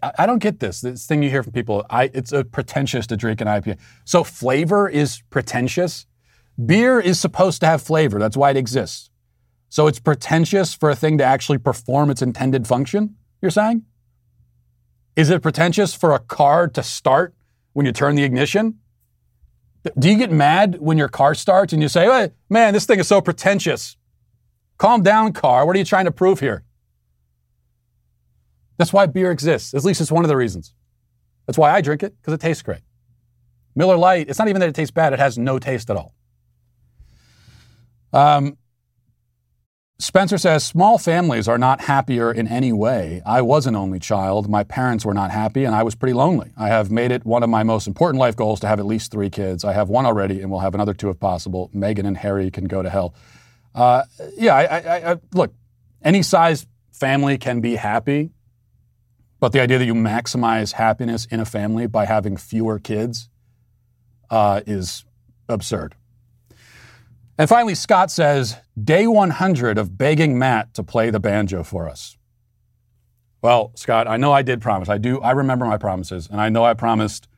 I, 0.00 0.12
I 0.20 0.26
don't 0.26 0.38
get 0.38 0.60
this. 0.60 0.82
This 0.82 1.04
thing 1.04 1.22
you 1.24 1.30
hear 1.30 1.42
from 1.42 1.52
people. 1.52 1.84
I, 1.90 2.10
it's 2.14 2.30
a 2.30 2.44
pretentious 2.44 3.08
to 3.08 3.16
drink 3.16 3.40
an 3.40 3.48
IPA. 3.48 3.78
So 4.04 4.22
flavor 4.22 4.88
is 4.88 5.22
pretentious. 5.30 6.06
Beer 6.64 7.00
is 7.00 7.18
supposed 7.18 7.60
to 7.62 7.66
have 7.66 7.82
flavor. 7.82 8.20
That's 8.20 8.36
why 8.36 8.50
it 8.50 8.56
exists. 8.56 9.10
So 9.68 9.88
it's 9.88 9.98
pretentious 9.98 10.74
for 10.74 10.90
a 10.90 10.94
thing 10.94 11.18
to 11.18 11.24
actually 11.24 11.58
perform 11.58 12.08
its 12.08 12.22
intended 12.22 12.68
function, 12.68 13.16
you're 13.42 13.50
saying? 13.50 13.84
Is 15.16 15.28
it 15.28 15.42
pretentious 15.42 15.92
for 15.92 16.14
a 16.14 16.20
car 16.20 16.68
to 16.68 16.82
start 16.84 17.34
when 17.72 17.84
you 17.84 17.90
turn 17.90 18.14
the 18.14 18.22
ignition? 18.22 18.78
Do 19.98 20.10
you 20.10 20.16
get 20.16 20.32
mad 20.32 20.78
when 20.80 20.96
your 20.96 21.08
car 21.08 21.34
starts 21.34 21.72
and 21.72 21.82
you 21.82 21.88
say, 21.88 22.06
hey, 22.06 22.30
man, 22.48 22.72
this 22.72 22.86
thing 22.86 22.98
is 22.98 23.08
so 23.08 23.20
pretentious? 23.20 23.96
Calm 24.78 25.02
down, 25.02 25.32
car. 25.32 25.66
What 25.66 25.76
are 25.76 25.78
you 25.78 25.84
trying 25.84 26.06
to 26.06 26.10
prove 26.10 26.40
here? 26.40 26.64
That's 28.78 28.92
why 28.92 29.06
beer 29.06 29.30
exists. 29.30 29.74
At 29.74 29.84
least 29.84 30.00
it's 30.00 30.10
one 30.10 30.24
of 30.24 30.28
the 30.28 30.36
reasons. 30.36 30.74
That's 31.46 31.58
why 31.58 31.70
I 31.70 31.80
drink 31.80 32.02
it, 32.02 32.16
because 32.16 32.32
it 32.32 32.40
tastes 32.40 32.62
great. 32.62 32.80
Miller 33.76 33.96
Lite, 33.96 34.28
it's 34.28 34.38
not 34.38 34.48
even 34.48 34.60
that 34.60 34.68
it 34.68 34.74
tastes 34.74 34.90
bad, 34.90 35.12
it 35.12 35.18
has 35.18 35.36
no 35.36 35.58
taste 35.58 35.90
at 35.90 35.96
all. 35.96 36.14
Um, 38.12 38.56
Spencer 39.98 40.38
says, 40.38 40.64
small 40.64 40.98
families 40.98 41.46
are 41.46 41.56
not 41.56 41.80
happier 41.82 42.32
in 42.32 42.48
any 42.48 42.72
way. 42.72 43.22
I 43.24 43.42
was 43.42 43.66
an 43.66 43.76
only 43.76 44.00
child. 44.00 44.48
My 44.48 44.64
parents 44.64 45.04
were 45.04 45.14
not 45.14 45.30
happy, 45.30 45.64
and 45.64 45.74
I 45.74 45.84
was 45.84 45.94
pretty 45.94 46.14
lonely. 46.14 46.50
I 46.56 46.66
have 46.66 46.90
made 46.90 47.12
it 47.12 47.24
one 47.24 47.44
of 47.44 47.48
my 47.48 47.62
most 47.62 47.86
important 47.86 48.18
life 48.18 48.34
goals 48.34 48.58
to 48.60 48.66
have 48.66 48.80
at 48.80 48.86
least 48.86 49.12
three 49.12 49.30
kids. 49.30 49.64
I 49.64 49.72
have 49.72 49.88
one 49.88 50.04
already, 50.04 50.40
and 50.40 50.50
we'll 50.50 50.60
have 50.60 50.74
another 50.74 50.94
two 50.94 51.10
if 51.10 51.20
possible. 51.20 51.70
Meghan 51.72 52.06
and 52.06 52.16
Harry 52.16 52.50
can 52.50 52.64
go 52.64 52.82
to 52.82 52.90
hell. 52.90 53.14
Uh, 53.72 54.02
yeah, 54.36 54.54
I, 54.56 54.78
I, 54.78 55.12
I, 55.12 55.16
look, 55.32 55.54
any 56.02 56.22
size 56.22 56.66
family 56.90 57.38
can 57.38 57.60
be 57.60 57.76
happy, 57.76 58.30
but 59.38 59.52
the 59.52 59.60
idea 59.60 59.78
that 59.78 59.86
you 59.86 59.94
maximize 59.94 60.72
happiness 60.72 61.24
in 61.26 61.38
a 61.38 61.44
family 61.44 61.86
by 61.86 62.04
having 62.04 62.36
fewer 62.36 62.80
kids 62.80 63.28
uh, 64.28 64.60
is 64.66 65.04
absurd. 65.48 65.94
And 67.36 67.48
finally, 67.48 67.74
Scott 67.74 68.10
says, 68.10 68.56
day 68.82 69.06
100 69.06 69.76
of 69.76 69.98
begging 69.98 70.38
Matt 70.38 70.72
to 70.74 70.82
play 70.84 71.10
the 71.10 71.18
banjo 71.18 71.64
for 71.64 71.88
us. 71.88 72.16
Well, 73.42 73.72
Scott, 73.74 74.06
I 74.06 74.16
know 74.16 74.32
I 74.32 74.42
did 74.42 74.60
promise. 74.62 74.88
I 74.88 74.98
do. 74.98 75.20
I 75.20 75.32
remember 75.32 75.66
my 75.66 75.76
promises, 75.76 76.28
and 76.30 76.40
I 76.40 76.48
know 76.48 76.64
I 76.64 76.74
promised, 76.74 77.28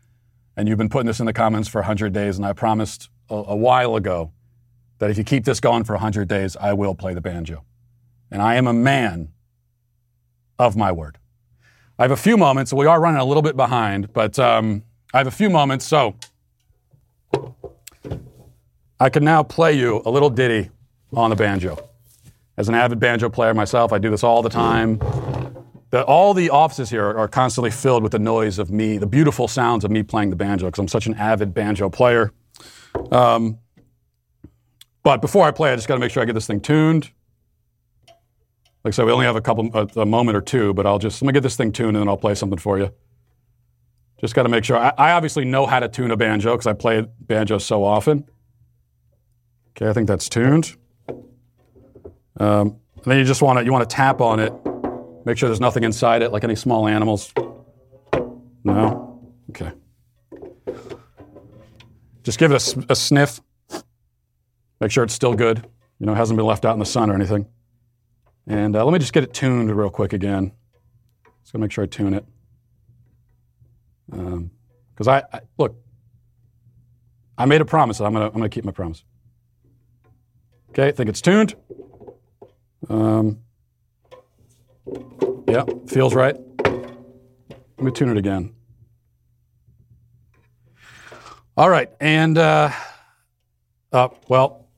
and 0.56 0.68
you've 0.68 0.78
been 0.78 0.90
putting 0.90 1.06
this 1.06 1.18
in 1.18 1.26
the 1.26 1.32
comments 1.32 1.68
for 1.68 1.80
100 1.80 2.12
days, 2.12 2.36
and 2.36 2.46
I 2.46 2.52
promised 2.52 3.08
a, 3.30 3.34
a 3.34 3.56
while 3.56 3.96
ago 3.96 4.32
that 4.98 5.10
if 5.10 5.18
you 5.18 5.24
keep 5.24 5.44
this 5.44 5.60
going 5.60 5.84
for 5.84 5.94
100 5.94 6.28
days, 6.28 6.56
I 6.60 6.74
will 6.74 6.94
play 6.94 7.14
the 7.14 7.20
banjo. 7.20 7.64
And 8.30 8.42
I 8.42 8.56
am 8.56 8.66
a 8.66 8.72
man 8.72 9.32
of 10.58 10.76
my 10.76 10.92
word. 10.92 11.18
I 11.98 12.02
have 12.02 12.10
a 12.10 12.16
few 12.16 12.36
moments. 12.36 12.72
We 12.72 12.86
are 12.86 13.00
running 13.00 13.20
a 13.20 13.24
little 13.24 13.42
bit 13.42 13.56
behind, 13.56 14.12
but 14.12 14.38
um, 14.38 14.82
I 15.14 15.18
have 15.18 15.26
a 15.26 15.32
few 15.32 15.48
moments. 15.48 15.86
So 15.86 16.16
I 18.98 19.10
can 19.10 19.24
now 19.24 19.42
play 19.42 19.74
you 19.74 20.02
a 20.06 20.10
little 20.10 20.30
ditty 20.30 20.70
on 21.12 21.30
the 21.30 21.36
banjo. 21.36 21.88
As 22.56 22.68
an 22.68 22.74
avid 22.74 22.98
banjo 22.98 23.28
player 23.28 23.52
myself, 23.52 23.92
I 23.92 23.98
do 23.98 24.10
this 24.10 24.24
all 24.24 24.42
the 24.42 24.48
time. 24.48 24.98
The, 25.90 26.02
all 26.04 26.32
the 26.32 26.50
offices 26.50 26.88
here 26.88 27.04
are 27.04 27.28
constantly 27.28 27.70
filled 27.70 28.02
with 28.02 28.12
the 28.12 28.18
noise 28.18 28.58
of 28.58 28.70
me, 28.70 28.96
the 28.96 29.06
beautiful 29.06 29.48
sounds 29.48 29.84
of 29.84 29.90
me 29.90 30.02
playing 30.02 30.30
the 30.30 30.36
banjo, 30.36 30.66
because 30.66 30.78
I'm 30.78 30.88
such 30.88 31.06
an 31.06 31.14
avid 31.14 31.52
banjo 31.52 31.90
player. 31.90 32.32
Um, 33.12 33.58
but 35.02 35.20
before 35.20 35.46
I 35.46 35.50
play, 35.50 35.72
I 35.72 35.76
just 35.76 35.86
got 35.86 35.94
to 35.94 36.00
make 36.00 36.10
sure 36.10 36.22
I 36.22 36.26
get 36.26 36.32
this 36.32 36.46
thing 36.46 36.60
tuned. 36.60 37.10
Like 38.82 38.94
I 38.94 38.96
said, 38.96 39.04
we 39.04 39.12
only 39.12 39.26
have 39.26 39.36
a 39.36 39.40
couple, 39.42 39.70
a, 39.74 40.00
a, 40.00 40.06
moment 40.06 40.36
or 40.36 40.40
two, 40.40 40.72
but 40.72 40.86
I'll 40.86 40.98
just 40.98 41.20
let 41.20 41.26
me 41.26 41.32
get 41.32 41.42
this 41.42 41.56
thing 41.56 41.70
tuned 41.70 41.96
and 41.96 42.02
then 42.02 42.08
I'll 42.08 42.16
play 42.16 42.34
something 42.34 42.58
for 42.58 42.78
you. 42.78 42.92
Just 44.20 44.34
got 44.34 44.44
to 44.44 44.48
make 44.48 44.64
sure. 44.64 44.78
I, 44.78 44.92
I 44.96 45.12
obviously 45.12 45.44
know 45.44 45.66
how 45.66 45.80
to 45.80 45.88
tune 45.88 46.10
a 46.10 46.16
banjo 46.16 46.54
because 46.54 46.66
I 46.66 46.72
play 46.72 47.06
banjo 47.20 47.58
so 47.58 47.84
often. 47.84 48.26
Okay, 49.76 49.90
I 49.90 49.92
think 49.92 50.08
that's 50.08 50.28
tuned. 50.30 50.74
Um, 52.38 52.78
and 52.96 53.04
then 53.04 53.18
you 53.18 53.24
just 53.24 53.42
want 53.42 53.58
to 53.58 53.64
you 53.64 53.72
want 53.72 53.88
to 53.88 53.94
tap 53.94 54.22
on 54.22 54.40
it, 54.40 54.52
make 55.26 55.36
sure 55.36 55.50
there's 55.50 55.60
nothing 55.60 55.84
inside 55.84 56.22
it, 56.22 56.32
like 56.32 56.44
any 56.44 56.56
small 56.56 56.88
animals. 56.88 57.32
No. 58.64 59.20
Okay. 59.50 59.72
Just 62.22 62.38
give 62.38 62.52
it 62.52 62.76
a, 62.76 62.86
a 62.88 62.96
sniff. 62.96 63.40
Make 64.80 64.90
sure 64.90 65.04
it's 65.04 65.14
still 65.14 65.34
good. 65.34 65.64
You 65.98 66.06
know, 66.06 66.12
it 66.12 66.16
hasn't 66.16 66.36
been 66.36 66.46
left 66.46 66.64
out 66.64 66.72
in 66.72 66.78
the 66.78 66.86
sun 66.86 67.10
or 67.10 67.14
anything. 67.14 67.46
And 68.46 68.74
uh, 68.76 68.84
let 68.84 68.92
me 68.92 68.98
just 68.98 69.12
get 69.12 69.24
it 69.24 69.32
tuned 69.32 69.74
real 69.74 69.90
quick 69.90 70.12
again. 70.12 70.52
Just 71.42 71.52
gonna 71.52 71.62
make 71.62 71.70
sure 71.70 71.84
I 71.84 71.86
tune 71.86 72.14
it. 72.14 72.24
Because 74.10 75.08
um, 75.08 75.08
I, 75.08 75.22
I 75.32 75.40
look, 75.58 75.76
I 77.36 77.44
made 77.44 77.60
a 77.60 77.66
promise. 77.66 78.00
I'm 78.00 78.14
gonna 78.14 78.26
I'm 78.26 78.32
gonna 78.32 78.48
keep 78.48 78.64
my 78.64 78.72
promise. 78.72 79.04
Okay, 80.78 80.88
I 80.88 80.92
think 80.92 81.08
it's 81.08 81.22
tuned. 81.22 81.54
Um, 82.90 83.38
yeah, 85.48 85.64
feels 85.86 86.14
right. 86.14 86.36
Let 86.66 87.78
me 87.78 87.90
tune 87.92 88.10
it 88.10 88.18
again. 88.18 88.54
All 91.56 91.70
right, 91.70 91.88
and 91.98 92.36
uh, 92.36 92.70
uh, 93.90 94.08
well, 94.28 94.68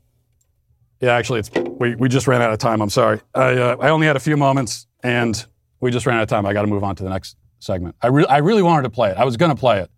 yeah, 1.01 1.15
actually, 1.15 1.41
it's 1.41 1.51
we, 1.51 1.97
we 1.97 2.09
just 2.09 2.29
ran 2.29 2.43
out 2.43 2.53
of 2.53 2.61
time. 2.61 2.81
I'm 2.81 2.91
sorry. 2.91 3.21
I 3.35 3.55
uh, 3.55 3.77
I 3.81 3.89
only 3.89 4.07
had 4.07 4.15
a 4.15 4.21
few 4.21 4.37
moments, 4.37 4.87
and 5.03 5.45
we 5.81 5.91
just 5.91 6.07
ran 6.07 6.19
out 6.19 6.23
of 6.23 6.29
time. 6.29 6.47
I 6.47 6.53
got 6.53 6.63
to 6.63 6.69
move 6.69 6.85
on 6.85 6.95
to 6.95 7.03
the 7.03 7.11
next 7.11 7.37
segment. 7.59 7.97
I 8.01 8.07
re- 8.07 8.27
I 8.27 8.39
really 8.39 8.63
wanted 8.63 8.83
to 8.83 8.91
play 8.91 9.11
it. 9.11 9.17
I 9.17 9.25
was 9.25 9.37
going 9.37 9.51
to 9.51 9.59
play 9.59 9.81
it. 9.81 9.91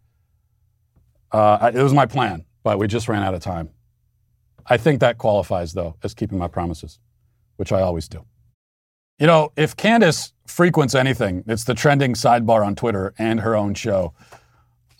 Uh, 1.31 1.59
I, 1.61 1.69
it 1.69 1.83
was 1.83 1.93
my 1.93 2.07
plan, 2.07 2.47
but 2.63 2.79
we 2.79 2.87
just 2.87 3.07
ran 3.07 3.23
out 3.23 3.35
of 3.35 3.43
time. 3.43 3.69
I 4.71 4.77
think 4.77 5.01
that 5.01 5.19
qualifies, 5.19 5.73
though, 5.73 5.97
as 6.05 6.15
keeping 6.15 6.39
my 6.39 6.47
promises, 6.47 7.01
which 7.57 7.73
I 7.73 7.83
always 7.83 8.09
do. 8.09 8.25
You 9.19 9.27
know, 9.27 9.53
if 9.57 9.77
Candace 9.77 10.33
frequents 10.47 10.95
anything, 10.95 11.45
it's 11.47 11.65
the 11.65 11.75
trending 11.75 12.15
sidebar 12.15 12.65
on 12.65 12.77
Twitter 12.77 13.13
and 13.19 13.41
her 13.41 13.57
own 13.57 13.75
show, 13.75 14.15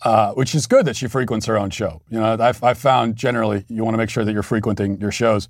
uh, 0.03 0.33
which 0.33 0.53
is 0.53 0.67
good 0.67 0.85
that 0.85 0.97
she 0.97 1.07
frequents 1.07 1.45
her 1.45 1.57
own 1.57 1.69
show. 1.69 2.01
You 2.09 2.19
know, 2.19 2.37
I've, 2.39 2.61
I've 2.63 2.77
found 2.77 3.15
generally 3.15 3.65
you 3.69 3.83
want 3.83 3.93
to 3.93 3.97
make 3.97 4.09
sure 4.09 4.25
that 4.25 4.33
you're 4.33 4.43
frequenting 4.43 4.99
your 4.99 5.11
shows. 5.11 5.47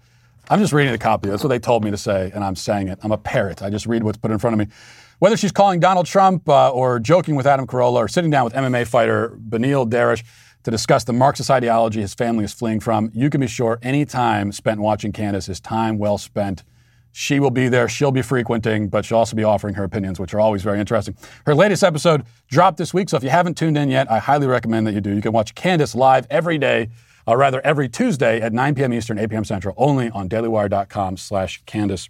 I'm 0.50 0.60
just 0.60 0.72
reading 0.72 0.92
the 0.92 1.00
copy. 1.00 1.30
That's 1.30 1.44
what 1.44 1.50
they 1.50 1.60
told 1.60 1.84
me 1.84 1.92
to 1.92 1.98
say, 1.98 2.32
and 2.34 2.44
I'm 2.44 2.56
saying 2.56 2.90
it. 2.90 3.00
I'm 3.04 3.12
a 3.12 3.18
parrot. 3.18 3.62
I 3.64 3.70
just 3.70 3.88
read 3.88 4.04
what's 4.04 4.18
put 4.18 4.32
in 4.32 4.38
front 4.38 4.54
of 4.54 4.60
me. 4.60 4.74
Whether 5.20 5.38
she's 5.38 5.52
calling 5.52 5.80
Donald 5.80 6.06
Trump 6.06 6.48
uh, 6.48 6.72
or 6.72 7.00
joking 7.00 7.36
with 7.36 7.46
Adam 7.48 7.68
Carolla 7.68 7.98
or 7.98 8.08
sitting 8.08 8.32
down 8.32 8.44
with 8.44 8.54
MMA 8.54 8.88
fighter 8.88 9.38
Beneil 9.50 9.90
Dariush 9.90 10.24
to 10.64 10.72
discuss 10.72 11.04
the 11.04 11.14
Marxist 11.14 11.50
ideology 11.50 12.02
his 12.02 12.14
family 12.14 12.46
is 12.46 12.54
fleeing 12.54 12.80
from, 12.80 13.12
you 13.14 13.30
can 13.30 13.42
be 13.42 13.48
sure 13.48 13.80
any 13.82 14.06
time 14.06 14.52
spent 14.52 14.80
watching 14.80 15.12
Candace 15.12 15.50
is 15.50 15.60
time 15.60 15.98
well 15.98 16.18
spent. 16.18 16.64
She 17.14 17.40
will 17.40 17.52
be 17.52 17.68
there. 17.68 17.90
She'll 17.90 18.12
be 18.12 18.22
frequenting, 18.22 18.88
but 18.88 19.04
she'll 19.04 19.18
also 19.18 19.36
be 19.36 19.44
offering 19.44 19.76
her 19.76 19.84
opinions, 19.84 20.20
which 20.20 20.34
are 20.34 20.40
always 20.40 20.64
very 20.64 20.80
interesting. 20.80 21.16
Her 21.46 21.54
latest 21.54 21.84
episode 21.84 22.24
dropped 22.48 22.78
this 22.78 22.94
week, 22.94 23.10
so 23.10 23.18
if 23.18 23.24
you 23.24 23.30
haven't 23.30 23.58
tuned 23.58 23.78
in 23.78 23.90
yet, 23.90 24.10
I 24.10 24.20
highly 24.20 24.48
recommend 24.48 24.88
that 24.88 24.94
you 24.94 25.02
do. 25.02 25.14
You 25.14 25.22
can 25.22 25.34
watch 25.34 25.54
Candace 25.54 25.94
live 25.94 26.26
every 26.30 26.58
day 26.58 26.90
or 27.28 27.38
rather 27.38 27.62
every 27.66 27.90
Tuesday 27.90 28.42
at 28.42 28.54
9 28.54 28.76
p.m. 28.76 28.94
Eastern, 28.94 29.20
8 29.20 29.30
p.m. 29.30 29.44
Central, 29.44 29.76
only 29.78 30.10
on 30.10 30.30
dailywire.com 30.30 31.18
slash 31.18 31.62
Candace. 31.66 32.10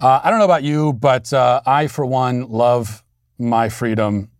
Uh, 0.00 0.20
I 0.22 0.30
don't 0.30 0.38
know 0.38 0.44
about 0.44 0.62
you, 0.62 0.92
but 0.92 1.32
uh, 1.32 1.60
I, 1.66 1.86
for 1.86 2.04
one, 2.04 2.48
love 2.48 3.02
my 3.38 3.68
freedom. 3.68 4.30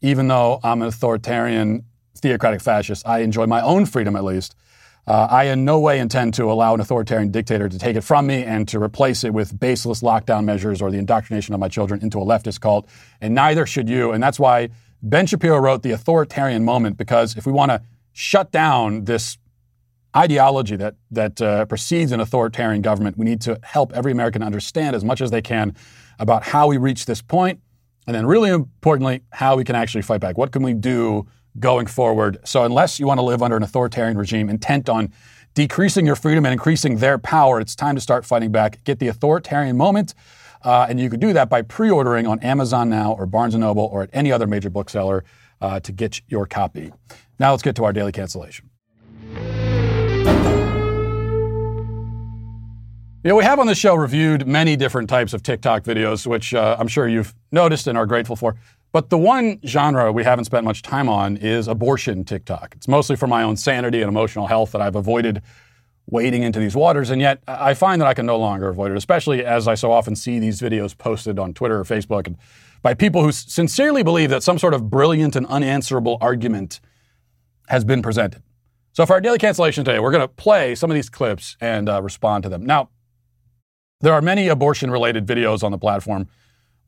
Even 0.00 0.28
though 0.28 0.60
I'm 0.62 0.82
an 0.82 0.88
authoritarian, 0.88 1.84
theocratic 2.18 2.60
fascist, 2.60 3.06
I 3.06 3.20
enjoy 3.20 3.46
my 3.46 3.60
own 3.60 3.86
freedom 3.86 4.16
at 4.16 4.24
least. 4.24 4.54
Uh, 5.06 5.26
I 5.30 5.44
in 5.44 5.64
no 5.64 5.80
way 5.80 6.00
intend 6.00 6.34
to 6.34 6.52
allow 6.52 6.74
an 6.74 6.80
authoritarian 6.80 7.30
dictator 7.30 7.68
to 7.68 7.78
take 7.78 7.96
it 7.96 8.02
from 8.02 8.26
me 8.26 8.44
and 8.44 8.68
to 8.68 8.82
replace 8.82 9.24
it 9.24 9.32
with 9.32 9.58
baseless 9.58 10.02
lockdown 10.02 10.44
measures 10.44 10.82
or 10.82 10.90
the 10.90 10.98
indoctrination 10.98 11.54
of 11.54 11.60
my 11.60 11.68
children 11.68 12.02
into 12.02 12.18
a 12.18 12.24
leftist 12.24 12.60
cult. 12.60 12.86
And 13.20 13.34
neither 13.34 13.64
should 13.64 13.88
you. 13.88 14.12
And 14.12 14.22
that's 14.22 14.38
why 14.38 14.68
Ben 15.02 15.26
Shapiro 15.26 15.58
wrote 15.58 15.82
The 15.82 15.92
Authoritarian 15.92 16.64
Moment, 16.64 16.98
because 16.98 17.38
if 17.38 17.46
we 17.46 17.52
want 17.52 17.70
to 17.70 17.80
shut 18.12 18.50
down 18.52 19.04
this 19.04 19.38
ideology 20.16 20.76
that, 20.76 20.96
that 21.10 21.40
uh, 21.40 21.64
precedes 21.66 22.12
an 22.12 22.20
authoritarian 22.20 22.82
government. 22.82 23.16
We 23.16 23.24
need 23.24 23.40
to 23.42 23.58
help 23.62 23.92
every 23.92 24.12
American 24.12 24.42
understand 24.42 24.96
as 24.96 25.04
much 25.04 25.20
as 25.20 25.30
they 25.30 25.42
can 25.42 25.74
about 26.18 26.42
how 26.42 26.66
we 26.66 26.76
reach 26.76 27.06
this 27.06 27.22
point, 27.22 27.60
and 28.06 28.14
then, 28.14 28.26
really 28.26 28.50
importantly, 28.50 29.22
how 29.30 29.56
we 29.56 29.64
can 29.64 29.76
actually 29.76 30.02
fight 30.02 30.20
back. 30.20 30.38
What 30.38 30.50
can 30.50 30.62
we 30.62 30.74
do 30.74 31.26
going 31.58 31.86
forward? 31.86 32.38
So, 32.44 32.64
unless 32.64 32.98
you 32.98 33.06
want 33.06 33.18
to 33.18 33.24
live 33.24 33.42
under 33.42 33.56
an 33.56 33.62
authoritarian 33.62 34.16
regime 34.16 34.48
intent 34.48 34.88
on 34.88 35.12
decreasing 35.54 36.06
your 36.06 36.16
freedom 36.16 36.44
and 36.46 36.52
increasing 36.52 36.98
their 36.98 37.18
power, 37.18 37.60
it's 37.60 37.74
time 37.74 37.94
to 37.94 38.00
start 38.00 38.24
fighting 38.24 38.52
back. 38.52 38.82
Get 38.84 38.98
the 38.98 39.08
authoritarian 39.08 39.76
moment. 39.76 40.14
Uh, 40.62 40.86
and 40.88 40.98
you 40.98 41.08
can 41.08 41.20
do 41.20 41.32
that 41.32 41.48
by 41.48 41.62
pre-ordering 41.62 42.26
on 42.26 42.40
Amazon 42.40 42.88
now 42.88 43.12
or 43.12 43.26
Barnes 43.26 43.54
& 43.54 43.56
Noble 43.56 43.84
or 43.84 44.02
at 44.02 44.10
any 44.12 44.32
other 44.32 44.46
major 44.46 44.70
bookseller 44.70 45.24
uh, 45.60 45.80
to 45.80 45.92
get 45.92 46.20
your 46.28 46.46
copy. 46.46 46.92
Now 47.38 47.52
let's 47.52 47.62
get 47.62 47.76
to 47.76 47.84
our 47.84 47.92
daily 47.92 48.12
cancellation. 48.12 48.68
You 53.24 53.30
know, 53.30 53.36
we 53.36 53.44
have 53.44 53.58
on 53.58 53.66
the 53.66 53.74
show 53.74 53.94
reviewed 53.94 54.46
many 54.46 54.76
different 54.76 55.10
types 55.10 55.32
of 55.32 55.42
TikTok 55.42 55.82
videos, 55.82 56.26
which 56.26 56.54
uh, 56.54 56.76
I'm 56.78 56.86
sure 56.86 57.08
you've 57.08 57.34
noticed 57.50 57.86
and 57.88 57.98
are 57.98 58.06
grateful 58.06 58.36
for. 58.36 58.54
But 58.92 59.10
the 59.10 59.18
one 59.18 59.60
genre 59.66 60.10
we 60.12 60.24
haven't 60.24 60.46
spent 60.46 60.64
much 60.64 60.82
time 60.82 61.08
on 61.08 61.36
is 61.36 61.68
abortion 61.68 62.24
TikTok. 62.24 62.74
It's 62.76 62.88
mostly 62.88 63.16
for 63.16 63.26
my 63.26 63.42
own 63.42 63.56
sanity 63.56 64.00
and 64.00 64.08
emotional 64.08 64.46
health 64.46 64.72
that 64.72 64.80
I've 64.80 64.96
avoided 64.96 65.42
wading 66.06 66.42
into 66.42 66.58
these 66.58 66.74
waters, 66.74 67.10
and 67.10 67.20
yet 67.20 67.42
I 67.46 67.74
find 67.74 68.00
that 68.00 68.08
I 68.08 68.14
can 68.14 68.24
no 68.24 68.38
longer 68.38 68.68
avoid 68.68 68.90
it, 68.90 68.96
especially 68.96 69.44
as 69.44 69.68
I 69.68 69.74
so 69.74 69.92
often 69.92 70.16
see 70.16 70.38
these 70.38 70.58
videos 70.60 70.96
posted 70.96 71.38
on 71.38 71.52
Twitter 71.52 71.78
or 71.78 71.84
Facebook 71.84 72.26
and 72.26 72.36
by 72.80 72.94
people 72.94 73.22
who 73.22 73.32
sincerely 73.32 74.02
believe 74.02 74.30
that 74.30 74.42
some 74.42 74.58
sort 74.58 74.72
of 74.72 74.88
brilliant 74.88 75.36
and 75.36 75.46
unanswerable 75.46 76.16
argument 76.20 76.80
has 77.68 77.84
been 77.84 78.00
presented. 78.00 78.42
So 78.92 79.04
for 79.04 79.14
our 79.14 79.20
daily 79.20 79.38
cancellation 79.38 79.84
today, 79.84 79.98
we're 79.98 80.10
going 80.10 80.22
to 80.22 80.28
play 80.28 80.74
some 80.74 80.90
of 80.90 80.94
these 80.94 81.10
clips 81.10 81.56
and 81.60 81.88
uh, 81.88 82.00
respond 82.00 82.44
to 82.44 82.48
them. 82.48 82.64
Now, 82.64 82.88
there 84.00 84.12
are 84.12 84.22
many 84.22 84.48
abortion 84.48 84.90
related 84.90 85.26
videos 85.26 85.62
on 85.62 85.72
the 85.72 85.78
platform 85.78 86.28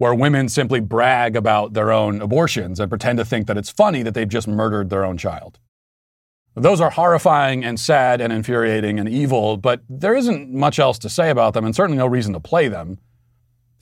where 0.01 0.15
women 0.15 0.49
simply 0.49 0.81
brag 0.81 1.37
about 1.37 1.75
their 1.75 1.93
own 1.93 2.23
abortions 2.23 2.81
and 2.81 2.89
pretend 2.89 3.19
to 3.19 3.25
think 3.25 3.47
that 3.47 3.59
it's 3.59 3.69
funny 3.69 4.03
that 4.03 4.15
they've 4.15 4.31
just 4.31 4.49
murdered 4.49 4.89
their 4.89 5.05
own 5.05 5.19
child. 5.19 5.59
Those 6.55 6.81
are 6.81 6.89
horrifying 6.89 7.63
and 7.67 7.79
sad 7.79 8.23
and 8.23 8.33
infuriating 8.33 8.99
and 8.99 9.07
evil, 9.07 9.59
but 9.59 9.83
there 9.91 10.15
isn't 10.15 10.51
much 10.55 10.79
else 10.79 10.99
to 11.01 11.11
say 11.11 11.29
about 11.29 11.53
them 11.53 11.67
and 11.67 11.77
certainly 11.77 11.99
no 11.99 12.07
reason 12.07 12.33
to 12.33 12.41
play 12.41 12.67
them. 12.67 12.97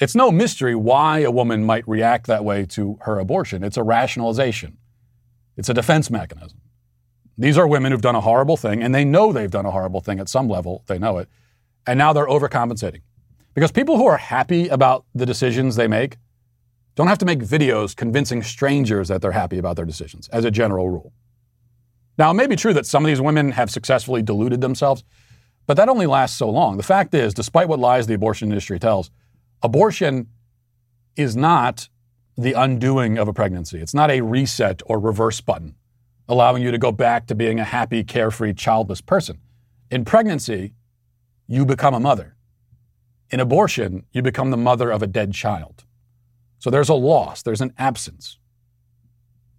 It's 0.01 0.17
no 0.17 0.33
mystery 0.33 0.75
why 0.75 1.21
a 1.21 1.31
woman 1.31 1.63
might 1.63 1.87
react 1.87 2.27
that 2.27 2.45
way 2.45 2.67
to 2.67 2.99
her 3.03 3.21
abortion. 3.21 3.63
It's 3.63 3.77
a 3.77 3.85
rationalization, 3.85 4.77
it's 5.57 5.69
a 5.69 5.75
defense 5.75 6.11
mechanism. 6.11 6.59
These 7.41 7.57
are 7.57 7.69
women 7.69 7.93
who've 7.93 8.03
done 8.03 8.17
a 8.17 8.21
horrible 8.21 8.57
thing, 8.57 8.83
and 8.83 8.93
they 8.93 9.05
know 9.05 9.33
they've 9.33 9.49
done 9.49 9.67
a 9.67 9.71
horrible 9.71 10.01
thing 10.01 10.19
at 10.19 10.29
some 10.29 10.49
level. 10.49 10.83
They 10.89 10.99
know 10.99 11.19
it. 11.19 11.29
And 11.87 11.97
now 11.97 12.13
they're 12.13 12.27
overcompensating. 12.27 13.03
Because 13.59 13.73
people 13.73 13.97
who 13.97 14.07
are 14.07 14.19
happy 14.19 14.69
about 14.69 15.05
the 15.17 15.27
decisions 15.27 15.75
they 15.75 15.89
make 15.89 16.17
don't 16.95 17.09
have 17.09 17.19
to 17.19 17.27
make 17.27 17.41
videos 17.41 17.97
convincing 17.97 18.41
strangers 18.41 19.09
that 19.09 19.21
they're 19.21 19.33
happy 19.33 19.59
about 19.59 19.75
their 19.75 19.85
decisions, 19.85 20.29
as 20.29 20.45
a 20.45 20.51
general 20.53 20.89
rule. 20.89 21.13
Now, 22.19 22.31
it 22.31 22.35
may 22.35 22.47
be 22.47 22.55
true 22.55 22.73
that 22.75 22.87
some 22.87 23.05
of 23.05 23.09
these 23.09 23.21
women 23.21 23.51
have 23.51 23.69
successfully 23.69 24.23
deluded 24.23 24.61
themselves, 24.61 25.03
but 25.67 25.77
that 25.77 25.89
only 25.89 26.07
lasts 26.07 26.39
so 26.39 26.49
long. 26.49 26.77
The 26.77 26.85
fact 26.85 27.13
is, 27.15 27.35
despite 27.35 27.67
what 27.67 27.81
lies 27.81 28.07
the 28.07 28.15
abortion 28.15 28.49
industry 28.49 28.79
tells, 28.79 29.11
abortion 29.61 30.29
is 31.17 31.35
not 31.35 31.89
the 32.37 32.53
undoing 32.53 33.19
of 33.19 33.27
a 33.27 33.33
pregnancy. 33.33 33.81
It's 33.81 33.93
not 33.93 34.09
a 34.09 34.21
reset 34.21 34.83
or 34.87 35.01
reverse 35.01 35.41
button 35.41 35.75
allowing 36.29 36.63
you 36.63 36.71
to 36.71 36.79
go 36.79 36.93
back 36.93 37.27
to 37.27 37.35
being 37.35 37.59
a 37.59 37.65
happy, 37.65 38.05
carefree, 38.05 38.55
childless 38.55 39.01
person. 39.01 39.41
In 39.91 40.05
pregnancy, 40.05 40.75
you 41.49 41.67
become 41.67 41.95
a 41.95 41.99
mother. 41.99 42.37
In 43.31 43.41
abortion, 43.41 44.05
you 44.13 44.23
become 44.23 44.51
the 44.51 44.57
mother 44.57 44.91
of 44.91 45.03
a 45.03 45.07
dead 45.07 45.33
child. 45.33 45.85
So 46.59 46.71
there's 46.71 46.89
a 46.89 46.95
loss, 46.95 47.43
there's 47.43 47.61
an 47.61 47.73
absence. 47.79 48.39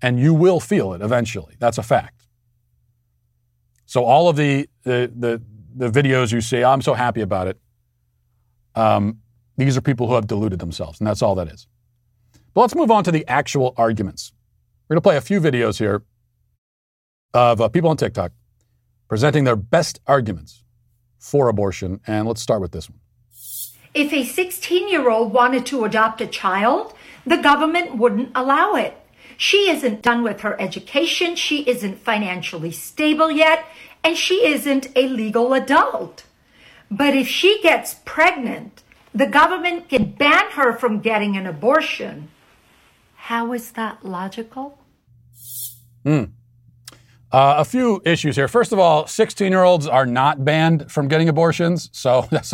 And 0.02 0.20
you 0.20 0.34
will 0.34 0.60
feel 0.60 0.94
it 0.94 1.02
eventually. 1.02 1.56
That's 1.60 1.78
a 1.78 1.84
fact. 1.84 2.28
So 3.86 4.04
all 4.04 4.30
of 4.30 4.36
the, 4.36 4.70
the, 4.84 5.12
the, 5.16 5.42
the 5.76 5.90
videos 5.90 6.32
you 6.32 6.42
see, 6.42 6.64
I'm 6.64 6.82
so 6.82 6.94
happy 6.94 7.22
about 7.22 7.48
it. 7.48 7.60
Um, 8.76 9.20
these 9.58 9.76
are 9.76 9.82
people 9.82 10.08
who 10.08 10.16
have 10.16 10.28
deluded 10.28 10.60
themselves, 10.60 11.00
and 11.00 11.08
that's 11.08 11.22
all 11.22 11.36
that 11.36 11.48
is. 11.48 11.68
But 12.54 12.62
let's 12.62 12.76
move 12.76 12.92
on 12.92 13.04
to 13.04 13.12
the 13.12 13.28
actual 13.28 13.74
arguments. 13.78 14.32
We're 14.88 14.96
going 14.96 15.02
to 15.02 15.08
play 15.08 15.18
a 15.18 15.22
few 15.22 15.42
videos 15.42 15.78
here 15.78 16.04
of 17.34 17.62
uh, 17.62 17.70
people 17.70 17.90
on 17.90 17.98
TikTok 17.98 18.32
presenting 19.08 19.44
their 19.44 19.56
best 19.56 20.00
arguments 20.08 20.64
for 21.20 21.50
abortion. 21.50 22.00
And 22.08 22.28
let's 22.28 22.42
start 22.42 22.62
with 22.62 22.72
this 22.72 22.90
one. 22.90 23.00
If 23.94 24.14
a 24.14 24.24
16 24.24 24.90
year 24.90 25.10
old 25.10 25.34
wanted 25.34 25.66
to 25.68 25.86
adopt 25.86 26.22
a 26.22 26.28
child, 26.28 26.94
the 27.26 27.38
government 27.38 27.96
wouldn't 27.96 28.32
allow 28.36 28.76
it. 28.76 28.96
She 29.38 29.70
isn't 29.70 30.02
done 30.02 30.24
with 30.24 30.42
her 30.42 30.60
education, 30.60 31.36
she 31.36 31.62
isn't 31.62 32.00
financially 32.00 32.72
stable 32.72 33.32
yet, 33.32 33.66
and 34.04 34.18
she 34.18 34.46
isn't 34.46 34.88
a 34.96 35.08
legal 35.08 35.54
adult. 35.54 36.26
But 36.92 37.16
if 37.16 37.28
she 37.28 37.62
gets 37.62 37.96
pregnant, 38.06 38.84
the 39.14 39.28
government 39.28 39.90
can 39.90 40.12
ban 40.12 40.52
her 40.52 40.74
from 40.74 41.00
getting 41.00 41.38
an 41.38 41.46
abortion. 41.46 42.30
How 43.16 43.54
is 43.54 43.72
that 43.72 44.06
logical? 44.06 44.80
Hmm. 46.04 46.26
Uh, 47.32 47.56
a 47.58 47.66
few 47.66 48.02
issues 48.06 48.36
here. 48.36 48.48
First 48.48 48.72
of 48.72 48.80
all, 48.80 49.06
16 49.06 49.52
year 49.52 49.64
olds 49.64 49.88
are 49.88 50.06
not 50.06 50.44
banned 50.44 50.92
from 50.92 51.08
getting 51.08 51.30
abortions. 51.30 51.90
So 51.92 52.28
that's, 52.32 52.54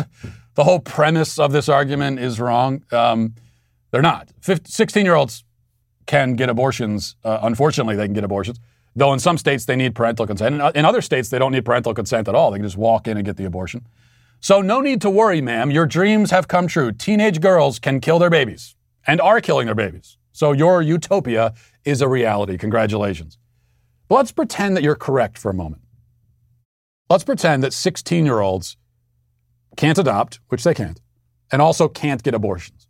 the 0.56 0.64
whole 0.64 0.80
premise 0.80 1.38
of 1.38 1.52
this 1.52 1.68
argument 1.68 2.18
is 2.18 2.40
wrong. 2.40 2.82
Um, 2.90 3.34
they're 3.92 4.02
not. 4.02 4.28
16 4.40 5.04
year 5.04 5.14
olds 5.14 5.44
can 6.06 6.34
get 6.34 6.48
abortions. 6.48 7.16
Uh, 7.22 7.38
unfortunately, 7.42 7.94
they 7.94 8.06
can 8.06 8.14
get 8.14 8.24
abortions. 8.24 8.58
Though 8.96 9.12
in 9.12 9.18
some 9.18 9.38
states 9.38 9.66
they 9.66 9.76
need 9.76 9.94
parental 9.94 10.26
consent. 10.26 10.60
In 10.74 10.84
other 10.84 11.02
states, 11.02 11.28
they 11.28 11.38
don't 11.38 11.52
need 11.52 11.64
parental 11.64 11.94
consent 11.94 12.26
at 12.28 12.34
all. 12.34 12.50
They 12.50 12.58
can 12.58 12.66
just 12.66 12.78
walk 12.78 13.06
in 13.06 13.16
and 13.16 13.24
get 13.24 13.36
the 13.36 13.44
abortion. 13.44 13.86
So 14.40 14.62
no 14.62 14.80
need 14.80 15.00
to 15.02 15.10
worry, 15.10 15.40
ma'am. 15.40 15.70
Your 15.70 15.86
dreams 15.86 16.30
have 16.30 16.48
come 16.48 16.66
true. 16.66 16.92
Teenage 16.92 17.40
girls 17.40 17.78
can 17.78 18.00
kill 18.00 18.18
their 18.18 18.30
babies 18.30 18.74
and 19.06 19.20
are 19.20 19.40
killing 19.40 19.66
their 19.66 19.74
babies. 19.74 20.16
So 20.32 20.52
your 20.52 20.80
utopia 20.82 21.54
is 21.84 22.00
a 22.00 22.08
reality. 22.08 22.56
Congratulations. 22.56 23.38
But 24.08 24.16
let's 24.16 24.32
pretend 24.32 24.76
that 24.76 24.82
you're 24.82 24.94
correct 24.94 25.36
for 25.36 25.50
a 25.50 25.54
moment. 25.54 25.82
Let's 27.10 27.24
pretend 27.24 27.62
that 27.62 27.72
16 27.72 28.24
year 28.24 28.40
olds 28.40 28.76
can't 29.76 29.98
adopt, 29.98 30.40
which 30.48 30.64
they 30.64 30.74
can't, 30.74 31.00
and 31.52 31.62
also 31.62 31.88
can't 31.88 32.22
get 32.22 32.34
abortions. 32.34 32.86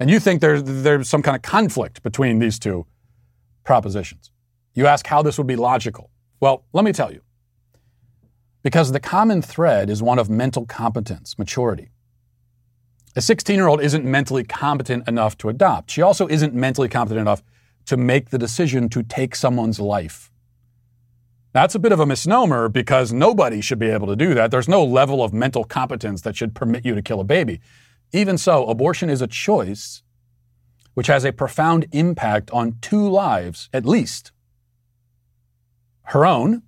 And 0.00 0.10
you 0.10 0.18
think 0.18 0.40
there's, 0.40 0.62
there's 0.64 1.08
some 1.08 1.22
kind 1.22 1.36
of 1.36 1.42
conflict 1.42 2.02
between 2.02 2.38
these 2.38 2.58
two 2.58 2.86
propositions. 3.64 4.30
You 4.74 4.86
ask 4.86 5.06
how 5.06 5.22
this 5.22 5.38
would 5.38 5.46
be 5.46 5.56
logical. 5.56 6.10
Well, 6.40 6.64
let 6.72 6.84
me 6.84 6.92
tell 6.92 7.12
you. 7.12 7.22
Because 8.62 8.92
the 8.92 9.00
common 9.00 9.40
thread 9.40 9.88
is 9.88 10.02
one 10.02 10.18
of 10.18 10.28
mental 10.28 10.66
competence, 10.66 11.38
maturity. 11.38 11.90
A 13.16 13.20
16 13.20 13.54
year 13.54 13.68
old 13.68 13.80
isn't 13.80 14.04
mentally 14.04 14.42
competent 14.42 15.06
enough 15.06 15.38
to 15.38 15.48
adopt. 15.48 15.90
She 15.90 16.02
also 16.02 16.26
isn't 16.26 16.54
mentally 16.54 16.88
competent 16.88 17.20
enough 17.20 17.42
to 17.86 17.96
make 17.96 18.30
the 18.30 18.38
decision 18.38 18.88
to 18.88 19.02
take 19.02 19.36
someone's 19.36 19.78
life. 19.78 20.32
That's 21.54 21.76
a 21.76 21.78
bit 21.78 21.92
of 21.92 22.00
a 22.00 22.06
misnomer 22.06 22.68
because 22.68 23.12
nobody 23.12 23.60
should 23.60 23.78
be 23.78 23.88
able 23.88 24.08
to 24.08 24.16
do 24.16 24.34
that. 24.34 24.50
There's 24.50 24.68
no 24.68 24.84
level 24.84 25.22
of 25.22 25.32
mental 25.32 25.62
competence 25.62 26.20
that 26.22 26.34
should 26.34 26.52
permit 26.52 26.84
you 26.84 26.96
to 26.96 27.00
kill 27.00 27.20
a 27.20 27.24
baby. 27.24 27.60
Even 28.12 28.36
so, 28.36 28.66
abortion 28.66 29.08
is 29.08 29.22
a 29.22 29.28
choice 29.28 30.02
which 30.94 31.06
has 31.06 31.24
a 31.24 31.32
profound 31.32 31.86
impact 31.92 32.50
on 32.50 32.78
two 32.80 33.08
lives, 33.08 33.70
at 33.72 33.86
least 33.86 34.32
her 36.08 36.26
own 36.26 36.62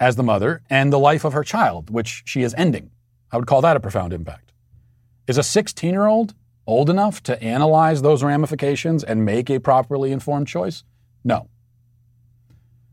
as 0.00 0.16
the 0.16 0.22
mother 0.22 0.62
and 0.70 0.90
the 0.90 0.98
life 0.98 1.24
of 1.24 1.34
her 1.34 1.44
child, 1.44 1.90
which 1.90 2.22
she 2.24 2.42
is 2.42 2.54
ending. 2.54 2.90
I 3.30 3.36
would 3.36 3.46
call 3.46 3.60
that 3.60 3.76
a 3.76 3.80
profound 3.80 4.14
impact. 4.14 4.52
Is 5.26 5.36
a 5.36 5.42
16 5.42 5.92
year 5.92 6.06
old 6.06 6.34
old 6.66 6.88
enough 6.88 7.22
to 7.24 7.42
analyze 7.42 8.00
those 8.00 8.22
ramifications 8.22 9.04
and 9.04 9.26
make 9.26 9.50
a 9.50 9.60
properly 9.60 10.12
informed 10.12 10.48
choice? 10.48 10.82
No. 11.24 11.50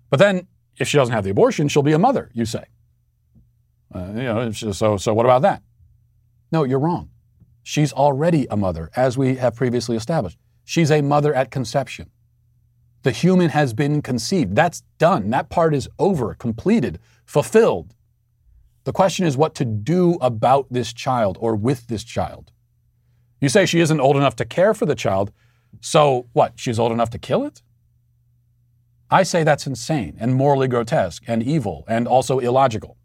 But 0.10 0.20
then, 0.20 0.48
if 0.78 0.88
she 0.88 0.98
doesn't 0.98 1.14
have 1.14 1.24
the 1.24 1.30
abortion, 1.30 1.68
she'll 1.68 1.84
be 1.84 1.94
a 1.94 2.00
mother, 2.00 2.30
you 2.34 2.46
say. 2.46 2.66
Uh, 3.94 4.08
you 4.16 4.24
know, 4.24 4.52
so, 4.52 4.98
so 4.98 5.14
what 5.14 5.26
about 5.26 5.42
that? 5.42 5.64
No, 6.52 6.64
you're 6.64 6.80
wrong. 6.80 7.10
She's 7.64 7.94
already 7.94 8.46
a 8.50 8.58
mother, 8.58 8.92
as 8.96 9.18
we 9.18 9.36
have 9.36 9.56
previously 9.56 9.96
established. 9.96 10.38
She's 10.64 10.92
a 10.92 11.02
mother 11.02 11.34
at 11.34 11.52
conception. 11.52 12.12
The 13.04 13.12
human 13.12 13.50
has 13.50 13.74
been 13.74 14.02
conceived. 14.02 14.56
That's 14.56 14.82
done. 14.98 15.30
That 15.30 15.50
part 15.50 15.76
is 15.76 15.88
over, 16.00 16.34
completed, 16.34 17.00
fulfilled. 17.26 17.94
The 18.84 18.94
question 18.94 19.26
is 19.26 19.36
what 19.38 19.56
to 19.56 19.66
do 19.66 20.14
about 20.22 20.68
this 20.72 20.94
child 20.94 21.38
or 21.40 21.56
with 21.56 21.88
this 21.88 22.04
child. 22.04 22.52
You 23.42 23.50
say 23.50 23.66
she 23.66 23.80
isn't 23.80 24.00
old 24.00 24.16
enough 24.16 24.36
to 24.38 24.46
care 24.46 24.74
for 24.74 24.86
the 24.86 24.96
child, 24.96 25.32
so 25.82 26.28
what? 26.34 26.54
She's 26.56 26.80
old 26.80 26.92
enough 26.92 27.10
to 27.12 27.20
kill 27.20 27.46
it? 27.46 27.62
I 29.16 29.24
say 29.24 29.46
that's 29.46 29.66
insane 29.66 30.18
and 30.20 30.36
morally 30.36 30.68
grotesque 30.68 31.24
and 31.26 31.42
evil 31.42 31.86
and 31.88 32.06
also 32.06 32.40
illogical. 32.40 32.98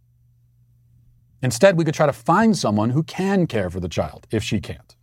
Instead, 1.41 1.77
we 1.77 1.85
could 1.85 1.95
try 1.95 2.07
to 2.07 2.13
find 2.13 2.59
someone 2.59 2.91
who 2.91 3.05
can 3.05 3.47
care 3.47 3.71
for 3.71 3.79
the 3.79 3.89
child 3.89 4.27
if 4.33 4.43
she 4.43 4.61
can't. 4.61 4.97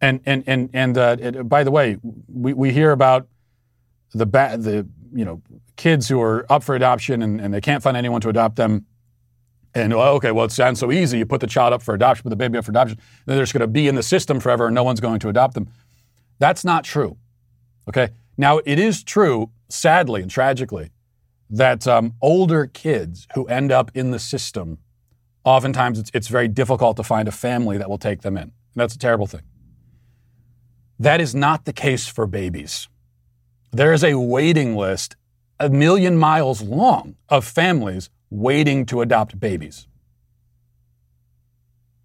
And 0.00 0.20
and 0.24 0.44
and 0.46 0.70
and 0.72 0.96
uh, 0.96 1.16
it, 1.20 1.46
by 1.46 1.62
the 1.62 1.70
way, 1.70 1.98
we, 2.26 2.54
we 2.54 2.72
hear 2.72 2.90
about 2.90 3.28
the 4.14 4.24
ba- 4.24 4.56
the 4.58 4.88
you 5.12 5.26
know 5.26 5.42
kids 5.76 6.08
who 6.08 6.18
are 6.22 6.50
up 6.50 6.62
for 6.62 6.74
adoption 6.74 7.20
and, 7.20 7.38
and 7.38 7.52
they 7.52 7.60
can't 7.60 7.82
find 7.82 7.98
anyone 7.98 8.22
to 8.22 8.30
adopt 8.30 8.56
them. 8.56 8.86
And 9.74 9.92
oh, 9.92 10.14
okay, 10.16 10.32
well, 10.32 10.46
it 10.46 10.52
sounds 10.52 10.80
so 10.80 10.90
easy. 10.90 11.18
You 11.18 11.26
put 11.26 11.42
the 11.42 11.46
child 11.46 11.74
up 11.74 11.82
for 11.82 11.94
adoption, 11.94 12.22
put 12.22 12.30
the 12.30 12.36
baby 12.36 12.56
up 12.56 12.64
for 12.64 12.70
adoption, 12.70 12.98
then 13.26 13.36
they're 13.36 13.44
just 13.44 13.52
going 13.52 13.60
to 13.60 13.66
be 13.80 13.88
in 13.88 13.94
the 13.94 14.02
system 14.02 14.40
forever 14.40 14.66
and 14.66 14.74
no 14.74 14.84
one's 14.84 15.00
going 15.00 15.18
to 15.18 15.28
adopt 15.28 15.52
them. 15.52 15.68
That's 16.38 16.64
not 16.64 16.82
true. 16.82 17.18
Okay. 17.88 18.08
Now, 18.36 18.60
it 18.64 18.78
is 18.78 19.02
true, 19.02 19.50
sadly 19.68 20.22
and 20.22 20.30
tragically, 20.30 20.90
that 21.48 21.86
um, 21.86 22.14
older 22.20 22.66
kids 22.66 23.26
who 23.34 23.46
end 23.46 23.72
up 23.72 23.90
in 23.94 24.10
the 24.10 24.18
system, 24.18 24.78
oftentimes 25.44 25.98
it's, 25.98 26.10
it's 26.12 26.28
very 26.28 26.48
difficult 26.48 26.96
to 26.96 27.02
find 27.02 27.28
a 27.28 27.32
family 27.32 27.78
that 27.78 27.88
will 27.88 27.98
take 27.98 28.22
them 28.22 28.36
in. 28.36 28.42
And 28.42 28.52
that's 28.74 28.94
a 28.94 28.98
terrible 28.98 29.26
thing. 29.26 29.42
That 30.98 31.20
is 31.20 31.34
not 31.34 31.64
the 31.64 31.72
case 31.72 32.06
for 32.06 32.26
babies. 32.26 32.88
There 33.72 33.92
is 33.92 34.02
a 34.02 34.18
waiting 34.18 34.76
list 34.76 35.16
a 35.58 35.68
million 35.70 36.16
miles 36.16 36.62
long 36.62 37.16
of 37.28 37.44
families 37.44 38.10
waiting 38.30 38.84
to 38.86 39.00
adopt 39.00 39.38
babies. 39.40 39.86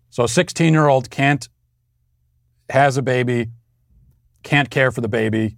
So 0.09 0.23
a 0.23 0.27
16 0.27 0.73
year 0.73 0.87
old 0.87 1.09
can't, 1.09 1.47
has 2.69 2.97
a 2.97 3.01
baby, 3.01 3.49
can't 4.43 4.69
care 4.69 4.91
for 4.91 5.01
the 5.01 5.07
baby. 5.07 5.57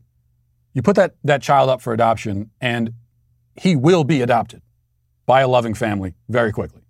You 0.74 0.82
put 0.82 0.96
that, 0.96 1.16
that 1.24 1.42
child 1.42 1.70
up 1.70 1.82
for 1.82 1.94
adoption, 1.94 2.52
and 2.60 2.94
he 3.56 3.76
will 3.76 4.04
be 4.04 4.22
adopted 4.22 4.62
by 5.26 5.42
a 5.42 5.48
loving 5.48 5.74
family 5.74 6.16
very 6.30 6.52
quickly. 6.52 6.82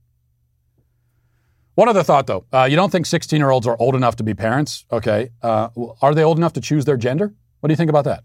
One 1.76 1.90
other 1.90 2.04
thought, 2.04 2.28
though. 2.28 2.46
Uh, 2.54 2.68
you 2.70 2.76
don't 2.76 2.92
think 2.92 3.06
16 3.06 3.40
year 3.40 3.50
olds 3.50 3.68
are 3.68 3.76
old 3.80 3.96
enough 3.96 4.16
to 4.18 4.24
be 4.24 4.34
parents? 4.34 4.86
Okay. 4.92 5.30
Uh, 5.42 5.70
are 6.02 6.14
they 6.14 6.24
old 6.24 6.38
enough 6.38 6.54
to 6.54 6.62
choose 6.62 6.86
their 6.86 6.98
gender? 6.98 7.34
What 7.60 7.68
do 7.68 7.74
you 7.74 7.78
think 7.78 7.90
about 7.90 8.06
that? 8.06 8.24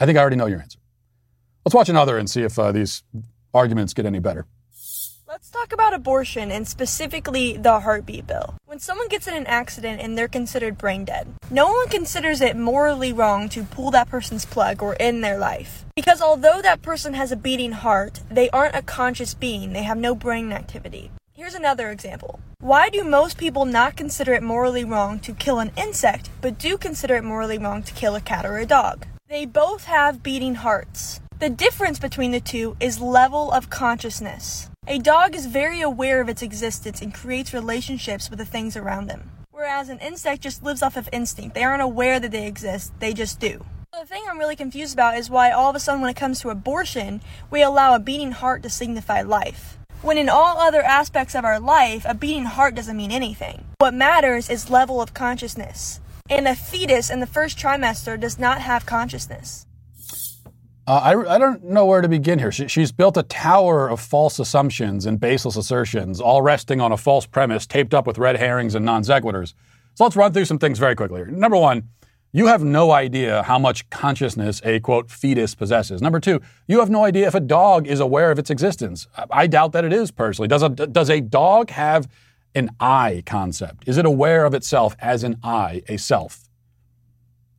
I 0.00 0.06
think 0.06 0.16
I 0.16 0.20
already 0.20 0.36
know 0.36 0.46
your 0.46 0.60
answer. 0.60 0.78
Let's 1.64 1.74
watch 1.74 1.88
another 1.88 2.18
and 2.18 2.28
see 2.28 2.42
if 2.42 2.58
uh, 2.58 2.72
these 2.72 3.02
arguments 3.52 3.94
get 3.94 4.06
any 4.06 4.18
better. 4.18 4.46
Let's 5.34 5.50
talk 5.50 5.72
about 5.72 5.92
abortion 5.92 6.52
and 6.52 6.64
specifically 6.64 7.56
the 7.56 7.80
heartbeat 7.80 8.24
bill. 8.24 8.54
When 8.66 8.78
someone 8.78 9.08
gets 9.08 9.26
in 9.26 9.34
an 9.34 9.48
accident 9.48 10.00
and 10.00 10.16
they're 10.16 10.28
considered 10.28 10.78
brain 10.78 11.04
dead, 11.04 11.26
no 11.50 11.72
one 11.72 11.88
considers 11.88 12.40
it 12.40 12.56
morally 12.56 13.12
wrong 13.12 13.48
to 13.48 13.64
pull 13.64 13.90
that 13.90 14.08
person's 14.08 14.44
plug 14.44 14.80
or 14.80 14.96
end 15.00 15.24
their 15.24 15.36
life. 15.36 15.84
Because 15.96 16.22
although 16.22 16.62
that 16.62 16.82
person 16.82 17.14
has 17.14 17.32
a 17.32 17.36
beating 17.36 17.72
heart, 17.72 18.20
they 18.30 18.48
aren't 18.50 18.76
a 18.76 18.82
conscious 18.82 19.34
being, 19.34 19.72
they 19.72 19.82
have 19.82 19.98
no 19.98 20.14
brain 20.14 20.52
activity. 20.52 21.10
Here's 21.32 21.54
another 21.54 21.90
example. 21.90 22.38
Why 22.60 22.88
do 22.88 23.02
most 23.02 23.36
people 23.36 23.64
not 23.64 23.96
consider 23.96 24.34
it 24.34 24.42
morally 24.44 24.84
wrong 24.84 25.18
to 25.18 25.34
kill 25.34 25.58
an 25.58 25.72
insect, 25.76 26.30
but 26.42 26.60
do 26.60 26.78
consider 26.78 27.16
it 27.16 27.24
morally 27.24 27.58
wrong 27.58 27.82
to 27.82 27.94
kill 27.94 28.14
a 28.14 28.20
cat 28.20 28.46
or 28.46 28.58
a 28.58 28.66
dog? 28.66 29.04
They 29.28 29.46
both 29.46 29.86
have 29.86 30.22
beating 30.22 30.54
hearts. 30.54 31.18
The 31.40 31.50
difference 31.50 31.98
between 31.98 32.30
the 32.30 32.38
two 32.38 32.76
is 32.78 33.00
level 33.00 33.50
of 33.50 33.68
consciousness. 33.68 34.70
A 34.86 34.98
dog 34.98 35.34
is 35.34 35.46
very 35.46 35.80
aware 35.80 36.20
of 36.20 36.28
its 36.28 36.42
existence 36.42 37.00
and 37.00 37.14
creates 37.14 37.54
relationships 37.54 38.28
with 38.28 38.38
the 38.38 38.44
things 38.44 38.76
around 38.76 39.06
them. 39.06 39.30
Whereas 39.50 39.88
an 39.88 39.98
insect 40.00 40.42
just 40.42 40.62
lives 40.62 40.82
off 40.82 40.98
of 40.98 41.08
instinct. 41.10 41.54
They 41.54 41.64
aren't 41.64 41.80
aware 41.80 42.20
that 42.20 42.30
they 42.30 42.46
exist, 42.46 42.92
they 43.00 43.14
just 43.14 43.40
do. 43.40 43.64
The 43.98 44.04
thing 44.04 44.22
I'm 44.28 44.38
really 44.38 44.56
confused 44.56 44.92
about 44.92 45.16
is 45.16 45.30
why 45.30 45.50
all 45.50 45.70
of 45.70 45.76
a 45.76 45.80
sudden 45.80 46.02
when 46.02 46.10
it 46.10 46.16
comes 46.16 46.40
to 46.40 46.50
abortion, 46.50 47.22
we 47.50 47.62
allow 47.62 47.94
a 47.94 47.98
beating 47.98 48.32
heart 48.32 48.62
to 48.64 48.68
signify 48.68 49.22
life. 49.22 49.78
When 50.02 50.18
in 50.18 50.28
all 50.28 50.58
other 50.58 50.82
aspects 50.82 51.34
of 51.34 51.46
our 51.46 51.58
life, 51.58 52.04
a 52.06 52.12
beating 52.12 52.44
heart 52.44 52.74
doesn't 52.74 52.96
mean 52.96 53.10
anything. 53.10 53.64
What 53.78 53.94
matters 53.94 54.50
is 54.50 54.68
level 54.68 55.00
of 55.00 55.14
consciousness. 55.14 56.00
And 56.28 56.46
a 56.46 56.54
fetus 56.54 57.08
in 57.08 57.20
the 57.20 57.26
first 57.26 57.56
trimester 57.56 58.20
does 58.20 58.38
not 58.38 58.60
have 58.60 58.84
consciousness. 58.84 59.63
Uh, 60.86 61.00
I, 61.02 61.34
I 61.34 61.38
don't 61.38 61.64
know 61.64 61.86
where 61.86 62.02
to 62.02 62.08
begin 62.08 62.38
here. 62.38 62.52
She, 62.52 62.68
she's 62.68 62.92
built 62.92 63.16
a 63.16 63.22
tower 63.22 63.88
of 63.88 64.00
false 64.00 64.38
assumptions 64.38 65.06
and 65.06 65.18
baseless 65.18 65.56
assertions, 65.56 66.20
all 66.20 66.42
resting 66.42 66.80
on 66.80 66.92
a 66.92 66.96
false 66.96 67.26
premise 67.26 67.66
taped 67.66 67.94
up 67.94 68.06
with 68.06 68.18
red 68.18 68.36
herrings 68.36 68.74
and 68.74 68.84
non 68.84 69.02
sequiturs. 69.02 69.54
So 69.94 70.04
let's 70.04 70.16
run 70.16 70.32
through 70.32 70.44
some 70.44 70.58
things 70.58 70.78
very 70.78 70.94
quickly. 70.94 71.24
Number 71.26 71.56
one, 71.56 71.88
you 72.32 72.48
have 72.48 72.62
no 72.62 72.90
idea 72.90 73.44
how 73.44 73.58
much 73.58 73.88
consciousness 73.90 74.60
a 74.64 74.80
quote 74.80 75.10
fetus 75.10 75.54
possesses. 75.54 76.02
Number 76.02 76.20
two, 76.20 76.40
you 76.66 76.80
have 76.80 76.90
no 76.90 77.04
idea 77.04 77.28
if 77.28 77.34
a 77.34 77.40
dog 77.40 77.86
is 77.86 78.00
aware 78.00 78.30
of 78.30 78.38
its 78.38 78.50
existence. 78.50 79.06
I 79.30 79.46
doubt 79.46 79.72
that 79.72 79.84
it 79.84 79.92
is 79.92 80.10
personally. 80.10 80.48
Does 80.48 80.62
a, 80.62 80.68
does 80.68 81.08
a 81.08 81.20
dog 81.20 81.70
have 81.70 82.08
an 82.54 82.70
I 82.80 83.22
concept? 83.24 83.88
Is 83.88 83.96
it 83.98 84.04
aware 84.04 84.44
of 84.44 84.52
itself 84.52 84.96
as 84.98 85.22
an 85.22 85.38
I, 85.42 85.82
a 85.88 85.96
self? 85.96 86.50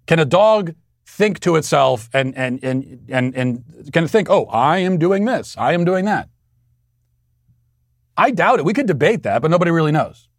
Can 0.07 0.19
a 0.19 0.26
dog 0.26 0.76
think 1.06 1.39
to 1.41 1.56
itself 1.56 2.10
and, 2.14 2.36
and, 2.36 2.64
and, 2.64 3.06
and, 3.10 3.36
and 3.36 3.93
can 3.93 4.08
think, 4.08 4.30
oh, 4.30 4.45
I 4.45 4.80
am 4.80 4.97
doing 4.97 5.26
this, 5.26 5.56
I 5.58 5.74
am 5.74 5.86
doing 5.86 6.06
that. 6.06 6.30
I 8.18 8.32
doubt 8.32 8.60
it. 8.60 8.66
We 8.66 8.74
could 8.74 8.88
debate 8.88 9.24
that, 9.24 9.41
but 9.41 9.51
nobody 9.51 9.72
really 9.72 9.91
knows. 9.91 10.30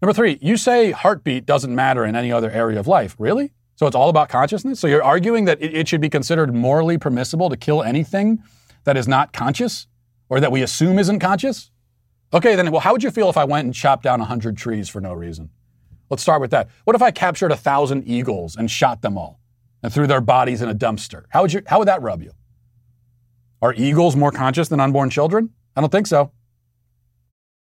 Number 0.00 0.12
three, 0.12 0.38
you 0.40 0.56
say 0.56 0.92
heartbeat 0.92 1.46
doesn't 1.46 1.74
matter 1.74 2.04
in 2.04 2.14
any 2.14 2.30
other 2.30 2.50
area 2.50 2.78
of 2.78 2.86
life. 2.86 3.16
Really? 3.18 3.52
So 3.76 3.86
it's 3.86 3.96
all 3.96 4.08
about 4.08 4.28
consciousness? 4.28 4.78
So 4.78 4.86
you're 4.86 5.02
arguing 5.02 5.46
that 5.46 5.60
it, 5.60 5.88
should 5.88 6.00
be 6.00 6.08
considered 6.08 6.54
morally 6.54 6.96
permissible 6.96 7.50
to 7.50 7.56
kill 7.56 7.82
anything 7.82 8.42
that 8.84 8.96
is 8.96 9.08
not 9.08 9.32
conscious 9.32 9.88
or 10.28 10.40
that 10.40 10.52
we 10.52 10.62
assume 10.62 10.98
isn't 10.98 11.18
conscious? 11.18 11.70
Okay, 12.32 12.54
then, 12.54 12.70
well, 12.70 12.80
how 12.80 12.92
would 12.92 13.02
you 13.02 13.10
feel 13.10 13.28
if 13.30 13.36
I 13.36 13.44
went 13.44 13.64
and 13.64 13.74
chopped 13.74 14.04
down 14.04 14.20
100 14.20 14.56
trees 14.56 14.88
for 14.88 15.00
no 15.00 15.12
reason? 15.12 15.50
Let's 16.10 16.22
start 16.22 16.40
with 16.40 16.50
that. 16.52 16.68
What 16.84 16.94
if 16.94 17.02
I 17.02 17.10
captured 17.10 17.50
a 17.50 17.56
thousand 17.56 18.06
eagles 18.06 18.56
and 18.56 18.70
shot 18.70 19.02
them 19.02 19.18
all? 19.18 19.40
And 19.84 19.92
threw 19.92 20.06
their 20.06 20.22
bodies 20.22 20.62
in 20.62 20.68
a 20.70 20.74
dumpster. 20.74 21.24
How 21.28 21.42
would, 21.42 21.52
you, 21.52 21.60
how 21.66 21.78
would 21.78 21.88
that 21.88 22.00
rub 22.00 22.22
you? 22.22 22.32
Are 23.60 23.74
eagles 23.74 24.16
more 24.16 24.32
conscious 24.32 24.68
than 24.68 24.80
unborn 24.80 25.10
children? 25.10 25.50
I 25.76 25.82
don't 25.82 25.92
think 25.92 26.06
so. 26.06 26.32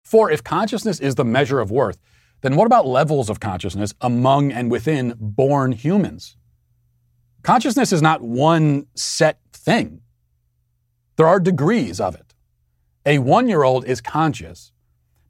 For 0.05 0.32
if 0.32 0.41
consciousness 0.41 1.01
is 1.01 1.15
the 1.15 1.26
measure 1.26 1.59
of 1.59 1.69
worth, 1.69 1.97
then 2.39 2.55
what 2.55 2.65
about 2.65 2.88
levels 2.88 3.30
of 3.30 3.41
consciousness 3.41 3.93
among 3.99 4.53
and 4.53 4.71
within 4.71 5.15
born 5.19 5.74
humans? 5.74 6.38
Consciousness 7.41 7.91
is 7.91 8.01
not 8.01 8.21
one 8.21 8.88
set 8.95 9.39
thing. 9.51 9.99
There 11.17 11.28
are 11.28 11.41
degrees 11.41 11.99
of 11.99 12.15
it. 12.15 12.34
A 13.05 13.19
one 13.19 13.49
year 13.49 13.63
old 13.63 13.84
is 13.84 13.99
conscious, 13.99 14.71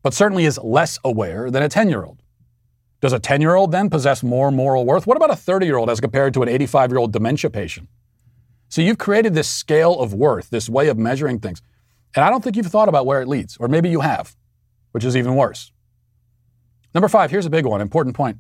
but 0.03 0.13
certainly 0.13 0.45
is 0.45 0.59
less 0.59 0.99
aware 1.03 1.49
than 1.49 1.63
a 1.63 1.69
10 1.69 1.89
year 1.89 2.03
old. 2.03 2.22
Does 3.03 3.11
a 3.11 3.19
10 3.19 3.41
year 3.41 3.55
old 3.55 3.73
then 3.73 3.89
possess 3.89 4.23
more 4.23 4.49
moral 4.49 4.85
worth? 4.85 5.05
What 5.05 5.17
about 5.17 5.29
a 5.29 5.35
30 5.35 5.65
year 5.65 5.75
old 5.75 5.89
as 5.89 5.99
compared 5.99 6.33
to 6.35 6.41
an 6.41 6.47
85 6.47 6.89
year 6.89 6.99
old 6.99 7.11
dementia 7.11 7.49
patient? 7.49 7.89
So 8.69 8.81
you've 8.81 8.97
created 8.97 9.33
this 9.33 9.49
scale 9.49 9.99
of 9.99 10.13
worth, 10.13 10.49
this 10.51 10.69
way 10.69 10.87
of 10.87 10.97
measuring 10.97 11.41
things. 11.41 11.61
And 12.15 12.23
I 12.23 12.29
don't 12.29 12.41
think 12.41 12.55
you've 12.55 12.67
thought 12.67 12.87
about 12.87 13.05
where 13.05 13.21
it 13.21 13.27
leads, 13.27 13.57
or 13.57 13.67
maybe 13.67 13.89
you 13.89 13.99
have, 13.99 14.37
which 14.93 15.03
is 15.03 15.17
even 15.17 15.35
worse. 15.35 15.73
Number 16.95 17.09
five, 17.09 17.29
here's 17.29 17.45
a 17.45 17.49
big 17.49 17.65
one, 17.65 17.81
important 17.81 18.15
point. 18.15 18.37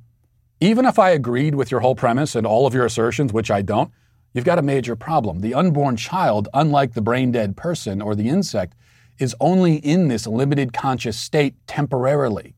Even 0.61 0.85
if 0.85 0.97
I 0.97 1.09
agreed 1.09 1.55
with 1.55 1.69
your 1.69 1.81
whole 1.81 1.95
premise 1.95 2.33
and 2.33 2.47
all 2.47 2.65
of 2.65 2.73
your 2.73 2.85
assertions, 2.85 3.33
which 3.33 3.51
I 3.51 3.63
don't, 3.63 3.91
you've 4.33 4.45
got 4.45 4.59
a 4.59 4.61
major 4.61 4.95
problem. 4.95 5.41
The 5.41 5.53
unborn 5.53 5.97
child, 5.97 6.47
unlike 6.53 6.93
the 6.93 7.01
brain 7.01 7.33
dead 7.33 7.57
person 7.57 8.01
or 8.01 8.15
the 8.15 8.29
insect, 8.29 8.75
is 9.19 9.35
only 9.41 9.75
in 9.75 10.07
this 10.07 10.25
limited 10.25 10.71
conscious 10.71 11.19
state 11.19 11.55
temporarily. 11.67 12.55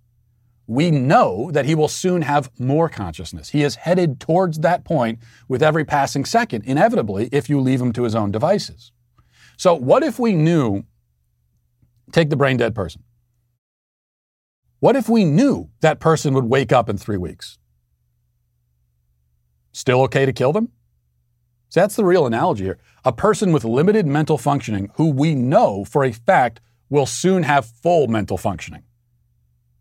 We 0.67 0.89
know 0.89 1.51
that 1.51 1.65
he 1.65 1.75
will 1.75 1.87
soon 1.87 2.23
have 2.23 2.49
more 2.59 2.89
consciousness. 2.89 3.49
He 3.49 3.63
is 3.63 3.75
headed 3.75 4.19
towards 4.19 4.59
that 4.59 4.83
point 4.83 5.19
with 5.47 5.61
every 5.61 5.85
passing 5.85 6.25
second, 6.25 6.63
inevitably, 6.65 7.29
if 7.31 7.49
you 7.49 7.59
leave 7.59 7.81
him 7.81 7.93
to 7.93 8.03
his 8.03 8.15
own 8.15 8.31
devices. 8.31 8.91
So, 9.57 9.75
what 9.75 10.03
if 10.03 10.19
we 10.19 10.33
knew? 10.33 10.83
Take 12.11 12.29
the 12.29 12.35
brain 12.35 12.57
dead 12.57 12.73
person. 12.73 13.03
What 14.79 14.95
if 14.95 15.09
we 15.09 15.23
knew 15.23 15.69
that 15.81 15.99
person 15.99 16.33
would 16.33 16.45
wake 16.45 16.71
up 16.71 16.89
in 16.89 16.97
three 16.97 17.17
weeks? 17.17 17.57
Still 19.71 20.01
okay 20.03 20.25
to 20.25 20.33
kill 20.33 20.53
them? 20.53 20.69
So 21.69 21.81
that's 21.81 21.95
the 21.95 22.05
real 22.05 22.25
analogy 22.25 22.65
here. 22.65 22.77
A 23.03 23.11
person 23.11 23.51
with 23.51 23.65
limited 23.65 24.05
mental 24.05 24.37
functioning 24.37 24.91
who 24.95 25.09
we 25.09 25.35
know 25.35 25.83
for 25.83 26.03
a 26.03 26.11
fact 26.11 26.61
will 26.89 27.05
soon 27.05 27.43
have 27.43 27.65
full 27.65 28.07
mental 28.07 28.37
functioning. 28.37 28.83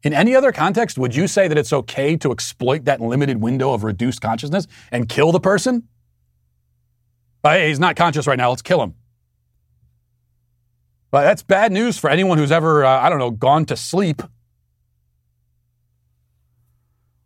In 0.05 0.13
any 0.13 0.37
other 0.37 0.53
context, 0.53 0.99
would 0.99 1.17
you 1.17 1.27
say 1.27 1.49
that 1.49 1.57
it's 1.57 1.73
okay 1.73 2.15
to 2.19 2.31
exploit 2.31 2.85
that 2.85 3.01
limited 3.01 3.39
window 3.41 3.73
of 3.73 3.85
reduced 3.85 4.21
consciousness 4.21 4.67
and 4.93 5.09
kill 5.09 5.33
the 5.33 5.41
person? 5.41 5.89
hey, 7.43 7.69
he's 7.69 7.81
not 7.81 7.97
conscious 7.97 8.27
right 8.27 8.39
now, 8.39 8.51
let's 8.51 8.63
kill 8.63 8.83
him. 8.83 8.95
But 11.11 11.25
that's 11.25 11.43
bad 11.43 11.73
news 11.73 11.99
for 11.99 12.09
anyone 12.09 12.39
who's 12.39 12.51
ever, 12.51 12.85
uh, 12.85 13.01
I 13.01 13.09
don't 13.09 13.19
know, 13.19 13.31
gone 13.31 13.67
to 13.67 13.77
sleep. 13.77 14.23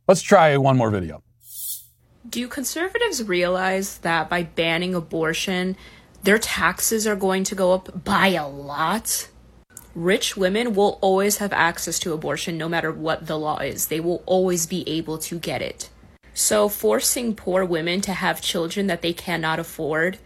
Let's 0.07 0.23
try 0.23 0.57
one 0.57 0.77
more 0.77 0.91
video. 0.91 1.23
Do 2.29 2.47
conservatives 2.49 3.23
realize 3.23 3.99
that 3.99 4.29
by 4.29 4.43
banning 4.43 4.95
abortion, 4.95 5.77
their 6.23 6.39
taxes 6.39 7.07
are 7.07 7.17
going 7.17 7.45
to 7.45 7.55
go 7.55 7.73
up 7.73 8.05
by 8.05 8.29
a 8.29 8.47
lot? 8.47 9.29
Rich 9.99 10.37
women 10.37 10.75
will 10.75 10.97
always 11.01 11.39
have 11.39 11.53
access 11.53 11.99
to 11.99 12.13
abortion 12.13 12.57
no 12.57 12.69
matter 12.69 12.93
what 12.93 13.27
the 13.27 13.37
law 13.37 13.59
is. 13.59 13.89
They 13.89 13.99
will 13.99 14.23
always 14.27 14.65
be 14.65 14.89
able 14.89 15.19
to 15.19 15.41
get 15.41 15.61
it. 15.61 15.91
So, 16.33 16.69
forcing 16.69 17.35
poor 17.35 17.65
women 17.65 18.01
to 18.03 18.13
have 18.13 18.41
children 18.41 18.87
that 18.87 19.03
they 19.03 19.13
cannot 19.13 19.59
afford, 19.59 20.21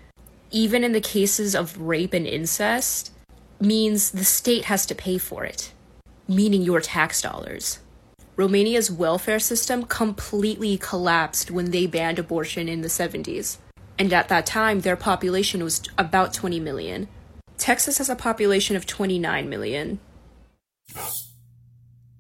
even 0.51 0.85
in 0.85 0.93
the 0.93 1.01
cases 1.01 1.55
of 1.55 1.81
rape 1.81 2.13
and 2.13 2.27
incest, 2.27 3.13
means 3.61 4.11
the 4.11 4.27
state 4.27 4.67
has 4.67 4.85
to 4.85 4.95
pay 4.95 5.17
for 5.17 5.43
it, 5.47 5.73
meaning 6.29 6.61
your 6.61 6.83
tax 6.83 7.23
dollars. 7.23 7.79
Romania's 8.37 8.91
welfare 8.91 9.41
system 9.41 9.85
completely 9.85 10.77
collapsed 10.77 11.51
when 11.51 11.71
they 11.71 11.87
banned 11.87 12.19
abortion 12.19 12.69
in 12.69 12.83
the 12.83 12.89
70s. 12.89 13.57
And 13.99 14.13
at 14.13 14.29
that 14.29 14.45
time, 14.45 14.81
their 14.81 14.97
population 14.97 15.65
was 15.65 15.81
about 15.97 16.35
20 16.35 16.61
million. 16.61 17.09
Texas 17.63 17.99
has 17.99 18.09
a 18.09 18.17
population 18.17 18.75
of 18.75 18.87
29 18.87 19.49
million. 19.49 20.01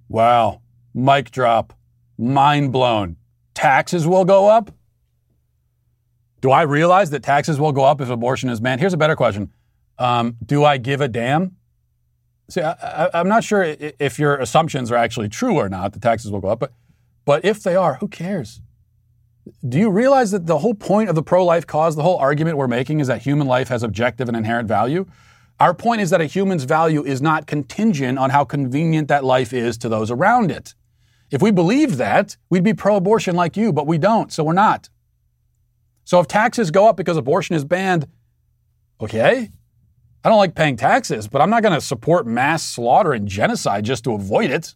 Wow. 0.08 0.62
Mic 0.94 1.32
drop. 1.32 1.72
Mind 2.16 2.70
blown. 2.70 3.16
Taxes 3.52 4.06
will 4.06 4.24
go 4.24 4.48
up? 4.48 4.70
Do 6.42 6.52
I 6.52 6.62
realize 6.62 7.10
that 7.10 7.24
taxes 7.24 7.58
will 7.58 7.72
go 7.72 7.82
up 7.82 8.00
if 8.00 8.08
abortion 8.08 8.50
is 8.50 8.60
banned? 8.60 8.80
Here's 8.80 8.92
a 8.92 8.96
better 8.96 9.16
question 9.16 9.50
um, 9.98 10.36
Do 10.46 10.62
I 10.64 10.76
give 10.76 11.00
a 11.00 11.08
damn? 11.08 11.56
See, 12.48 12.60
I, 12.60 13.10
am 13.12 13.26
not 13.26 13.42
sure 13.42 13.64
if 13.64 14.20
your 14.20 14.36
assumptions 14.36 14.92
are 14.92 14.96
actually 14.96 15.28
true 15.28 15.56
or 15.56 15.68
not. 15.68 15.92
The 15.92 15.98
taxes 15.98 16.30
will 16.30 16.40
go 16.40 16.50
up, 16.50 16.60
but 16.60 16.72
but 17.24 17.44
if 17.44 17.64
they 17.64 17.74
are, 17.74 17.94
who 17.94 18.06
cares? 18.06 18.60
Do 19.68 19.76
you 19.76 19.90
realize 19.90 20.30
that 20.30 20.46
the 20.46 20.58
whole 20.58 20.74
point 20.74 21.08
of 21.08 21.16
the 21.16 21.22
pro-life 21.24 21.66
cause, 21.66 21.96
the 21.96 22.04
whole 22.04 22.18
argument 22.18 22.58
we're 22.58 22.68
making, 22.68 23.00
is 23.00 23.08
that 23.08 23.22
human 23.22 23.48
life 23.48 23.66
has 23.70 23.82
objective 23.82 24.28
and 24.28 24.36
inherent 24.36 24.68
value? 24.68 25.04
Our 25.62 25.74
point 25.74 26.00
is 26.00 26.10
that 26.10 26.20
a 26.20 26.24
human's 26.24 26.64
value 26.64 27.04
is 27.04 27.22
not 27.22 27.46
contingent 27.46 28.18
on 28.18 28.30
how 28.30 28.44
convenient 28.44 29.06
that 29.06 29.22
life 29.22 29.52
is 29.52 29.78
to 29.78 29.88
those 29.88 30.10
around 30.10 30.50
it. 30.50 30.74
If 31.30 31.40
we 31.40 31.52
believed 31.52 31.98
that, 31.98 32.36
we'd 32.50 32.64
be 32.64 32.74
pro-abortion 32.74 33.36
like 33.36 33.56
you, 33.56 33.72
but 33.72 33.86
we 33.86 33.96
don't, 33.96 34.32
so 34.32 34.42
we're 34.42 34.54
not. 34.54 34.88
So 36.02 36.18
if 36.18 36.26
taxes 36.26 36.72
go 36.72 36.88
up 36.88 36.96
because 36.96 37.16
abortion 37.16 37.54
is 37.54 37.64
banned, 37.64 38.08
okay, 39.00 39.52
I 40.24 40.28
don't 40.28 40.38
like 40.38 40.56
paying 40.56 40.74
taxes, 40.74 41.28
but 41.28 41.40
I'm 41.40 41.50
not 41.50 41.62
going 41.62 41.74
to 41.74 41.80
support 41.80 42.26
mass 42.26 42.64
slaughter 42.64 43.12
and 43.12 43.28
genocide 43.28 43.84
just 43.84 44.02
to 44.02 44.14
avoid 44.14 44.50
it. 44.50 44.74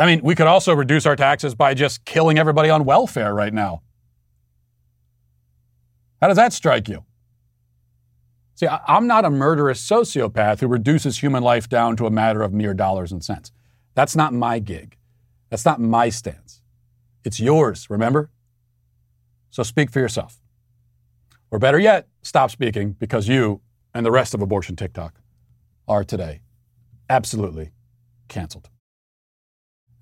I 0.00 0.06
mean, 0.06 0.20
we 0.24 0.34
could 0.34 0.48
also 0.48 0.74
reduce 0.74 1.06
our 1.06 1.14
taxes 1.14 1.54
by 1.54 1.74
just 1.74 2.04
killing 2.04 2.38
everybody 2.38 2.70
on 2.70 2.86
welfare 2.86 3.32
right 3.32 3.54
now. 3.54 3.82
How 6.20 6.26
does 6.26 6.36
that 6.38 6.52
strike 6.52 6.88
you? 6.88 7.04
See, 8.54 8.68
I'm 8.68 9.06
not 9.06 9.24
a 9.24 9.30
murderous 9.30 9.84
sociopath 9.84 10.60
who 10.60 10.68
reduces 10.68 11.18
human 11.18 11.42
life 11.42 11.68
down 11.68 11.96
to 11.96 12.06
a 12.06 12.10
matter 12.10 12.42
of 12.42 12.52
mere 12.52 12.74
dollars 12.74 13.10
and 13.10 13.24
cents. 13.24 13.50
That's 13.94 14.14
not 14.14 14.32
my 14.32 14.58
gig. 14.60 14.96
That's 15.50 15.64
not 15.64 15.80
my 15.80 16.08
stance. 16.08 16.62
It's 17.24 17.40
yours, 17.40 17.88
remember? 17.90 18.30
So 19.50 19.62
speak 19.62 19.90
for 19.90 19.98
yourself. 19.98 20.40
Or 21.50 21.58
better 21.58 21.78
yet, 21.78 22.08
stop 22.22 22.50
speaking 22.50 22.92
because 22.92 23.28
you 23.28 23.60
and 23.92 24.04
the 24.04 24.10
rest 24.10 24.34
of 24.34 24.42
Abortion 24.42 24.76
TikTok 24.76 25.20
are 25.86 26.04
today 26.04 26.40
absolutely 27.08 27.70
canceled. 28.28 28.68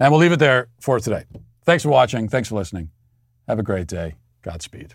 And 0.01 0.11
we'll 0.11 0.21
leave 0.21 0.33
it 0.33 0.39
there 0.39 0.69
for 0.81 0.99
today. 0.99 1.25
Thanks 1.65 1.83
for 1.83 1.91
watching. 1.91 2.29
Thanks 2.29 2.49
for 2.49 2.57
listening. 2.57 2.91
Have 3.47 3.59
a 3.59 3.63
great 3.63 3.87
day. 3.87 4.15
Godspeed. 4.43 4.95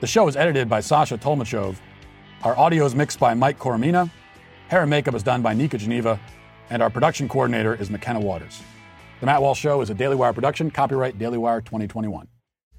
The 0.00 0.06
show 0.06 0.26
is 0.28 0.34
edited 0.34 0.66
by 0.66 0.80
Sasha 0.80 1.18
Tolmachov. 1.18 1.76
Our 2.42 2.58
audio 2.58 2.86
is 2.86 2.94
mixed 2.94 3.20
by 3.20 3.34
Mike 3.34 3.58
Coromina. 3.58 4.10
Hair 4.68 4.80
and 4.80 4.88
makeup 4.88 5.14
is 5.14 5.22
done 5.22 5.42
by 5.42 5.52
Nika 5.52 5.76
Geneva 5.76 6.18
and 6.70 6.82
our 6.82 6.88
production 6.88 7.28
coordinator 7.28 7.74
is 7.74 7.90
McKenna 7.90 8.18
Waters. 8.18 8.62
The 9.20 9.26
Matt 9.26 9.42
Walsh 9.42 9.60
Show 9.60 9.82
is 9.82 9.90
a 9.90 9.94
Daily 9.94 10.16
Wire 10.16 10.32
production, 10.32 10.70
copyright 10.70 11.18
Daily 11.18 11.36
Wire 11.36 11.60
2021. 11.60 12.26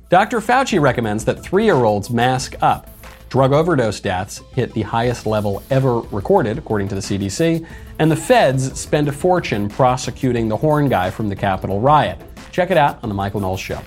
Dr. 0.10 0.40
Fauci 0.40 0.82
recommends 0.82 1.24
that 1.26 1.44
three 1.44 1.66
year 1.66 1.76
olds 1.76 2.10
mask 2.10 2.56
up. 2.62 2.90
Drug 3.30 3.54
overdose 3.54 4.00
deaths 4.00 4.42
hit 4.54 4.74
the 4.74 4.82
highest 4.82 5.28
level 5.28 5.62
ever 5.70 6.00
recorded, 6.00 6.58
according 6.58 6.88
to 6.88 6.96
the 6.96 7.02
CDC, 7.02 7.66
and 8.00 8.10
the 8.10 8.16
feds 8.16 8.80
spend 8.80 9.08
a 9.08 9.12
fortune 9.12 9.70
prosecuting 9.70 10.50
the 10.50 10.58
horn 10.58 10.90
guy 10.90 11.12
from 11.12 11.30
the 11.30 11.36
Capitol 11.36 11.80
riot. 11.80 12.20
Check 12.52 12.72
it 12.72 12.78
out 12.78 13.02
on 13.04 13.10
The 13.10 13.16
Michael 13.16 13.42
Knowles 13.42 13.60
Show. 13.60 13.80